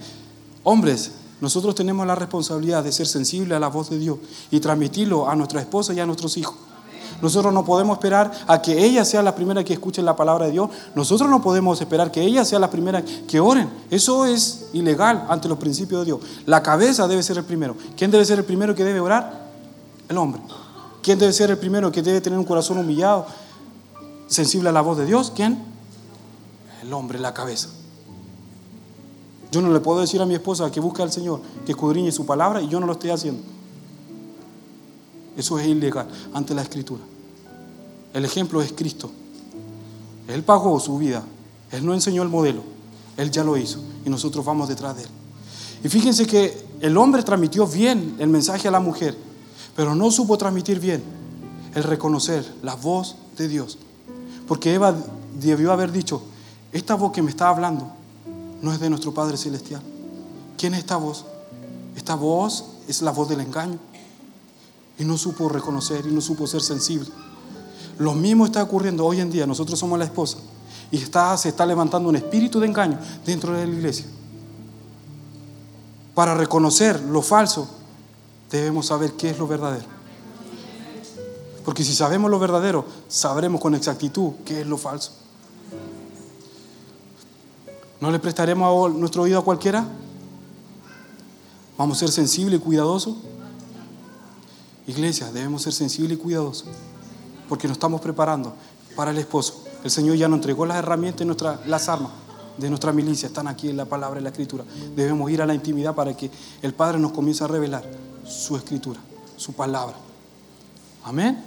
Hombres, 0.62 1.12
nosotros 1.40 1.74
tenemos 1.74 2.06
la 2.06 2.14
responsabilidad 2.14 2.84
de 2.84 2.92
ser 2.92 3.06
sensibles 3.06 3.56
a 3.56 3.60
la 3.60 3.68
voz 3.68 3.90
de 3.90 3.98
Dios 3.98 4.18
y 4.50 4.60
transmitirlo 4.60 5.28
a 5.28 5.34
nuestra 5.34 5.60
esposa 5.60 5.92
y 5.94 6.00
a 6.00 6.06
nuestros 6.06 6.36
hijos. 6.36 6.56
Nosotros 7.22 7.54
no 7.54 7.64
podemos 7.64 7.96
esperar 7.96 8.30
a 8.46 8.60
que 8.60 8.84
ella 8.84 9.04
sea 9.04 9.22
la 9.22 9.34
primera 9.34 9.64
que 9.64 9.72
escuche 9.72 10.02
la 10.02 10.16
palabra 10.16 10.46
de 10.46 10.52
Dios. 10.52 10.68
Nosotros 10.94 11.30
no 11.30 11.40
podemos 11.40 11.80
esperar 11.80 12.10
que 12.10 12.20
ella 12.20 12.44
sea 12.44 12.58
la 12.58 12.70
primera 12.70 13.02
que 13.02 13.40
oren. 13.40 13.70
Eso 13.90 14.26
es 14.26 14.66
ilegal 14.72 15.24
ante 15.28 15.48
los 15.48 15.58
principios 15.58 16.02
de 16.02 16.04
Dios. 16.06 16.20
La 16.44 16.62
cabeza 16.62 17.08
debe 17.08 17.22
ser 17.22 17.38
el 17.38 17.44
primero. 17.44 17.76
¿Quién 17.96 18.10
debe 18.10 18.24
ser 18.24 18.38
el 18.38 18.44
primero 18.44 18.74
que 18.74 18.84
debe 18.84 19.00
orar? 19.00 19.48
El 20.08 20.18
hombre. 20.18 20.42
¿Quién 21.04 21.18
debe 21.18 21.34
ser 21.34 21.50
el 21.50 21.58
primero 21.58 21.92
que 21.92 22.00
debe 22.00 22.22
tener 22.22 22.38
un 22.38 22.46
corazón 22.46 22.78
humillado, 22.78 23.26
sensible 24.26 24.70
a 24.70 24.72
la 24.72 24.80
voz 24.80 24.96
de 24.96 25.04
Dios? 25.04 25.30
¿Quién? 25.36 25.62
El 26.82 26.94
hombre, 26.94 27.18
la 27.18 27.34
cabeza. 27.34 27.68
Yo 29.52 29.60
no 29.60 29.70
le 29.70 29.80
puedo 29.80 30.00
decir 30.00 30.22
a 30.22 30.24
mi 30.24 30.32
esposa 30.32 30.70
que 30.70 30.80
busque 30.80 31.02
al 31.02 31.12
Señor, 31.12 31.42
que 31.66 31.72
escudriñe 31.72 32.10
su 32.10 32.24
palabra 32.24 32.62
y 32.62 32.68
yo 32.68 32.80
no 32.80 32.86
lo 32.86 32.94
estoy 32.94 33.10
haciendo. 33.10 33.42
Eso 35.36 35.58
es 35.58 35.66
ilegal 35.66 36.08
ante 36.32 36.54
la 36.54 36.62
Escritura. 36.62 37.02
El 38.14 38.24
ejemplo 38.24 38.62
es 38.62 38.72
Cristo. 38.72 39.10
Él 40.26 40.42
pagó 40.42 40.80
su 40.80 40.96
vida. 40.96 41.22
Él 41.70 41.84
no 41.84 41.92
enseñó 41.92 42.22
el 42.22 42.30
modelo. 42.30 42.62
Él 43.18 43.30
ya 43.30 43.44
lo 43.44 43.58
hizo 43.58 43.78
y 44.06 44.08
nosotros 44.08 44.42
vamos 44.42 44.70
detrás 44.70 44.96
de 44.96 45.02
él. 45.02 45.08
Y 45.84 45.88
fíjense 45.90 46.26
que 46.26 46.64
el 46.80 46.96
hombre 46.96 47.22
transmitió 47.22 47.66
bien 47.66 48.16
el 48.18 48.28
mensaje 48.28 48.68
a 48.68 48.70
la 48.70 48.80
mujer 48.80 49.33
pero 49.76 49.94
no 49.94 50.10
supo 50.10 50.38
transmitir 50.38 50.80
bien 50.80 51.02
el 51.74 51.82
reconocer 51.82 52.44
la 52.62 52.74
voz 52.74 53.16
de 53.36 53.48
Dios. 53.48 53.78
Porque 54.46 54.74
Eva 54.74 54.94
debió 55.40 55.72
haber 55.72 55.90
dicho, 55.90 56.22
esta 56.72 56.94
voz 56.94 57.12
que 57.12 57.22
me 57.22 57.30
está 57.30 57.48
hablando 57.48 57.90
no 58.62 58.72
es 58.72 58.80
de 58.80 58.90
nuestro 58.90 59.12
Padre 59.12 59.36
Celestial. 59.36 59.82
¿Quién 60.56 60.74
es 60.74 60.80
esta 60.80 60.96
voz? 60.96 61.24
Esta 61.96 62.14
voz 62.14 62.64
es 62.88 63.02
la 63.02 63.10
voz 63.10 63.28
del 63.28 63.40
engaño. 63.40 63.78
Y 64.98 65.04
no 65.04 65.18
supo 65.18 65.48
reconocer 65.48 66.06
y 66.06 66.12
no 66.12 66.20
supo 66.20 66.46
ser 66.46 66.62
sensible. 66.62 67.08
Lo 67.98 68.14
mismo 68.14 68.46
está 68.46 68.62
ocurriendo 68.62 69.04
hoy 69.04 69.20
en 69.20 69.30
día. 69.30 69.46
Nosotros 69.46 69.78
somos 69.78 69.98
la 69.98 70.04
esposa. 70.04 70.38
Y 70.90 70.98
está, 70.98 71.36
se 71.36 71.48
está 71.48 71.66
levantando 71.66 72.08
un 72.08 72.16
espíritu 72.16 72.60
de 72.60 72.66
engaño 72.66 72.98
dentro 73.26 73.52
de 73.52 73.66
la 73.66 73.72
iglesia. 73.72 74.06
Para 76.14 76.34
reconocer 76.34 77.00
lo 77.00 77.22
falso 77.22 77.68
debemos 78.58 78.86
saber 78.86 79.14
qué 79.14 79.30
es 79.30 79.38
lo 79.38 79.48
verdadero. 79.48 79.86
Porque 81.64 81.82
si 81.82 81.92
sabemos 81.92 82.30
lo 82.30 82.38
verdadero, 82.38 82.84
sabremos 83.08 83.60
con 83.60 83.74
exactitud 83.74 84.32
qué 84.44 84.60
es 84.60 84.66
lo 84.66 84.78
falso. 84.78 85.12
¿No 88.00 88.12
le 88.12 88.18
prestaremos 88.20 88.94
nuestro 88.94 89.22
oído 89.22 89.40
a 89.40 89.44
cualquiera? 89.44 89.84
¿Vamos 91.76 91.96
a 91.96 92.00
ser 92.00 92.10
sensibles 92.10 92.60
y 92.60 92.62
cuidadosos? 92.62 93.16
Iglesia, 94.86 95.32
debemos 95.32 95.62
ser 95.62 95.72
sensibles 95.72 96.18
y 96.18 96.20
cuidadosos. 96.20 96.68
Porque 97.48 97.66
nos 97.66 97.76
estamos 97.76 98.00
preparando 98.00 98.54
para 98.94 99.10
el 99.10 99.18
esposo. 99.18 99.64
El 99.82 99.90
Señor 99.90 100.16
ya 100.16 100.28
nos 100.28 100.36
entregó 100.36 100.64
las 100.64 100.76
herramientas 100.76 101.26
y 101.26 101.68
las 101.68 101.88
armas 101.88 102.12
de 102.58 102.68
nuestra 102.68 102.92
milicia. 102.92 103.26
Están 103.26 103.48
aquí 103.48 103.70
en 103.70 103.78
la 103.78 103.86
palabra 103.86 104.20
y 104.20 104.22
la 104.22 104.28
escritura. 104.28 104.64
Debemos 104.94 105.28
ir 105.30 105.42
a 105.42 105.46
la 105.46 105.54
intimidad 105.54 105.94
para 105.94 106.16
que 106.16 106.30
el 106.62 106.72
Padre 106.72 107.00
nos 107.00 107.10
comience 107.10 107.42
a 107.42 107.48
revelar 107.48 108.13
su 108.26 108.56
escritura, 108.56 109.00
su 109.36 109.52
palabra. 109.52 109.96
Amén. 111.04 111.42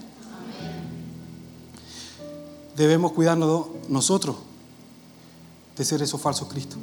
Debemos 2.75 3.11
cuidarnos 3.11 3.67
nosotros 3.89 4.35
de 5.75 5.83
ser 5.83 6.01
esos 6.01 6.21
falsos 6.21 6.47
Cristos. 6.47 6.77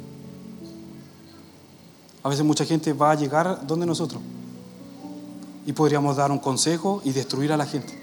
A 2.23 2.29
veces 2.29 2.43
mucha 2.43 2.65
gente 2.65 2.91
va 2.91 3.11
a 3.11 3.15
llegar 3.15 3.65
donde 3.65 3.85
nosotros 3.85 4.21
y 5.65 5.73
podríamos 5.73 6.15
dar 6.15 6.31
un 6.31 6.39
consejo 6.39 7.01
y 7.03 7.11
destruir 7.11 7.51
a 7.51 7.57
la 7.57 7.65
gente. 7.65 8.01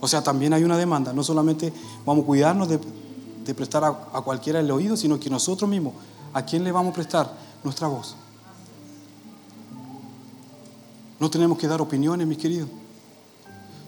O 0.00 0.08
sea, 0.08 0.22
también 0.22 0.52
hay 0.52 0.64
una 0.64 0.76
demanda. 0.76 1.12
No 1.12 1.24
solamente 1.24 1.72
vamos 2.04 2.24
a 2.24 2.26
cuidarnos 2.26 2.68
de, 2.68 2.78
prestar 3.54 3.84
a, 3.84 3.88
a, 3.88 4.20
cualquiera 4.22 4.60
el 4.60 4.70
oído, 4.70 4.96
sino 4.96 5.18
que 5.18 5.30
nosotros 5.30 5.68
mismos, 5.68 5.94
¿a 6.34 6.44
quién 6.44 6.64
le 6.64 6.72
vamos 6.72 6.92
a 6.92 6.94
prestar 6.94 7.32
nuestra 7.64 7.88
voz? 7.88 8.14
No 11.20 11.30
tenemos 11.30 11.58
que 11.58 11.66
dar 11.66 11.80
opiniones, 11.80 12.26
mis 12.26 12.38
queridos. 12.38 12.68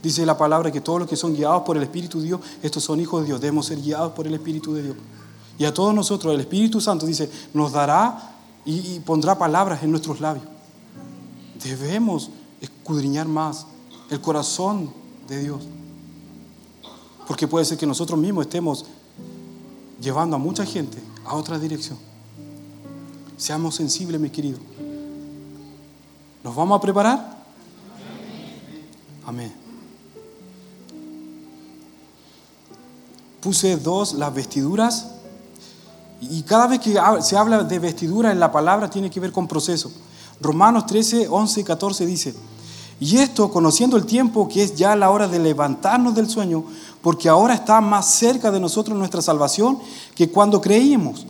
Dice 0.03 0.25
la 0.25 0.37
palabra 0.37 0.73
que 0.73 0.81
todos 0.81 1.01
los 1.01 1.09
que 1.09 1.17
son 1.17 1.35
guiados 1.35 1.63
por 1.63 1.77
el 1.77 1.83
Espíritu 1.83 2.21
de 2.21 2.27
Dios, 2.27 2.41
estos 2.63 2.83
son 2.83 3.01
hijos 3.01 3.21
de 3.21 3.27
Dios. 3.27 3.41
Debemos 3.41 3.67
ser 3.67 3.81
guiados 3.81 4.13
por 4.13 4.27
el 4.27 4.35
Espíritu 4.35 4.73
de 4.73 4.83
Dios. 4.83 4.97
Y 5.59 5.65
a 5.67 5.75
todos 5.75 5.95
nosotros, 5.95 6.33
el 6.33 6.41
Espíritu 6.41 6.81
Santo 6.81 7.05
dice, 7.05 7.31
nos 7.53 7.73
dará 7.73 8.35
y, 8.65 9.01
pondrá 9.01 9.39
palabras 9.39 9.83
en 9.83 9.91
nuestros 9.91 10.21
labios. 10.21 10.47
Debemos 11.63 12.31
escudriñar 12.63 13.29
más 13.29 13.67
el 14.09 14.21
corazón 14.21 14.91
de 15.29 15.41
Dios. 15.41 15.63
Porque 17.27 17.47
puede 17.47 17.67
ser 17.67 17.77
que 17.77 17.87
nosotros 17.87 18.19
mismos 18.19 18.47
estemos 18.47 18.87
llevando 20.01 20.37
a 20.37 20.39
mucha 20.39 20.65
gente 20.65 20.99
a 21.27 21.35
otra 21.35 21.59
dirección. 21.59 21.99
Seamos 23.37 23.75
sensibles, 23.75 24.19
mis 24.19 24.33
queridos. 24.33 24.61
¿Nos 26.43 26.55
vamos 26.57 26.79
a 26.79 26.81
preparar? 26.81 27.37
Amén. 29.27 29.53
Puse 33.41 33.77
dos, 33.77 34.15
las 34.15 34.35
vestiduras. 34.35 35.07
Y 36.21 36.43
cada 36.43 36.67
vez 36.67 36.81
que 36.81 36.99
se 37.21 37.37
habla 37.37 37.65
de 37.65 37.79
vestidura 37.79 38.33
en 38.33 38.41
la 38.41 38.53
palabra 38.53 38.91
tiene 38.91 39.11
que 39.11 39.21
ver 39.21 39.33
con 39.33 39.49
proceso. 39.49 39.91
Romanos 40.41 40.87
13, 40.87 41.29
11 41.29 41.61
y 41.61 41.65
14 41.65 42.07
dice, 42.07 42.35
y 42.99 43.17
esto 43.17 43.51
conociendo 43.51 43.97
el 43.97 44.05
tiempo 44.05 44.47
que 44.47 44.63
es 44.63 44.75
ya 44.75 44.95
la 44.95 45.11
hora 45.11 45.27
de 45.27 45.39
levantarnos 45.39 46.15
del 46.15 46.29
sueño, 46.29 46.65
porque 47.01 47.31
ahora 47.31 47.55
está 47.55 47.81
más 47.81 48.07
cerca 48.11 48.51
de 48.51 48.61
nosotros 48.61 48.97
nuestra 48.97 49.23
salvación 49.23 49.79
que 50.15 50.31
cuando 50.31 50.61
creímos. 50.61 51.27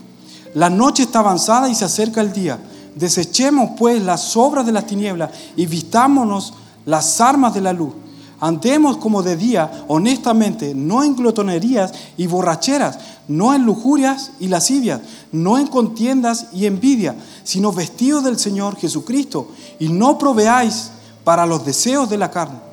La 0.54 0.68
noche 0.68 1.04
está 1.04 1.20
avanzada 1.20 1.68
y 1.68 1.76
se 1.76 1.84
acerca 1.84 2.20
el 2.20 2.32
día. 2.32 2.58
Desechemos 2.94 3.70
pues 3.78 4.02
las 4.02 4.36
obras 4.36 4.66
de 4.66 4.72
las 4.72 4.86
tinieblas 4.86 5.30
y 5.56 5.66
vistámonos 5.66 6.54
las 6.86 7.20
armas 7.20 7.54
de 7.54 7.60
la 7.60 7.72
luz. 7.72 7.92
Andemos 8.40 8.96
como 8.96 9.22
de 9.22 9.36
día, 9.36 9.84
honestamente, 9.88 10.74
no 10.74 11.04
en 11.04 11.14
glotonerías 11.14 11.92
y 12.16 12.26
borracheras, 12.26 12.98
no 13.28 13.54
en 13.54 13.64
lujurias 13.64 14.32
y 14.40 14.48
lascivias, 14.48 15.02
no 15.30 15.58
en 15.58 15.66
contiendas 15.66 16.46
y 16.54 16.64
envidia, 16.64 17.16
sino 17.44 17.70
vestidos 17.70 18.24
del 18.24 18.38
Señor 18.38 18.76
Jesucristo, 18.76 19.48
y 19.78 19.90
no 19.90 20.16
proveáis 20.16 20.90
para 21.22 21.44
los 21.44 21.66
deseos 21.66 22.08
de 22.08 22.16
la 22.16 22.30
carne. 22.30 22.70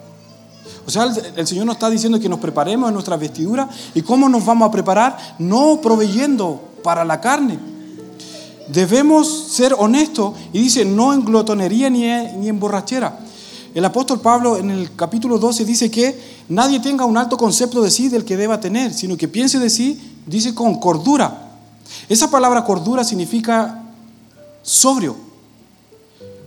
O 0.86 0.90
sea, 0.90 1.04
el, 1.36 1.46
Señor 1.46 1.66
nos 1.66 1.76
está 1.76 1.90
diciendo 1.90 2.18
que 2.18 2.30
nos 2.30 2.40
preparemos 2.40 2.88
en 2.88 2.94
nuestra 2.94 3.18
vestidura. 3.18 3.70
¿Y 3.94 4.02
cómo 4.04 4.30
nos 4.30 4.46
vamos 4.46 4.70
a 4.70 4.72
preparar? 4.72 5.18
No 5.38 5.82
proveyendo 5.82 6.62
para 6.82 7.04
la 7.04 7.20
carne, 7.20 7.60
Debemos 8.68 9.48
ser 9.50 9.74
honestos 9.78 10.34
y 10.52 10.60
dice, 10.60 10.84
no 10.84 11.14
en 11.14 11.24
glotonería 11.24 11.90
ni 11.90 12.06
en, 12.06 12.60
borrachera. 12.60 13.20
El 13.74 13.86
apóstol 13.86 14.20
Pablo 14.20 14.58
en 14.58 14.72
el 14.72 14.96
capítulo 14.96 15.38
12 15.38 15.64
dice 15.64 15.92
que 15.92 16.20
nadie 16.50 16.80
tenga 16.80 17.06
un 17.06 17.18
alto 17.18 17.38
concepto 17.38 17.82
de 17.82 17.92
sí 17.92 18.10
del 18.10 18.26
que 18.26 18.36
deba 18.36 18.60
tener, 18.60 18.94
sino 18.94 19.16
que 19.16 19.28
piense 19.28 19.60
de 19.60 19.70
sí, 19.70 20.18
dice 20.26 20.54
con 20.54 20.80
cordura. 20.80 21.52
Esa 22.10 22.30
palabra 22.30 22.66
cordura 22.66 23.04
significa 23.04 23.84
sobrio. 24.62 25.16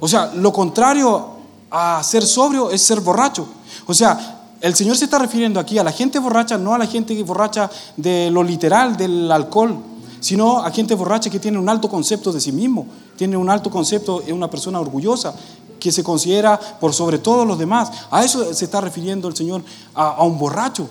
O 0.00 0.08
sea, 0.08 0.32
lo 0.34 0.52
contrario 0.52 1.28
a 1.70 2.02
ser 2.02 2.24
sobrio 2.26 2.70
es 2.70 2.82
ser 2.82 3.00
borracho. 3.00 3.46
O 3.86 3.94
sea, 3.94 4.40
el 4.60 4.74
Señor 4.74 4.96
se 4.96 5.04
está 5.04 5.18
refiriendo 5.18 5.58
aquí 5.58 5.78
a 5.78 5.84
la 5.84 5.92
gente 5.92 6.18
borracha, 6.18 6.58
no 6.58 6.74
a 6.74 6.78
la 6.78 6.86
gente 6.86 7.20
borracha 7.22 7.70
de 7.96 8.30
lo 8.30 8.42
literal, 8.42 8.96
del 8.96 9.30
alcohol, 9.30 9.76
sino 10.20 10.58
a 10.58 10.70
gente 10.70 10.94
borracha 10.94 11.30
que 11.30 11.40
tiene 11.40 11.58
un 11.58 11.68
alto 11.68 11.88
concepto 11.88 12.32
de 12.32 12.40
sí 12.40 12.52
mismo, 12.52 12.86
tiene 13.16 13.36
un 13.36 13.50
alto 13.50 13.70
concepto, 13.70 14.22
es 14.22 14.32
una 14.32 14.48
persona 14.48 14.78
orgullosa, 14.78 15.34
que 15.80 15.90
se 15.90 16.04
considera 16.04 16.60
por 16.78 16.92
sobre 16.92 17.18
todos 17.18 17.46
los 17.46 17.58
demás. 17.58 17.90
A 18.10 18.22
eso 18.22 18.52
se 18.54 18.66
está 18.66 18.80
refiriendo 18.80 19.26
el 19.26 19.34
Señor, 19.34 19.62
a, 19.94 20.22
un 20.22 20.38
borracho. 20.38 20.88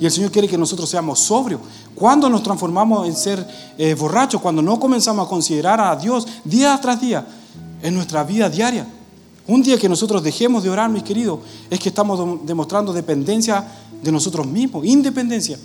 Y 0.00 0.06
el 0.06 0.12
Señor 0.12 0.30
quiere 0.30 0.48
que 0.48 0.56
nosotros 0.56 0.88
seamos 0.88 1.18
sobrios. 1.18 1.60
Cuando 1.94 2.30
nos 2.30 2.42
transformamos 2.42 3.06
en 3.06 3.14
ser 3.14 3.46
eh, 3.76 3.94
borrachos, 3.94 4.40
cuando 4.40 4.62
no 4.62 4.80
comenzamos 4.80 5.26
a 5.26 5.28
considerar 5.28 5.80
a 5.80 5.94
Dios 5.96 6.26
día 6.44 6.78
tras 6.80 7.00
día 7.00 7.26
en 7.82 7.94
nuestra 7.94 8.24
vida 8.24 8.48
diaria. 8.48 8.86
Un 9.48 9.62
día 9.62 9.76
que 9.76 9.88
nosotros 9.88 10.22
dejemos 10.22 10.62
de 10.62 10.70
orar, 10.70 10.88
mis 10.88 11.02
queridos, 11.02 11.40
es 11.68 11.80
que 11.80 11.88
estamos 11.88 12.46
demostrando 12.46 12.92
dependencia 12.92 13.66
de 14.00 14.12
nosotros 14.12 14.46
mismos, 14.46 14.86
independencia. 14.86 15.58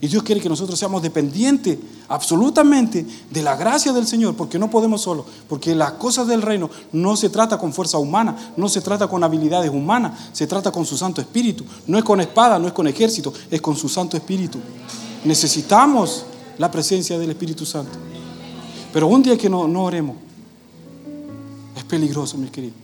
Y 0.00 0.08
Dios 0.08 0.22
quiere 0.22 0.40
que 0.40 0.48
nosotros 0.48 0.78
seamos 0.78 1.02
dependientes 1.02 1.78
absolutamente 2.08 3.06
de 3.30 3.42
la 3.42 3.56
gracia 3.56 3.92
del 3.92 4.06
Señor, 4.06 4.34
porque 4.36 4.58
no 4.58 4.68
podemos 4.70 5.00
solo, 5.00 5.24
porque 5.48 5.74
las 5.74 5.92
cosas 5.92 6.26
del 6.26 6.42
reino 6.42 6.68
no 6.92 7.16
se 7.16 7.30
trata 7.30 7.58
con 7.58 7.72
fuerza 7.72 7.98
humana, 7.98 8.52
no 8.56 8.68
se 8.68 8.80
trata 8.80 9.08
con 9.08 9.24
habilidades 9.24 9.70
humanas, 9.70 10.28
se 10.32 10.46
trata 10.46 10.70
con 10.70 10.84
su 10.84 10.96
Santo 10.96 11.20
Espíritu. 11.20 11.64
No 11.86 11.96
es 11.96 12.04
con 12.04 12.20
espada, 12.20 12.58
no 12.58 12.66
es 12.66 12.72
con 12.72 12.86
ejército, 12.86 13.32
es 13.50 13.60
con 13.60 13.76
su 13.76 13.88
Santo 13.88 14.16
Espíritu. 14.16 14.58
Necesitamos 15.24 16.26
la 16.58 16.70
presencia 16.70 17.18
del 17.18 17.30
Espíritu 17.30 17.64
Santo. 17.64 17.98
Pero 18.92 19.08
un 19.08 19.22
día 19.22 19.36
que 19.36 19.48
no, 19.48 19.66
no 19.66 19.84
oremos, 19.84 20.16
es 21.76 21.84
peligroso, 21.84 22.36
mis 22.36 22.50
queridos. 22.50 22.76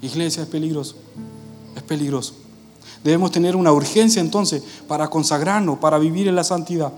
Iglesia 0.00 0.42
es 0.44 0.48
peligroso, 0.48 0.96
es 1.76 1.82
peligroso. 1.82 2.34
Debemos 3.04 3.32
tener 3.32 3.56
una 3.56 3.72
urgencia 3.72 4.20
entonces 4.20 4.62
para 4.86 5.08
consagrarnos, 5.08 5.78
para 5.78 5.98
vivir 5.98 6.28
en 6.28 6.36
la 6.36 6.44
santidad. 6.44 6.92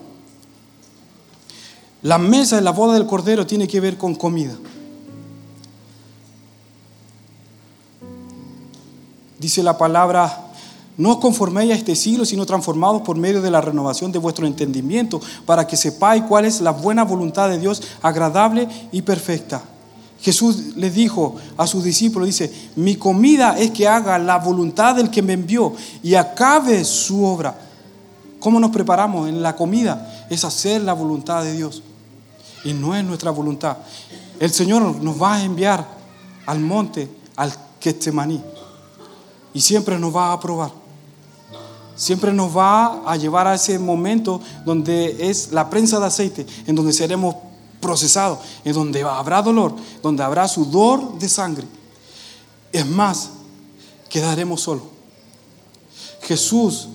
La 2.03 2.19
mesa 2.19 2.57
de 2.57 2.63
la 2.63 2.73
boda 2.73 2.95
del 2.95 3.07
Cordero 3.07 3.47
tiene 3.47 3.67
que 3.67 3.81
ver 3.81 3.97
con 3.97 4.15
comida. 4.15 4.55
Dice 9.39 9.63
la 9.63 9.79
palabra, 9.79 10.53
no 10.97 11.13
os 11.13 11.19
conforméis 11.19 11.73
a 11.73 11.75
este 11.75 11.97
siglo, 11.97 12.25
sino 12.25 12.47
transformados 12.47 13.03
por 13.03 13.17
medio 13.17 13.43
de 13.43 13.51
la 13.51 13.61
renovación 13.61 14.13
de 14.13 14.19
vuestro 14.19 14.47
entendimiento, 14.47 15.21
para 15.45 15.67
que 15.67 15.77
sepáis 15.77 16.23
cuál 16.25 16.45
es 16.45 16.61
la 16.61 16.71
buena 16.71 17.05
voluntad 17.05 17.49
de 17.49 17.59
Dios, 17.59 17.83
agradable 18.03 18.69
y 18.93 19.03
perfecta. 19.03 19.63
Jesús 20.25 20.75
le 20.77 20.91
dijo 20.91 21.37
a 21.59 21.67
sus 21.67 21.85
discípulos, 21.85 22.27
dice, 22.27 22.51
mi 22.77 22.97
comida 22.97 23.59
es 23.59 23.73
que 23.73 23.87
haga 23.87 24.19
la 24.19 24.39
voluntad 24.39 24.95
del 24.95 25.11
que 25.11 25.21
me 25.21 25.35
envió 25.35 25.75
y 26.03 26.15
acabe 26.15 26.83
su 26.87 27.23
obra. 27.27 27.59
¿Cómo 28.41 28.59
nos 28.59 28.71
preparamos 28.71 29.29
en 29.29 29.43
la 29.43 29.55
comida? 29.55 30.27
Es 30.31 30.43
hacer 30.43 30.81
la 30.81 30.95
voluntad 30.95 31.45
de 31.45 31.53
Dios. 31.53 31.83
Y 32.65 32.73
no 32.73 32.97
es 32.97 33.05
nuestra 33.05 33.33
voluntad. 33.33 33.77
El 34.41 34.51
Señor 34.51 34.97
nos 35.03 35.23
va 35.23 35.35
a 35.35 35.45
enviar 35.45 35.87
al 36.47 36.59
monte, 36.59 37.07
al 37.37 37.53
Quetzemaní. 37.79 38.43
Y 39.53 39.61
siempre 39.61 39.99
nos 39.99 40.17
va 40.17 40.29
a 40.29 40.33
aprobar. 40.33 40.71
Siempre 41.97 42.33
nos 42.33 42.57
va 42.57 43.03
a 43.05 43.15
llevar 43.17 43.47
a 43.47 43.57
ese 43.57 43.79
momento 43.79 44.41
donde 44.65 45.29
es 45.29 45.53
la 45.53 45.69
prensa 45.69 46.01
de 46.01 46.07
aceite, 46.07 46.47
en 46.67 46.75
donde 46.75 46.95
seremos 46.95 47.37
procesado, 47.85 48.41
en 48.65 48.73
donde 48.73 49.03
habrá 49.03 49.43
dolor, 49.43 49.75
donde 50.03 50.23
habrá 50.23 50.49
sudor 50.49 51.19
de 51.19 51.29
sangre. 51.29 51.67
Es 52.73 52.87
más, 52.87 53.29
quedaremos 54.09 54.63
solos. 54.63 54.85
Jesús 56.23 56.89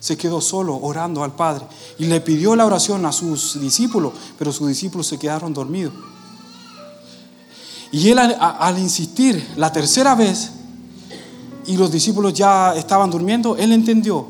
se 0.00 0.18
quedó 0.18 0.42
solo 0.42 0.76
orando 0.76 1.24
al 1.24 1.34
Padre 1.34 1.64
y 1.98 2.04
le 2.04 2.20
pidió 2.20 2.54
la 2.54 2.66
oración 2.66 3.06
a 3.06 3.12
sus 3.12 3.58
discípulos, 3.58 4.12
pero 4.38 4.52
sus 4.52 4.68
discípulos 4.68 5.06
se 5.06 5.18
quedaron 5.18 5.54
dormidos. 5.54 5.94
Y 7.90 8.10
él 8.10 8.18
al, 8.18 8.78
insistir 8.78 9.54
la 9.56 9.72
tercera 9.72 10.14
vez 10.14 10.50
y 11.64 11.78
los 11.78 11.90
discípulos 11.90 12.34
ya 12.34 12.74
estaban 12.74 13.10
durmiendo, 13.10 13.56
él 13.56 13.72
entendió 13.72 14.26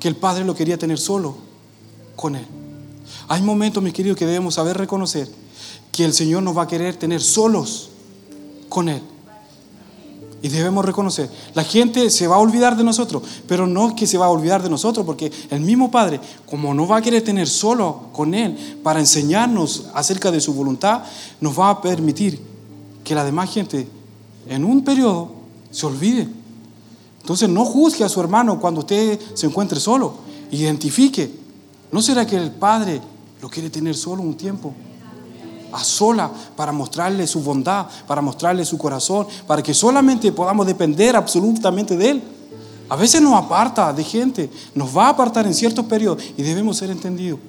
que 0.00 0.08
el 0.08 0.16
Padre 0.16 0.44
lo 0.44 0.56
quería 0.56 0.76
tener 0.76 0.98
solo 0.98 1.36
con 2.16 2.34
él. 2.34 2.46
Hay 3.28 3.42
momentos, 3.42 3.80
mis 3.80 3.92
queridos, 3.92 4.18
que 4.18 4.26
debemos 4.26 4.54
saber 4.54 4.76
reconocer 4.76 5.41
que 5.92 6.04
el 6.04 6.14
Señor 6.14 6.42
nos 6.42 6.56
va 6.56 6.62
a 6.62 6.66
querer 6.66 6.96
tener 6.96 7.20
solos 7.20 7.90
con 8.68 8.88
Él. 8.88 9.02
Y 10.40 10.48
debemos 10.48 10.84
reconocer, 10.84 11.30
la 11.54 11.62
gente 11.62 12.10
se 12.10 12.26
va 12.26 12.34
a 12.34 12.40
olvidar 12.40 12.76
de 12.76 12.82
nosotros, 12.82 13.22
pero 13.46 13.64
no 13.68 13.94
que 13.94 14.08
se 14.08 14.18
va 14.18 14.26
a 14.26 14.30
olvidar 14.30 14.60
de 14.60 14.70
nosotros, 14.70 15.06
porque 15.06 15.30
el 15.50 15.60
mismo 15.60 15.88
Padre, 15.88 16.18
como 16.46 16.74
no 16.74 16.88
va 16.88 16.96
a 16.96 17.02
querer 17.02 17.22
tener 17.22 17.46
solo 17.46 18.08
con 18.12 18.34
Él 18.34 18.80
para 18.82 18.98
enseñarnos 18.98 19.84
acerca 19.94 20.32
de 20.32 20.40
su 20.40 20.52
voluntad, 20.52 21.04
nos 21.40 21.56
va 21.56 21.70
a 21.70 21.80
permitir 21.80 22.40
que 23.04 23.14
la 23.14 23.24
demás 23.24 23.52
gente 23.52 23.86
en 24.48 24.64
un 24.64 24.82
periodo 24.82 25.30
se 25.70 25.86
olvide. 25.86 26.26
Entonces 27.20 27.48
no 27.48 27.64
juzgue 27.64 28.02
a 28.02 28.08
su 28.08 28.20
hermano 28.20 28.58
cuando 28.58 28.80
usted 28.80 29.20
se 29.34 29.46
encuentre 29.46 29.78
solo, 29.78 30.14
identifique. 30.50 31.30
¿No 31.92 32.02
será 32.02 32.26
que 32.26 32.36
el 32.36 32.50
Padre 32.50 33.00
lo 33.40 33.48
quiere 33.48 33.70
tener 33.70 33.94
solo 33.94 34.22
un 34.22 34.36
tiempo? 34.36 34.74
A 35.72 35.82
sola 35.82 36.30
para 36.56 36.72
mostrarle 36.72 37.26
su 37.26 37.40
bondad, 37.40 37.86
para 38.06 38.20
mostrarle 38.20 38.64
su 38.64 38.78
corazón, 38.78 39.26
para 39.46 39.62
que 39.62 39.74
solamente 39.74 40.30
podamos 40.32 40.66
depender 40.66 41.16
absolutamente 41.16 41.96
de 41.96 42.10
Él. 42.10 42.22
A 42.88 42.96
veces 42.96 43.22
nos 43.22 43.34
aparta 43.34 43.92
de 43.92 44.04
gente, 44.04 44.50
nos 44.74 44.96
va 44.96 45.06
a 45.06 45.10
apartar 45.10 45.46
en 45.46 45.54
ciertos 45.54 45.86
periodos 45.86 46.22
y 46.36 46.42
debemos 46.42 46.76
ser 46.76 46.90
entendidos. 46.90 47.40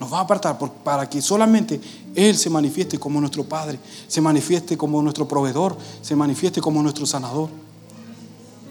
Nos 0.00 0.12
va 0.12 0.18
a 0.18 0.22
apartar 0.22 0.58
para 0.84 1.08
que 1.10 1.20
solamente 1.20 1.80
Él 2.14 2.36
se 2.36 2.48
manifieste 2.48 2.98
como 2.98 3.20
nuestro 3.20 3.44
Padre, 3.44 3.78
se 4.06 4.20
manifieste 4.20 4.76
como 4.76 5.02
nuestro 5.02 5.26
proveedor, 5.26 5.76
se 6.00 6.14
manifieste 6.16 6.60
como 6.60 6.82
nuestro 6.82 7.04
sanador. 7.04 7.50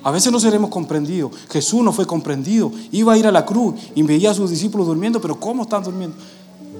A 0.03 0.11
veces 0.11 0.31
no 0.31 0.39
seremos 0.39 0.69
comprendidos. 0.69 1.31
Jesús 1.49 1.83
no 1.83 1.91
fue 1.91 2.07
comprendido. 2.07 2.71
Iba 2.91 3.13
a 3.13 3.17
ir 3.17 3.27
a 3.27 3.31
la 3.31 3.45
cruz 3.45 3.75
y 3.93 4.01
veía 4.03 4.31
a 4.31 4.33
sus 4.33 4.49
discípulos 4.49 4.87
durmiendo, 4.87 5.19
pero 5.19 5.37
¿cómo 5.37 5.63
están 5.63 5.83
durmiendo? 5.83 6.15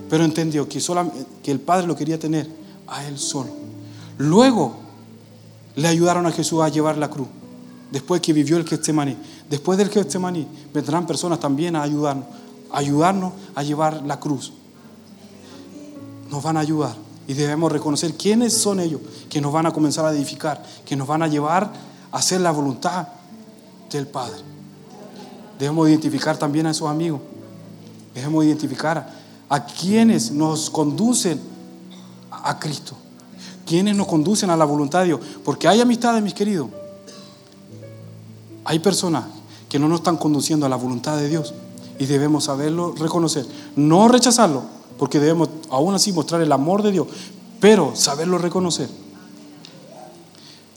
Pero 0.10 0.24
entendió 0.24 0.68
que, 0.68 0.82
que 1.44 1.52
el 1.52 1.60
Padre 1.60 1.88
lo 1.88 1.96
quería 1.96 2.20
tener 2.20 2.48
a 2.88 3.06
él 3.06 3.18
solo. 3.18 3.50
Luego 4.18 4.76
le 5.76 5.88
ayudaron 5.88 6.26
a 6.26 6.32
Jesús 6.32 6.62
a 6.62 6.70
llevar 6.70 6.98
la 6.98 7.10
cruz, 7.10 7.28
después 7.92 8.22
que 8.22 8.34
vivió 8.34 8.58
el 8.58 8.68
Getsemaní. 8.68 9.18
Después 9.50 9.78
del 9.78 9.90
Getsemaní 9.90 10.48
vendrán 10.74 11.06
personas 11.06 11.40
también 11.40 11.76
a 11.76 11.84
ayudarnos, 11.84 12.26
a 12.72 12.80
ayudarnos 12.80 13.34
a 13.56 13.64
llevar 13.64 14.04
la 14.04 14.20
cruz. 14.20 14.54
Nos 16.32 16.44
van 16.44 16.58
a 16.58 16.62
ayudar 16.62 16.96
y 17.28 17.34
debemos 17.34 17.72
reconocer 17.72 18.14
quiénes 18.14 18.54
son 18.54 18.80
ellos 18.80 19.02
que 19.30 19.42
nos 19.42 19.52
van 19.52 19.66
a 19.66 19.72
comenzar 19.72 20.06
a 20.06 20.12
edificar, 20.12 20.64
que 20.86 20.96
nos 20.96 21.08
van 21.08 21.22
a 21.22 21.28
llevar 21.28 21.72
a 22.12 22.18
hacer 22.18 22.42
la 22.42 22.52
voluntad 22.52 23.08
del 23.92 24.08
Padre. 24.08 24.42
Debemos 25.60 25.90
identificar 25.90 26.38
también 26.38 26.68
a 26.68 26.72
esos 26.72 26.90
amigos. 26.90 27.20
Debemos 28.14 28.46
identificar 28.46 29.17
a 29.50 29.66
quienes 29.66 30.32
nos 30.32 30.70
conducen 30.70 31.40
a 32.32 32.60
Cristo, 32.60 32.96
quienes 33.66 33.96
nos 33.96 34.08
conducen 34.08 34.50
a 34.50 34.58
la 34.58 34.66
voluntad 34.66 35.00
de 35.02 35.06
Dios. 35.06 35.22
Porque 35.44 35.68
hay 35.68 35.82
amistades, 35.82 36.22
mis 36.22 36.34
queridos, 36.34 36.70
hay 38.66 38.80
personas 38.80 39.26
que 39.70 39.80
no 39.80 39.88
nos 39.88 40.00
están 40.00 40.18
conduciendo 40.18 40.66
a 40.66 40.70
la 40.70 40.76
voluntad 40.76 41.18
de 41.18 41.30
Dios 41.30 41.54
y 42.00 42.06
debemos 42.06 42.46
saberlo 42.46 42.94
reconocer, 42.94 43.46
no 43.76 44.08
rechazarlo, 44.08 44.64
porque 44.98 45.20
debemos 45.20 45.50
aún 45.70 45.96
así 45.96 46.12
mostrar 46.12 46.42
el 46.42 46.52
amor 46.52 46.84
de 46.84 46.92
Dios, 46.92 47.08
pero 47.60 47.96
saberlo 47.96 48.38
reconocer. 48.38 48.90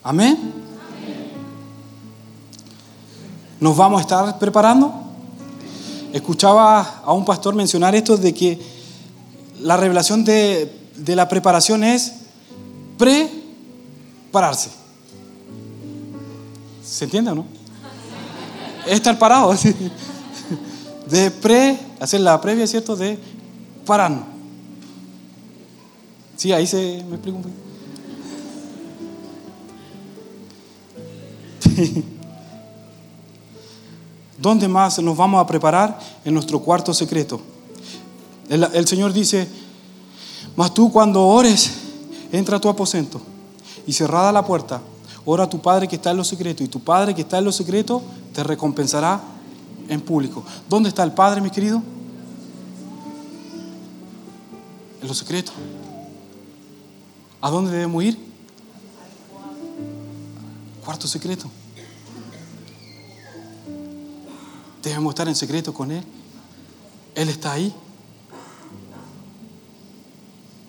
Amén. 0.02 0.54
¿Nos 3.60 3.76
vamos 3.76 3.98
a 3.98 4.02
estar 4.02 4.38
preparando? 4.38 5.09
Escuchaba 6.12 7.02
a 7.04 7.12
un 7.12 7.24
pastor 7.24 7.54
mencionar 7.54 7.94
esto 7.94 8.16
de 8.16 8.34
que 8.34 8.58
la 9.60 9.76
revelación 9.76 10.24
de, 10.24 10.70
la 11.06 11.28
preparación 11.28 11.84
es 11.84 12.14
prepararse. 12.98 14.70
¿Se 16.84 17.04
entiende 17.04 17.30
o 17.30 17.34
no? 17.36 17.60
estar 18.86 19.18
parado. 19.18 19.54
De 21.06 21.30
pre, 21.30 21.78
hacer 21.98 22.20
la 22.20 22.40
previa, 22.40 22.66
¿cierto? 22.68 22.94
De 22.94 23.18
pararnos. 23.84 24.24
Sí, 26.36 26.52
ahí 26.52 26.66
se 26.66 27.04
me 27.08 27.16
explico 27.16 27.38
un 27.38 27.42
poco. 27.42 27.54
¿Dónde 34.40 34.68
más 34.68 34.98
nos 35.00 35.16
vamos 35.16 35.42
a 35.42 35.46
preparar? 35.46 35.98
En 36.24 36.32
nuestro 36.32 36.60
cuarto 36.60 36.94
secreto. 36.94 37.40
El, 38.48 38.88
Señor 38.88 39.12
dice, 39.12 39.46
mas 40.56 40.72
tú 40.74 40.90
cuando 40.90 41.24
ores, 41.26 41.70
entra 42.32 42.56
a 42.56 42.60
tu 42.60 42.68
aposento 42.68 43.20
y 43.86 43.92
cerrada 43.92 44.32
la 44.32 44.44
puerta, 44.44 44.80
ora 45.24 45.44
a 45.44 45.48
tu 45.48 45.60
Padre 45.60 45.86
que 45.86 45.96
está 45.96 46.10
en 46.10 46.16
lo 46.16 46.24
secreto 46.24 46.64
y 46.64 46.68
tu 46.68 46.80
Padre 46.80 47.14
que 47.14 47.20
está 47.20 47.38
en 47.38 47.44
lo 47.44 47.52
secreto 47.52 48.02
te 48.32 48.42
recompensará 48.42 49.20
en 49.88 50.00
público. 50.00 50.42
¿Dónde 50.68 50.88
está 50.88 51.04
el 51.04 51.12
Padre, 51.12 51.40
mi 51.40 51.50
querido? 51.50 51.82
En 55.02 55.06
lo 55.06 55.14
secreto. 55.14 55.52
¿A 57.40 57.50
dónde 57.50 57.70
debemos 57.70 58.02
ir? 58.02 58.18
Cuarto 60.84 61.06
secreto. 61.06 61.48
Debemos 64.82 65.12
estar 65.12 65.28
en 65.28 65.34
secreto 65.34 65.74
con 65.74 65.90
Él. 65.90 66.04
Él 67.14 67.28
está 67.28 67.52
ahí. 67.52 67.74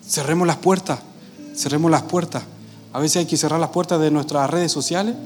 Cerremos 0.06 0.46
las 0.46 0.56
puertas, 0.58 1.00
cerremos 1.54 1.90
las 1.90 2.02
puertas. 2.02 2.42
A 2.92 2.98
veces 2.98 3.18
hay 3.18 3.26
que 3.26 3.36
cerrar 3.36 3.58
las 3.58 3.70
puertas 3.70 4.00
de 4.00 4.10
nuestras 4.10 4.50
redes 4.50 4.70
sociales 4.70 5.16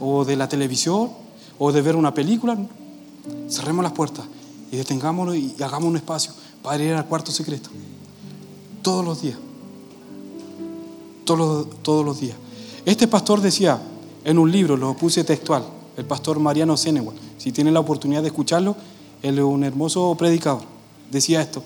o 0.00 0.24
de 0.24 0.36
la 0.36 0.48
televisión 0.48 1.10
o 1.58 1.72
de 1.72 1.80
ver 1.80 1.96
una 1.96 2.12
película. 2.12 2.58
Cerremos 3.48 3.82
las 3.82 3.92
puertas 3.92 4.26
y 4.70 4.76
detengámonos 4.76 5.36
y 5.36 5.54
hagamos 5.62 5.88
un 5.88 5.96
espacio 5.96 6.32
para 6.62 6.82
ir 6.82 6.92
al 6.92 7.06
cuarto 7.06 7.32
secreto. 7.32 7.70
Todos 8.82 9.04
los 9.04 9.22
días. 9.22 9.38
Todos, 11.24 11.68
todos 11.82 12.04
los 12.04 12.20
días. 12.20 12.36
Este 12.84 13.08
pastor 13.08 13.40
decía 13.40 13.80
en 14.24 14.38
un 14.38 14.50
libro, 14.52 14.76
lo 14.76 14.94
puse 14.94 15.24
textual, 15.24 15.64
el 15.96 16.04
pastor 16.04 16.38
Mariano 16.38 16.76
Senewal. 16.76 17.16
Si 17.46 17.52
tienen 17.52 17.74
la 17.74 17.78
oportunidad 17.78 18.22
de 18.22 18.26
escucharlo, 18.26 18.74
él 19.22 19.38
es 19.38 19.44
un 19.44 19.62
hermoso 19.62 20.12
predicador. 20.18 20.62
Decía 21.12 21.40
esto. 21.40 21.62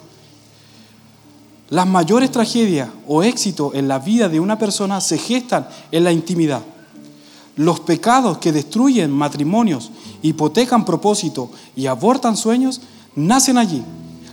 Las 1.71 1.87
mayores 1.87 2.31
tragedias 2.31 2.91
o 3.09 3.23
éxitos 3.23 3.75
en 3.75 3.89
la 3.89 3.99
vida 3.99 4.29
de 4.29 4.41
una 4.41 4.59
persona 4.59 5.01
se 5.01 5.17
gestan 5.17 5.67
en 5.91 6.05
la 6.05 6.13
intimidad. 6.13 6.61
Los 7.57 7.81
pecados 7.81 8.37
que 8.37 8.53
destruyen 8.53 9.11
matrimonios, 9.11 9.91
hipotecan 10.21 10.85
propósitos 10.85 11.49
y 11.75 11.87
abortan 11.87 12.37
sueños 12.37 12.83
nacen 13.17 13.57
allí. 13.57 13.83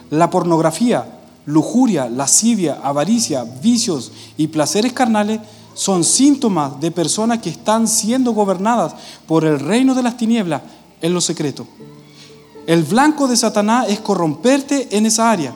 La 0.09 0.29
pornografía, 0.29 1.21
lujuria, 1.45 2.09
lascivia, 2.09 2.81
avaricia, 2.83 3.45
vicios 3.45 4.11
y 4.35 4.47
placeres 4.47 4.91
carnales 4.91 5.39
son 5.75 6.03
síntomas 6.03 6.81
de 6.81 6.91
personas 6.91 7.39
que 7.39 7.51
están 7.51 7.87
siendo 7.87 8.33
gobernadas 8.33 8.95
por 9.25 9.45
el 9.45 9.61
reino 9.61 9.95
de 9.95 10.03
las 10.03 10.17
tinieblas 10.17 10.61
en 11.01 11.13
lo 11.13 11.21
secreto. 11.21 11.67
El 12.65 12.83
blanco 12.83 13.27
de 13.27 13.37
Satanás 13.37 13.87
es 13.89 13.99
corromperte 13.99 14.89
en 14.95 15.05
esa 15.05 15.31
área. 15.31 15.53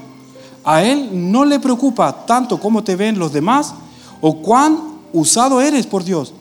A 0.64 0.84
él 0.84 1.10
no 1.12 1.44
le 1.44 1.60
preocupa 1.60 2.26
tanto 2.26 2.60
cómo 2.60 2.84
te 2.84 2.96
ven 2.96 3.20
los 3.20 3.34
demás 3.34 3.74
o 4.22 4.38
cuán 4.38 4.80
usado 5.12 5.60
eres 5.62 5.88
por 5.88 6.04
Dios. 6.04 6.34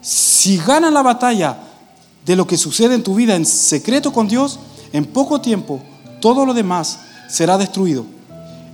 Si 0.00 0.56
ganas 0.58 0.92
la 0.92 1.02
batalla 1.02 1.58
de 2.24 2.36
lo 2.36 2.46
que 2.46 2.56
sucede 2.56 2.94
en 2.94 3.02
tu 3.02 3.14
vida 3.14 3.34
en 3.34 3.44
secreto 3.44 4.12
con 4.12 4.28
Dios, 4.28 4.58
en 4.92 5.04
poco 5.04 5.40
tiempo 5.40 5.80
todo 6.20 6.46
lo 6.46 6.54
demás 6.54 7.00
será 7.28 7.58
destruido. 7.58 8.06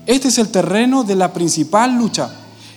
Este 0.07 0.29
es 0.29 0.39
el 0.39 0.49
terreno 0.49 1.03
de 1.03 1.17
la 1.17 1.33
principal 1.33 1.97
lucha 1.97 2.31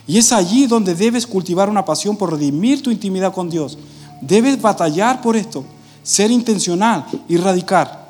y 0.06 0.18
es 0.18 0.32
allí 0.32 0.66
donde 0.66 0.94
debes 0.94 1.26
cultivar 1.26 1.68
una 1.70 1.84
pasión 1.84 2.16
por 2.16 2.32
redimir 2.32 2.82
tu 2.82 2.90
intimidad 2.90 3.32
con 3.32 3.50
Dios. 3.50 3.78
Debes 4.20 4.60
batallar 4.60 5.20
por 5.20 5.36
esto, 5.36 5.64
ser 6.04 6.30
intencional 6.30 7.06
y 7.28 7.36
radical. 7.38 8.06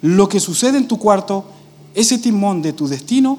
Lo 0.00 0.28
que 0.28 0.40
sucede 0.40 0.78
en 0.78 0.88
tu 0.88 0.98
cuarto, 0.98 1.44
ese 1.92 2.16
timón 2.16 2.62
de 2.62 2.72
tu 2.72 2.88
destino, 2.88 3.36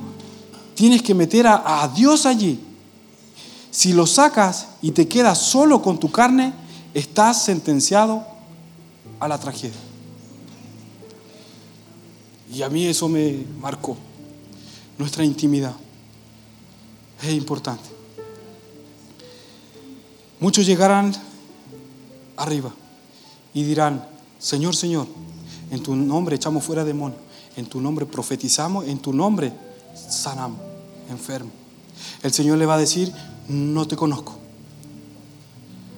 tienes 0.75 1.01
que 1.01 1.15
meter 1.15 1.47
a, 1.47 1.81
a 1.81 1.87
Dios 1.87 2.27
allí. 2.27 2.59
Si 3.71 3.93
lo 3.93 4.05
sacas 4.05 4.67
y 4.83 4.91
te 4.91 5.07
quedas 5.07 5.39
solo 5.39 5.81
con 5.81 5.99
tu 5.99 6.11
carne, 6.11 6.53
estás 6.93 7.43
sentenciado 7.43 8.23
a 9.19 9.27
la 9.27 9.39
tragedia. 9.39 9.79
Y 12.53 12.61
a 12.61 12.69
mí 12.69 12.85
eso 12.85 13.09
me 13.09 13.45
marcó. 13.59 13.97
Nuestra 14.99 15.25
intimidad 15.25 15.73
es 17.23 17.33
importante. 17.33 17.89
Muchos 20.39 20.65
llegarán 20.65 21.13
arriba 22.37 22.73
y 23.53 23.63
dirán, 23.63 24.05
Señor, 24.39 24.75
Señor, 24.75 25.07
en 25.71 25.81
tu 25.81 25.95
nombre 25.95 26.35
echamos 26.35 26.63
fuera 26.63 26.83
demonios, 26.83 27.19
en 27.55 27.65
tu 27.65 27.79
nombre 27.79 28.05
profetizamos, 28.05 28.87
en 28.87 28.99
tu 28.99 29.13
nombre 29.13 29.53
sanamos 29.95 30.59
enfermo. 31.09 31.51
El 32.21 32.33
Señor 32.33 32.57
le 32.57 32.65
va 32.65 32.75
a 32.75 32.79
decir, 32.79 33.13
no 33.47 33.87
te 33.87 33.95
conozco. 33.95 34.35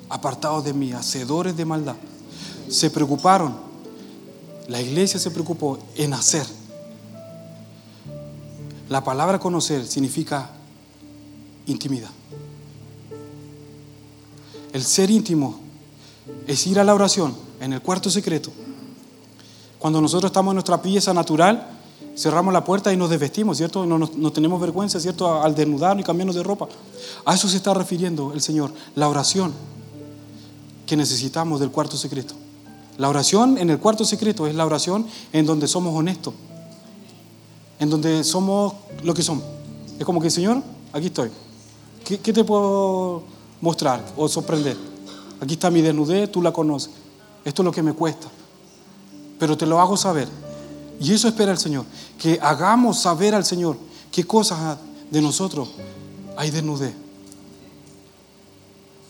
Apartados 0.09 0.63
de 0.63 0.73
mí, 0.73 0.91
hacedores 0.91 1.55
de 1.55 1.65
maldad. 1.65 1.95
Se 2.69 2.89
preocuparon, 2.89 3.55
la 4.67 4.81
iglesia 4.81 5.19
se 5.19 5.31
preocupó 5.31 5.79
en 5.95 6.13
hacer. 6.13 6.45
La 8.89 9.03
palabra 9.03 9.39
conocer 9.39 9.87
significa 9.87 10.51
intimidad. 11.65 12.11
El 14.73 14.83
ser 14.83 15.09
íntimo 15.09 15.59
es 16.47 16.67
ir 16.67 16.79
a 16.79 16.83
la 16.83 16.93
oración 16.93 17.44
en 17.59 17.73
el 17.73 17.81
cuarto 17.81 18.09
secreto. 18.09 18.51
Cuando 19.79 20.01
nosotros 20.01 20.29
estamos 20.29 20.51
en 20.51 20.55
nuestra 20.55 20.81
pieza 20.81 21.13
natural, 21.13 21.67
cerramos 22.17 22.53
la 22.53 22.63
puerta 22.63 22.91
y 22.91 22.97
nos 22.97 23.09
desvestimos, 23.09 23.57
¿cierto? 23.57 23.85
No, 23.85 23.97
no, 23.97 24.31
tenemos 24.31 24.59
vergüenza, 24.59 24.99
¿cierto? 24.99 25.41
Al 25.41 25.53
desnudarnos 25.55 26.03
y 26.03 26.05
cambiarnos 26.05 26.35
de 26.35 26.43
ropa. 26.43 26.67
A 27.25 27.33
eso 27.33 27.47
se 27.47 27.57
está 27.57 27.73
refiriendo 27.73 28.33
el 28.33 28.41
Señor, 28.41 28.71
la 28.95 29.07
oración 29.07 29.53
que 30.85 30.95
necesitamos 30.95 31.59
del 31.59 31.71
cuarto 31.71 31.97
secreto. 31.97 32.33
La 32.97 33.09
oración 33.09 33.57
en 33.57 33.69
el 33.69 33.79
cuarto 33.79 34.05
secreto 34.05 34.47
es 34.47 34.55
la 34.55 34.65
oración 34.65 35.05
en 35.33 35.45
donde 35.45 35.67
somos 35.67 35.93
honestos, 35.93 36.33
en 37.79 37.89
donde 37.89 38.23
somos 38.23 38.73
lo 39.03 39.13
que 39.13 39.21
somos. 39.21 39.43
Es 39.99 40.05
como 40.05 40.21
que, 40.21 40.29
Señor, 40.29 40.61
aquí 40.93 41.07
estoy. 41.07 41.29
¿Qué, 42.05 42.19
qué 42.19 42.31
te 42.31 42.43
puedo 42.43 43.23
mostrar 43.61 44.03
o 44.15 44.27
sorprender. 44.27 44.77
Aquí 45.41 45.53
está 45.53 45.69
mi 45.69 45.81
desnudez, 45.81 46.31
tú 46.31 46.41
la 46.41 46.51
conoces. 46.51 46.91
Esto 47.45 47.61
es 47.61 47.65
lo 47.65 47.71
que 47.71 47.83
me 47.83 47.93
cuesta. 47.93 48.27
Pero 49.39 49.55
te 49.57 49.65
lo 49.65 49.79
hago 49.79 49.95
saber. 49.95 50.27
Y 50.99 51.13
eso 51.13 51.27
espera 51.27 51.51
el 51.51 51.57
Señor. 51.57 51.85
Que 52.19 52.39
hagamos 52.41 52.99
saber 52.99 53.35
al 53.35 53.45
Señor 53.45 53.77
qué 54.11 54.25
cosas 54.25 54.77
de 55.11 55.21
nosotros 55.21 55.69
hay 56.35 56.51
desnudez. 56.51 56.93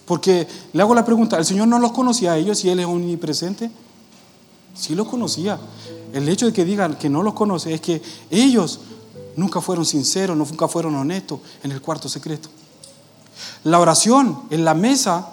Porque 0.05 0.47
le 0.73 0.81
hago 0.81 0.93
la 0.93 1.05
pregunta, 1.05 1.37
¿el 1.37 1.45
Señor 1.45 1.67
no 1.67 1.79
los 1.79 1.91
conocía 1.91 2.33
a 2.33 2.37
ellos 2.37 2.63
y 2.63 2.69
Él 2.69 2.79
es 2.79 2.85
omnipresente? 2.85 3.71
Sí 4.75 4.93
los 4.93 5.07
conocía. 5.07 5.59
El 6.13 6.29
hecho 6.29 6.45
de 6.45 6.53
que 6.53 6.65
digan 6.65 6.95
que 6.95 7.09
no 7.09 7.23
los 7.23 7.33
conoce 7.33 7.73
es 7.73 7.81
que 7.81 8.01
ellos 8.29 8.79
nunca 9.35 9.61
fueron 9.61 9.85
sinceros, 9.85 10.37
nunca 10.37 10.67
fueron 10.67 10.95
honestos 10.95 11.39
en 11.63 11.71
el 11.71 11.81
cuarto 11.81 12.07
secreto. 12.07 12.49
La 13.63 13.79
oración 13.79 14.43
en 14.51 14.63
la 14.63 14.73
mesa, 14.73 15.27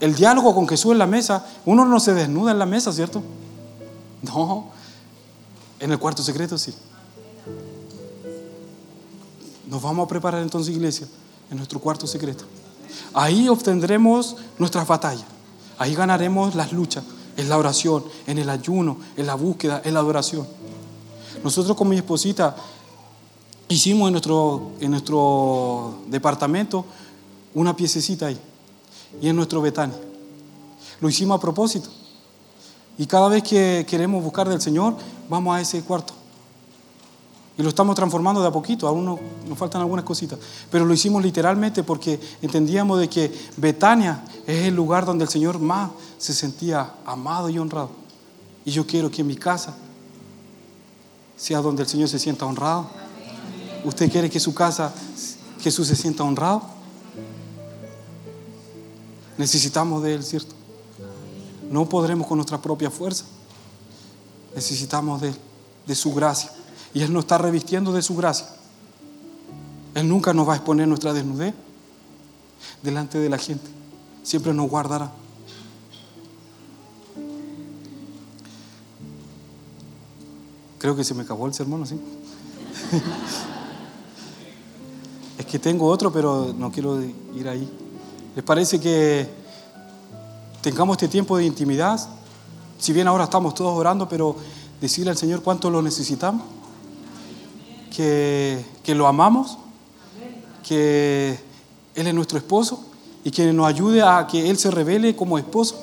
el 0.00 0.14
diálogo 0.14 0.54
con 0.54 0.66
Jesús 0.66 0.92
en 0.92 0.98
la 0.98 1.06
mesa, 1.06 1.46
uno 1.66 1.84
no 1.84 2.00
se 2.00 2.14
desnuda 2.14 2.52
en 2.52 2.58
la 2.58 2.66
mesa, 2.66 2.92
¿cierto? 2.92 3.22
No, 4.22 4.70
en 5.78 5.92
el 5.92 5.98
cuarto 5.98 6.22
secreto 6.22 6.58
sí. 6.58 6.74
Nos 9.68 9.82
vamos 9.82 10.06
a 10.06 10.08
preparar 10.08 10.42
entonces, 10.42 10.74
iglesia, 10.74 11.06
en 11.50 11.58
nuestro 11.58 11.78
cuarto 11.78 12.06
secreto. 12.06 12.44
Ahí 13.14 13.48
obtendremos 13.48 14.36
nuestras 14.58 14.86
batallas. 14.86 15.24
Ahí 15.78 15.94
ganaremos 15.94 16.54
las 16.54 16.72
luchas. 16.72 17.04
En 17.36 17.48
la 17.48 17.56
oración, 17.56 18.04
en 18.26 18.38
el 18.38 18.50
ayuno, 18.50 18.98
en 19.16 19.26
la 19.26 19.34
búsqueda, 19.34 19.80
en 19.84 19.94
la 19.94 20.00
adoración. 20.00 20.46
Nosotros 21.44 21.76
con 21.76 21.88
mi 21.88 21.96
esposita 21.96 22.56
hicimos 23.68 24.08
en 24.08 24.12
nuestro, 24.12 24.72
en 24.80 24.90
nuestro 24.90 26.00
departamento 26.08 26.84
una 27.54 27.74
piececita 27.74 28.26
ahí. 28.26 28.38
Y 29.20 29.28
en 29.28 29.36
nuestro 29.36 29.60
Betania. 29.60 29.98
Lo 31.00 31.08
hicimos 31.08 31.38
a 31.38 31.40
propósito. 31.40 31.88
Y 32.98 33.06
cada 33.06 33.28
vez 33.28 33.42
que 33.42 33.86
queremos 33.88 34.22
buscar 34.22 34.48
del 34.48 34.60
Señor, 34.60 34.96
vamos 35.28 35.56
a 35.56 35.60
ese 35.60 35.82
cuarto. 35.82 36.12
Y 37.56 37.62
lo 37.62 37.68
estamos 37.68 37.94
transformando 37.94 38.40
de 38.40 38.48
a 38.48 38.50
poquito, 38.50 38.86
aún 38.86 39.04
nos, 39.04 39.20
nos 39.46 39.58
faltan 39.58 39.80
algunas 39.80 40.04
cositas. 40.04 40.38
Pero 40.70 40.84
lo 40.84 40.94
hicimos 40.94 41.22
literalmente 41.22 41.82
porque 41.82 42.20
entendíamos 42.42 43.00
de 43.00 43.08
que 43.08 43.32
Betania 43.56 44.24
es 44.46 44.66
el 44.66 44.74
lugar 44.74 45.04
donde 45.04 45.24
el 45.24 45.30
Señor 45.30 45.58
más 45.58 45.90
se 46.18 46.32
sentía 46.32 46.94
amado 47.04 47.48
y 47.50 47.58
honrado. 47.58 47.90
Y 48.64 48.70
yo 48.70 48.86
quiero 48.86 49.10
que 49.10 49.24
mi 49.24 49.36
casa 49.36 49.74
sea 51.36 51.60
donde 51.60 51.82
el 51.82 51.88
Señor 51.88 52.08
se 52.08 52.18
sienta 52.18 52.44
honrado. 52.44 52.86
¿Usted 53.84 54.10
quiere 54.10 54.28
que 54.28 54.38
su 54.38 54.52
casa 54.52 54.92
Jesús 55.60 55.88
se 55.88 55.96
sienta 55.96 56.22
honrado? 56.22 56.62
Necesitamos 59.40 60.02
de 60.02 60.14
Él, 60.14 60.22
¿cierto? 60.22 60.54
No 61.70 61.88
podremos 61.88 62.26
con 62.26 62.36
nuestra 62.36 62.60
propia 62.60 62.90
fuerza. 62.90 63.24
Necesitamos 64.54 65.20
de 65.20 65.34
de 65.86 65.94
su 65.94 66.14
gracia. 66.14 66.50
Y 66.94 67.02
Él 67.02 67.12
nos 67.12 67.24
está 67.24 67.36
revistiendo 67.38 67.92
de 67.92 68.02
su 68.02 68.16
gracia. 68.16 68.46
Él 69.94 70.08
nunca 70.08 70.32
nos 70.32 70.48
va 70.48 70.52
a 70.54 70.56
exponer 70.56 70.86
nuestra 70.86 71.12
desnudez 71.12 71.52
delante 72.82 73.18
de 73.18 73.28
la 73.28 73.38
gente. 73.38 73.68
Siempre 74.22 74.54
nos 74.54 74.70
guardará. 74.70 75.10
Creo 80.78 80.96
que 80.96 81.02
se 81.04 81.12
me 81.12 81.24
acabó 81.24 81.46
el 81.46 81.54
sermón, 81.54 81.86
¿sí? 81.86 82.00
Es 85.38 85.46
que 85.46 85.58
tengo 85.58 85.86
otro, 85.86 86.12
pero 86.12 86.54
no 86.56 86.70
quiero 86.70 87.02
ir 87.02 87.48
ahí. 87.48 87.68
¿Les 88.36 88.44
parece 88.44 88.78
que 88.78 89.28
tengamos 90.60 90.94
este 90.94 91.08
tiempo 91.08 91.36
de 91.36 91.44
intimidad? 91.44 91.98
Si 92.78 92.92
bien 92.92 93.08
ahora 93.08 93.24
estamos 93.24 93.54
todos 93.54 93.76
orando, 93.76 94.08
pero 94.08 94.36
decirle 94.80 95.10
al 95.10 95.16
Señor 95.16 95.42
cuánto 95.42 95.68
lo 95.68 95.82
necesitamos. 95.82 96.42
que, 97.94 98.64
que 98.84 98.94
lo 98.94 99.08
amamos, 99.08 99.58
que 100.66 101.38
Él 101.94 102.06
es 102.06 102.14
nuestro 102.14 102.38
esposo 102.38 102.84
y 103.24 103.32
que 103.32 103.52
nos 103.52 103.66
ayude 103.66 104.00
a 104.02 104.26
que 104.28 104.48
Él 104.48 104.56
se 104.58 104.70
revele 104.70 105.16
como 105.16 105.36
esposo 105.36 105.76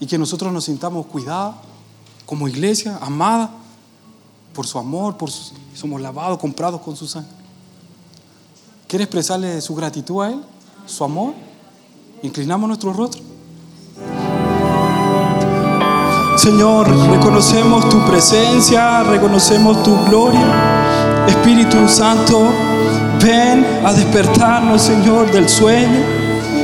y 0.00 0.06
que 0.06 0.16
nosotros 0.16 0.52
nos 0.52 0.64
sintamos 0.64 1.04
cuidados 1.06 1.56
como 2.24 2.48
iglesia, 2.48 2.98
amada 3.02 3.50
por 4.54 4.66
su 4.66 4.78
amor, 4.78 5.18
por 5.18 5.30
somos 5.30 6.00
lavados, 6.00 6.38
comprados 6.38 6.80
con 6.80 6.96
su 6.96 7.06
sangre. 7.06 7.30
¿Quiere 8.88 9.04
expresarle 9.04 9.60
su 9.60 9.74
gratitud 9.74 10.22
a 10.22 10.30
Él, 10.30 10.40
su 10.86 11.04
amor? 11.04 11.34
Inclinamos 12.24 12.68
nuestro 12.68 12.90
rostro. 12.94 13.20
Señor, 16.38 16.88
reconocemos 17.10 17.86
tu 17.90 18.02
presencia, 18.06 19.02
reconocemos 19.02 19.82
tu 19.82 19.94
gloria. 20.06 21.26
Espíritu 21.28 21.86
Santo, 21.86 22.48
ven 23.22 23.66
a 23.84 23.92
despertarnos, 23.92 24.80
Señor, 24.80 25.30
del 25.32 25.50
sueño. 25.50 26.00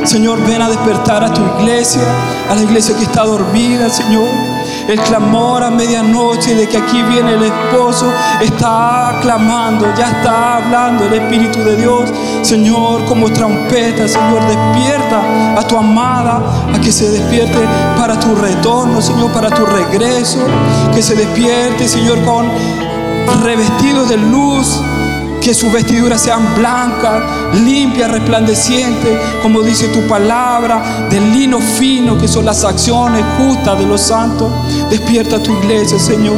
Señor, 0.05 0.43
ven 0.47 0.63
a 0.63 0.71
despertar 0.71 1.23
a 1.25 1.35
tu 1.35 1.43
iglesia, 1.59 2.01
a 2.49 2.55
la 2.55 2.63
iglesia 2.63 2.97
que 2.97 3.05
está 3.05 3.25
dormida, 3.25 3.91
Señor. 3.91 4.50
El 4.91 4.99
clamor 5.03 5.63
a 5.63 5.71
medianoche 5.71 6.57
de 6.57 6.69
que 6.69 6.77
aquí 6.77 7.01
viene 7.03 7.35
el 7.35 7.45
esposo 7.45 8.13
está 8.41 9.21
clamando, 9.23 9.87
ya 9.97 10.11
está 10.11 10.57
hablando 10.57 11.05
el 11.05 11.13
Espíritu 11.13 11.61
de 11.61 11.77
Dios. 11.77 12.11
Señor, 12.43 13.05
como 13.05 13.31
trompeta, 13.31 14.09
Señor, 14.09 14.45
despierta 14.49 15.57
a 15.57 15.63
tu 15.63 15.77
amada, 15.77 16.43
a 16.75 16.81
que 16.81 16.91
se 16.91 17.09
despierte 17.09 17.61
para 17.97 18.19
tu 18.19 18.35
retorno, 18.35 19.01
Señor, 19.01 19.31
para 19.31 19.49
tu 19.51 19.65
regreso. 19.65 20.41
Que 20.93 21.03
se 21.03 21.15
despierte, 21.15 21.87
Señor, 21.87 22.21
con 22.25 22.51
revestidos 23.45 24.09
de 24.09 24.17
luz, 24.17 24.83
que 25.41 25.55
sus 25.55 25.73
vestiduras 25.73 26.21
sean 26.21 26.55
blancas, 26.55 27.23
limpias, 27.65 28.11
resplandecientes, 28.11 29.19
como 29.43 29.63
dice 29.63 29.89
tu 29.89 30.07
palabra, 30.07 31.09
del 31.09 31.33
lino 31.33 31.61
fino, 31.61 32.19
que 32.19 32.29
son 32.29 32.45
las 32.45 32.65
acciones 32.65 33.25
justas 33.39 33.79
de 33.79 33.87
los 33.87 34.01
santos. 34.01 34.51
Despierta 34.91 35.43
tu 35.43 35.53
iglesia, 35.59 35.99
Señor. 35.99 36.37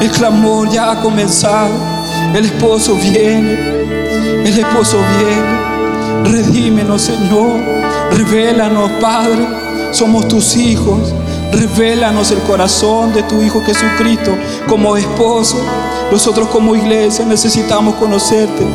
El 0.00 0.10
clamor 0.10 0.70
ya 0.70 0.92
ha 0.92 1.00
comenzado. 1.00 1.70
El 2.34 2.44
esposo 2.46 2.96
viene. 2.96 3.52
El 4.44 4.58
esposo 4.58 4.98
viene. 5.18 6.32
Redímenos, 6.42 7.02
Señor. 7.02 7.60
Revélanos, 8.12 8.90
Padre. 9.00 9.46
Somos 9.92 10.26
tus 10.28 10.56
hijos. 10.56 11.12
Revélanos 11.52 12.30
el 12.30 12.40
corazón 12.40 13.12
de 13.12 13.22
tu 13.22 13.40
Hijo 13.42 13.62
Jesucristo 13.64 14.36
como 14.68 14.96
esposo. 14.96 15.58
Nosotros 16.10 16.48
como 16.48 16.76
iglesia 16.76 17.24
necesitamos 17.24 17.96
conocerte, 17.96 18.66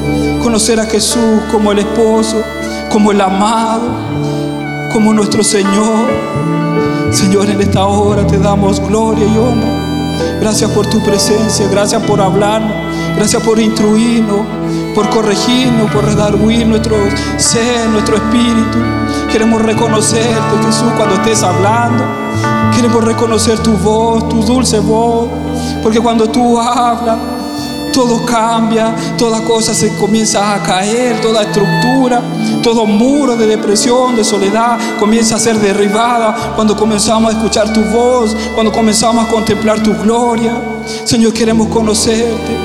conocer 0.43 0.79
a 0.79 0.85
Jesús 0.85 1.41
como 1.49 1.71
el 1.71 1.79
esposo, 1.79 2.43
como 2.91 3.11
el 3.11 3.21
amado, 3.21 3.89
como 4.91 5.13
nuestro 5.13 5.43
Señor. 5.43 6.07
Señor, 7.11 7.49
en 7.49 7.61
esta 7.61 7.85
hora 7.85 8.27
te 8.27 8.37
damos 8.37 8.79
gloria 8.85 9.25
y 9.25 9.37
honra. 9.37 9.91
Gracias 10.41 10.69
por 10.71 10.87
tu 10.87 11.01
presencia, 11.03 11.67
gracias 11.67 12.03
por 12.03 12.19
hablarnos, 12.19 12.73
gracias 13.15 13.41
por 13.43 13.59
instruirnos, 13.59 14.45
por 14.93 15.09
corregirnos, 15.09 15.89
por 15.91 16.03
redarguir 16.03 16.67
nuestro 16.67 16.95
ser, 17.37 17.87
nuestro 17.89 18.17
espíritu. 18.17 18.77
Queremos 19.31 19.61
reconocerte, 19.61 20.57
Jesús, 20.65 20.91
cuando 20.97 21.15
estés 21.15 21.43
hablando. 21.43 22.03
Queremos 22.75 23.03
reconocer 23.03 23.59
tu 23.59 23.73
voz, 23.77 24.27
tu 24.27 24.43
dulce 24.43 24.79
voz, 24.79 25.29
porque 25.81 25.99
cuando 25.99 26.29
tú 26.29 26.59
hablas, 26.59 27.17
todo 27.91 28.25
cambia, 28.25 28.95
toda 29.17 29.41
cosa 29.41 29.73
se 29.73 29.93
comienza 29.95 30.55
a 30.55 30.63
caer, 30.63 31.19
toda 31.21 31.43
estructura, 31.43 32.21
todo 32.63 32.85
muro 32.85 33.35
de 33.35 33.45
depresión, 33.45 34.15
de 34.15 34.23
soledad 34.23 34.77
comienza 34.99 35.35
a 35.35 35.39
ser 35.39 35.59
derribada 35.59 36.53
cuando 36.55 36.75
comenzamos 36.75 37.33
a 37.33 37.37
escuchar 37.37 37.71
tu 37.73 37.81
voz, 37.85 38.35
cuando 38.55 38.71
comenzamos 38.71 39.25
a 39.25 39.27
contemplar 39.27 39.81
tu 39.83 39.93
gloria. 39.97 40.53
Señor, 41.03 41.33
queremos 41.33 41.67
conocerte, 41.67 42.55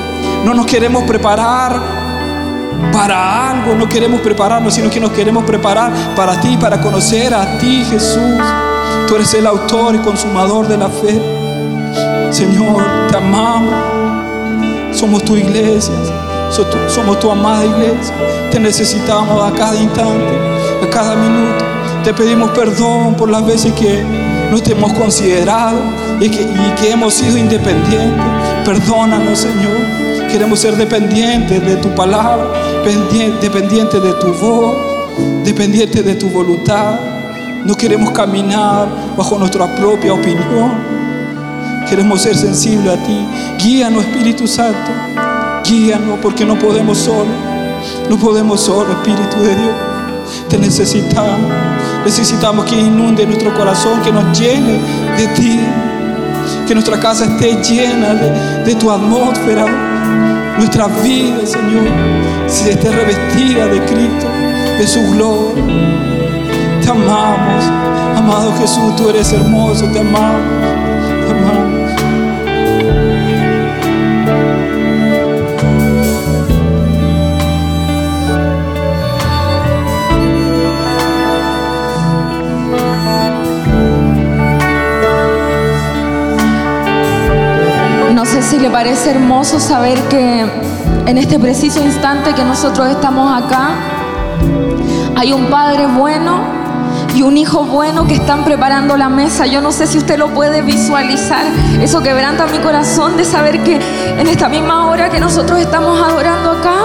no 0.45 0.53
nos 0.53 0.65
queremos 0.65 1.03
preparar 1.03 2.07
para 2.91 3.51
algo, 3.51 3.75
no 3.75 3.87
queremos 3.89 4.21
prepararnos, 4.21 4.73
sino 4.73 4.89
que 4.89 4.99
nos 4.99 5.11
queremos 5.11 5.43
preparar 5.43 6.15
para 6.15 6.39
ti, 6.39 6.57
para 6.57 6.79
conocer 6.79 7.33
a 7.33 7.57
ti, 7.57 7.83
Jesús. 7.89 8.41
Tú 9.07 9.15
eres 9.15 9.33
el 9.33 9.47
autor 9.47 9.95
y 9.95 9.99
consumador 9.99 10.67
de 10.67 10.77
la 10.77 10.89
fe. 10.89 11.36
Señor, 12.31 12.83
te 13.09 13.17
amamos. 13.17 13.73
Somos 14.91 15.23
tu 15.23 15.35
iglesia. 15.35 15.93
Somos 16.87 17.19
tu 17.19 17.31
amada 17.31 17.65
iglesia. 17.65 18.13
Te 18.51 18.59
necesitamos 18.59 19.43
a 19.43 19.53
cada 19.53 19.75
instante, 19.75 20.37
a 20.83 20.89
cada 20.89 21.15
minuto. 21.15 21.65
Te 22.03 22.13
pedimos 22.13 22.51
perdón 22.51 23.15
por 23.15 23.29
las 23.29 23.45
veces 23.45 23.73
que 23.73 24.03
no 24.51 24.59
te 24.61 24.71
hemos 24.71 24.93
considerado 24.93 25.77
y 26.19 26.29
que, 26.29 26.41
y 26.41 26.75
que 26.79 26.91
hemos 26.91 27.13
sido 27.13 27.37
independientes. 27.37 28.25
Perdónanos, 28.65 29.39
Señor. 29.39 29.77
Queremos 30.31 30.59
ser 30.59 30.75
dependientes 30.75 31.65
de 31.65 31.75
tu 31.77 31.93
palabra, 31.95 32.47
dependientes 33.41 34.03
de 34.03 34.13
tu 34.13 34.33
voz, 34.33 34.75
dependientes 35.43 36.03
de 36.03 36.15
tu 36.15 36.29
voluntad. 36.29 36.99
No 37.63 37.75
queremos 37.75 38.11
caminar 38.11 38.87
bajo 39.17 39.37
nuestra 39.37 39.73
propia 39.75 40.13
opinión. 40.13 40.86
Queremos 41.89 42.21
ser 42.21 42.35
sensibles 42.35 42.93
a 42.93 42.97
ti. 42.97 43.17
Guíanos, 43.63 44.03
Espíritu 44.05 44.45
Santo. 44.47 44.91
Guíanos 45.63 46.19
porque 46.21 46.45
no 46.45 46.59
podemos 46.59 46.97
solo. 46.97 47.31
No 48.09 48.17
podemos 48.17 48.59
solo, 48.61 48.91
Espíritu 48.91 49.39
de 49.39 49.55
Dios. 49.55 49.75
Te 50.49 50.57
necesitamos. 50.57 51.51
Necesitamos 52.03 52.65
que 52.65 52.77
inunde 52.77 53.25
nuestro 53.25 53.53
corazón, 53.53 54.01
que 54.01 54.11
nos 54.11 54.37
llene 54.37 54.79
de 55.17 55.27
ti. 55.29 55.59
Que 56.67 56.73
nuestra 56.73 56.99
casa 56.99 57.25
esté 57.25 57.55
llena 57.63 58.13
de, 58.13 58.63
de 58.65 58.75
tu 58.75 58.91
atmósfera. 58.91 59.65
Nuestra 60.57 60.87
vida, 60.87 61.45
Señor, 61.45 61.87
si 62.47 62.69
esté 62.69 62.91
revestida 62.91 63.67
de 63.67 63.79
Cristo, 63.85 64.27
de 64.77 64.87
su 64.87 64.99
gloria. 65.11 65.63
Te 66.81 66.89
amamos, 66.89 67.63
amado 68.15 68.53
Jesús, 68.57 68.95
tú 68.95 69.09
eres 69.09 69.31
hermoso, 69.31 69.85
te 69.91 69.99
amamos, 69.99 70.41
te 70.59 70.65
amamos. 70.65 70.86
Sé 88.27 88.41
si 88.41 88.59
le 88.59 88.69
parece 88.69 89.11
hermoso 89.11 89.57
saber 89.57 89.97
que 90.09 90.45
en 91.05 91.17
este 91.17 91.39
preciso 91.39 91.81
instante 91.81 92.33
que 92.33 92.43
nosotros 92.43 92.89
estamos 92.89 93.41
acá, 93.41 93.69
hay 95.15 95.31
un 95.31 95.45
Padre 95.45 95.87
bueno 95.87 96.41
y 97.15 97.21
un 97.21 97.37
hijo 97.37 97.63
bueno 97.63 98.05
que 98.05 98.15
están 98.15 98.43
preparando 98.43 98.97
la 98.97 99.07
mesa. 99.07 99.45
Yo 99.45 99.61
no 99.61 99.71
sé 99.71 99.87
si 99.87 99.97
usted 99.97 100.17
lo 100.17 100.27
puede 100.33 100.61
visualizar. 100.61 101.45
Eso 101.81 102.01
quebranta 102.03 102.45
mi 102.47 102.57
corazón 102.59 103.15
de 103.15 103.23
saber 103.23 103.63
que 103.63 103.79
en 104.19 104.27
esta 104.27 104.49
misma 104.49 104.87
hora 104.87 105.09
que 105.09 105.21
nosotros 105.21 105.59
estamos 105.59 105.97
adorando 106.01 106.51
acá, 106.51 106.75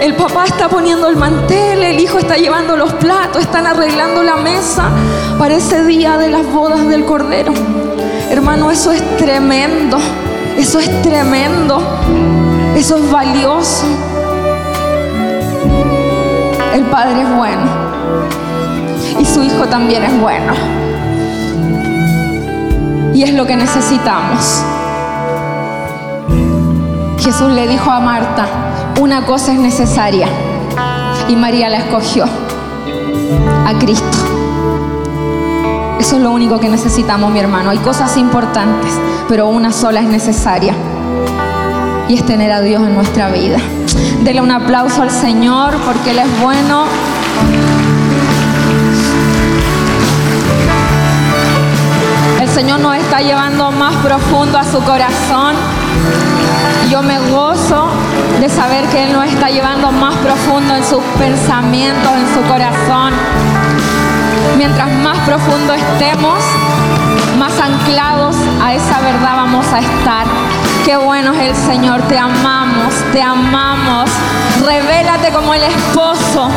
el 0.00 0.14
papá 0.14 0.46
está 0.46 0.70
poniendo 0.70 1.08
el 1.08 1.16
mantel, 1.16 1.82
el 1.82 2.00
hijo 2.00 2.18
está 2.18 2.36
llevando 2.36 2.74
los 2.74 2.94
platos, 2.94 3.42
están 3.42 3.66
arreglando 3.66 4.22
la 4.22 4.36
mesa 4.36 4.88
para 5.38 5.56
ese 5.56 5.84
día 5.84 6.16
de 6.16 6.30
las 6.30 6.50
bodas 6.50 6.88
del 6.88 7.04
Cordero. 7.04 7.52
Hermano, 8.30 8.70
eso 8.70 8.92
es 8.92 9.16
tremendo. 9.18 9.98
Eso 10.58 10.78
es 10.78 11.02
tremendo. 11.02 11.82
Eso 12.76 12.96
es 12.96 13.10
valioso. 13.10 13.86
El 16.74 16.82
Padre 16.86 17.22
es 17.22 17.36
bueno 17.36 17.84
y 19.18 19.24
su 19.24 19.42
Hijo 19.42 19.66
también 19.66 20.02
es 20.02 20.20
bueno. 20.20 20.52
Y 23.14 23.22
es 23.22 23.32
lo 23.32 23.46
que 23.46 23.56
necesitamos. 23.56 24.62
Jesús 27.18 27.52
le 27.52 27.66
dijo 27.68 27.90
a 27.90 28.00
Marta, 28.00 28.46
una 29.00 29.24
cosa 29.24 29.52
es 29.52 29.58
necesaria. 29.58 30.28
Y 31.28 31.36
María 31.36 31.68
la 31.68 31.78
escogió, 31.78 32.24
a 33.66 33.78
Cristo. 33.78 34.23
Eso 35.98 36.16
es 36.16 36.22
lo 36.22 36.30
único 36.32 36.60
que 36.60 36.68
necesitamos, 36.68 37.30
mi 37.30 37.40
hermano. 37.40 37.70
Hay 37.70 37.78
cosas 37.78 38.16
importantes, 38.16 38.92
pero 39.28 39.48
una 39.48 39.72
sola 39.72 40.00
es 40.00 40.06
necesaria. 40.06 40.74
Y 42.08 42.14
es 42.14 42.26
tener 42.26 42.52
a 42.52 42.60
Dios 42.60 42.82
en 42.82 42.94
nuestra 42.94 43.30
vida. 43.30 43.58
Dele 44.22 44.40
un 44.40 44.50
aplauso 44.50 45.02
al 45.02 45.10
Señor 45.10 45.74
porque 45.84 46.10
Él 46.10 46.18
es 46.18 46.40
bueno. 46.40 46.84
Señor 52.54 52.78
nos 52.78 52.94
está 52.94 53.18
llevando 53.18 53.72
más 53.72 53.96
profundo 53.96 54.56
a 54.56 54.62
su 54.62 54.78
corazón. 54.84 55.56
Yo 56.88 57.02
me 57.02 57.18
gozo 57.18 57.88
de 58.40 58.48
saber 58.48 58.86
que 58.90 59.02
Él 59.02 59.12
nos 59.12 59.26
está 59.26 59.48
llevando 59.48 59.90
más 59.90 60.14
profundo 60.18 60.76
en 60.76 60.84
sus 60.84 61.02
pensamientos, 61.18 62.12
en 62.12 62.32
su 62.32 62.48
corazón. 62.48 63.12
Mientras 64.56 64.90
más 65.02 65.18
profundo 65.20 65.74
estemos, 65.74 66.38
más 67.38 67.58
anclados 67.58 68.36
a 68.62 68.74
esa 68.74 69.00
verdad 69.00 69.36
vamos 69.36 69.66
a 69.72 69.80
estar. 69.80 70.26
Qué 70.84 70.96
bueno 70.96 71.32
es 71.32 71.40
el 71.40 71.56
Señor, 71.56 72.02
te 72.02 72.18
amamos, 72.18 72.94
te 73.12 73.22
amamos. 73.22 74.10
Revélate 74.64 75.30
como 75.32 75.54
el 75.54 75.62
esposo. 75.62 76.48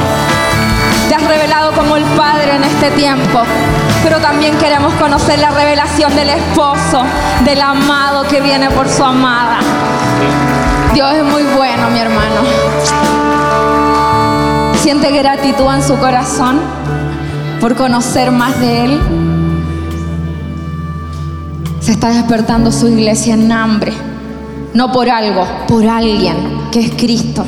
Te 1.07 1.15
has 1.15 1.23
revelado 1.23 1.71
como 1.71 1.95
el 1.95 2.03
Padre 2.03 2.55
en 2.55 2.63
este 2.65 2.91
tiempo, 2.91 3.43
pero 4.03 4.19
también 4.19 4.57
queremos 4.57 4.93
conocer 4.95 5.39
la 5.39 5.51
revelación 5.51 6.13
del 6.15 6.29
esposo, 6.29 7.03
del 7.45 7.61
amado 7.61 8.23
que 8.27 8.41
viene 8.41 8.69
por 8.69 8.89
su 8.89 9.03
amada. 9.03 9.59
Dios 10.93 11.13
es 11.13 11.23
muy 11.23 11.43
bueno, 11.43 11.89
mi 11.91 11.99
hermano. 11.99 12.41
Siente 14.81 15.11
gratitud 15.11 15.73
en 15.73 15.83
su 15.83 15.97
corazón 15.97 16.59
por 17.59 17.75
conocer 17.75 18.31
más 18.31 18.59
de 18.59 18.85
Él. 18.85 18.99
Se 21.79 21.91
está 21.91 22.09
despertando 22.09 22.71
su 22.71 22.87
iglesia 22.87 23.33
en 23.33 23.51
hambre, 23.51 23.93
no 24.73 24.91
por 24.91 25.09
algo, 25.09 25.45
por 25.67 25.87
alguien 25.87 26.35
que 26.71 26.81
es 26.81 26.91
Cristo. 26.91 27.45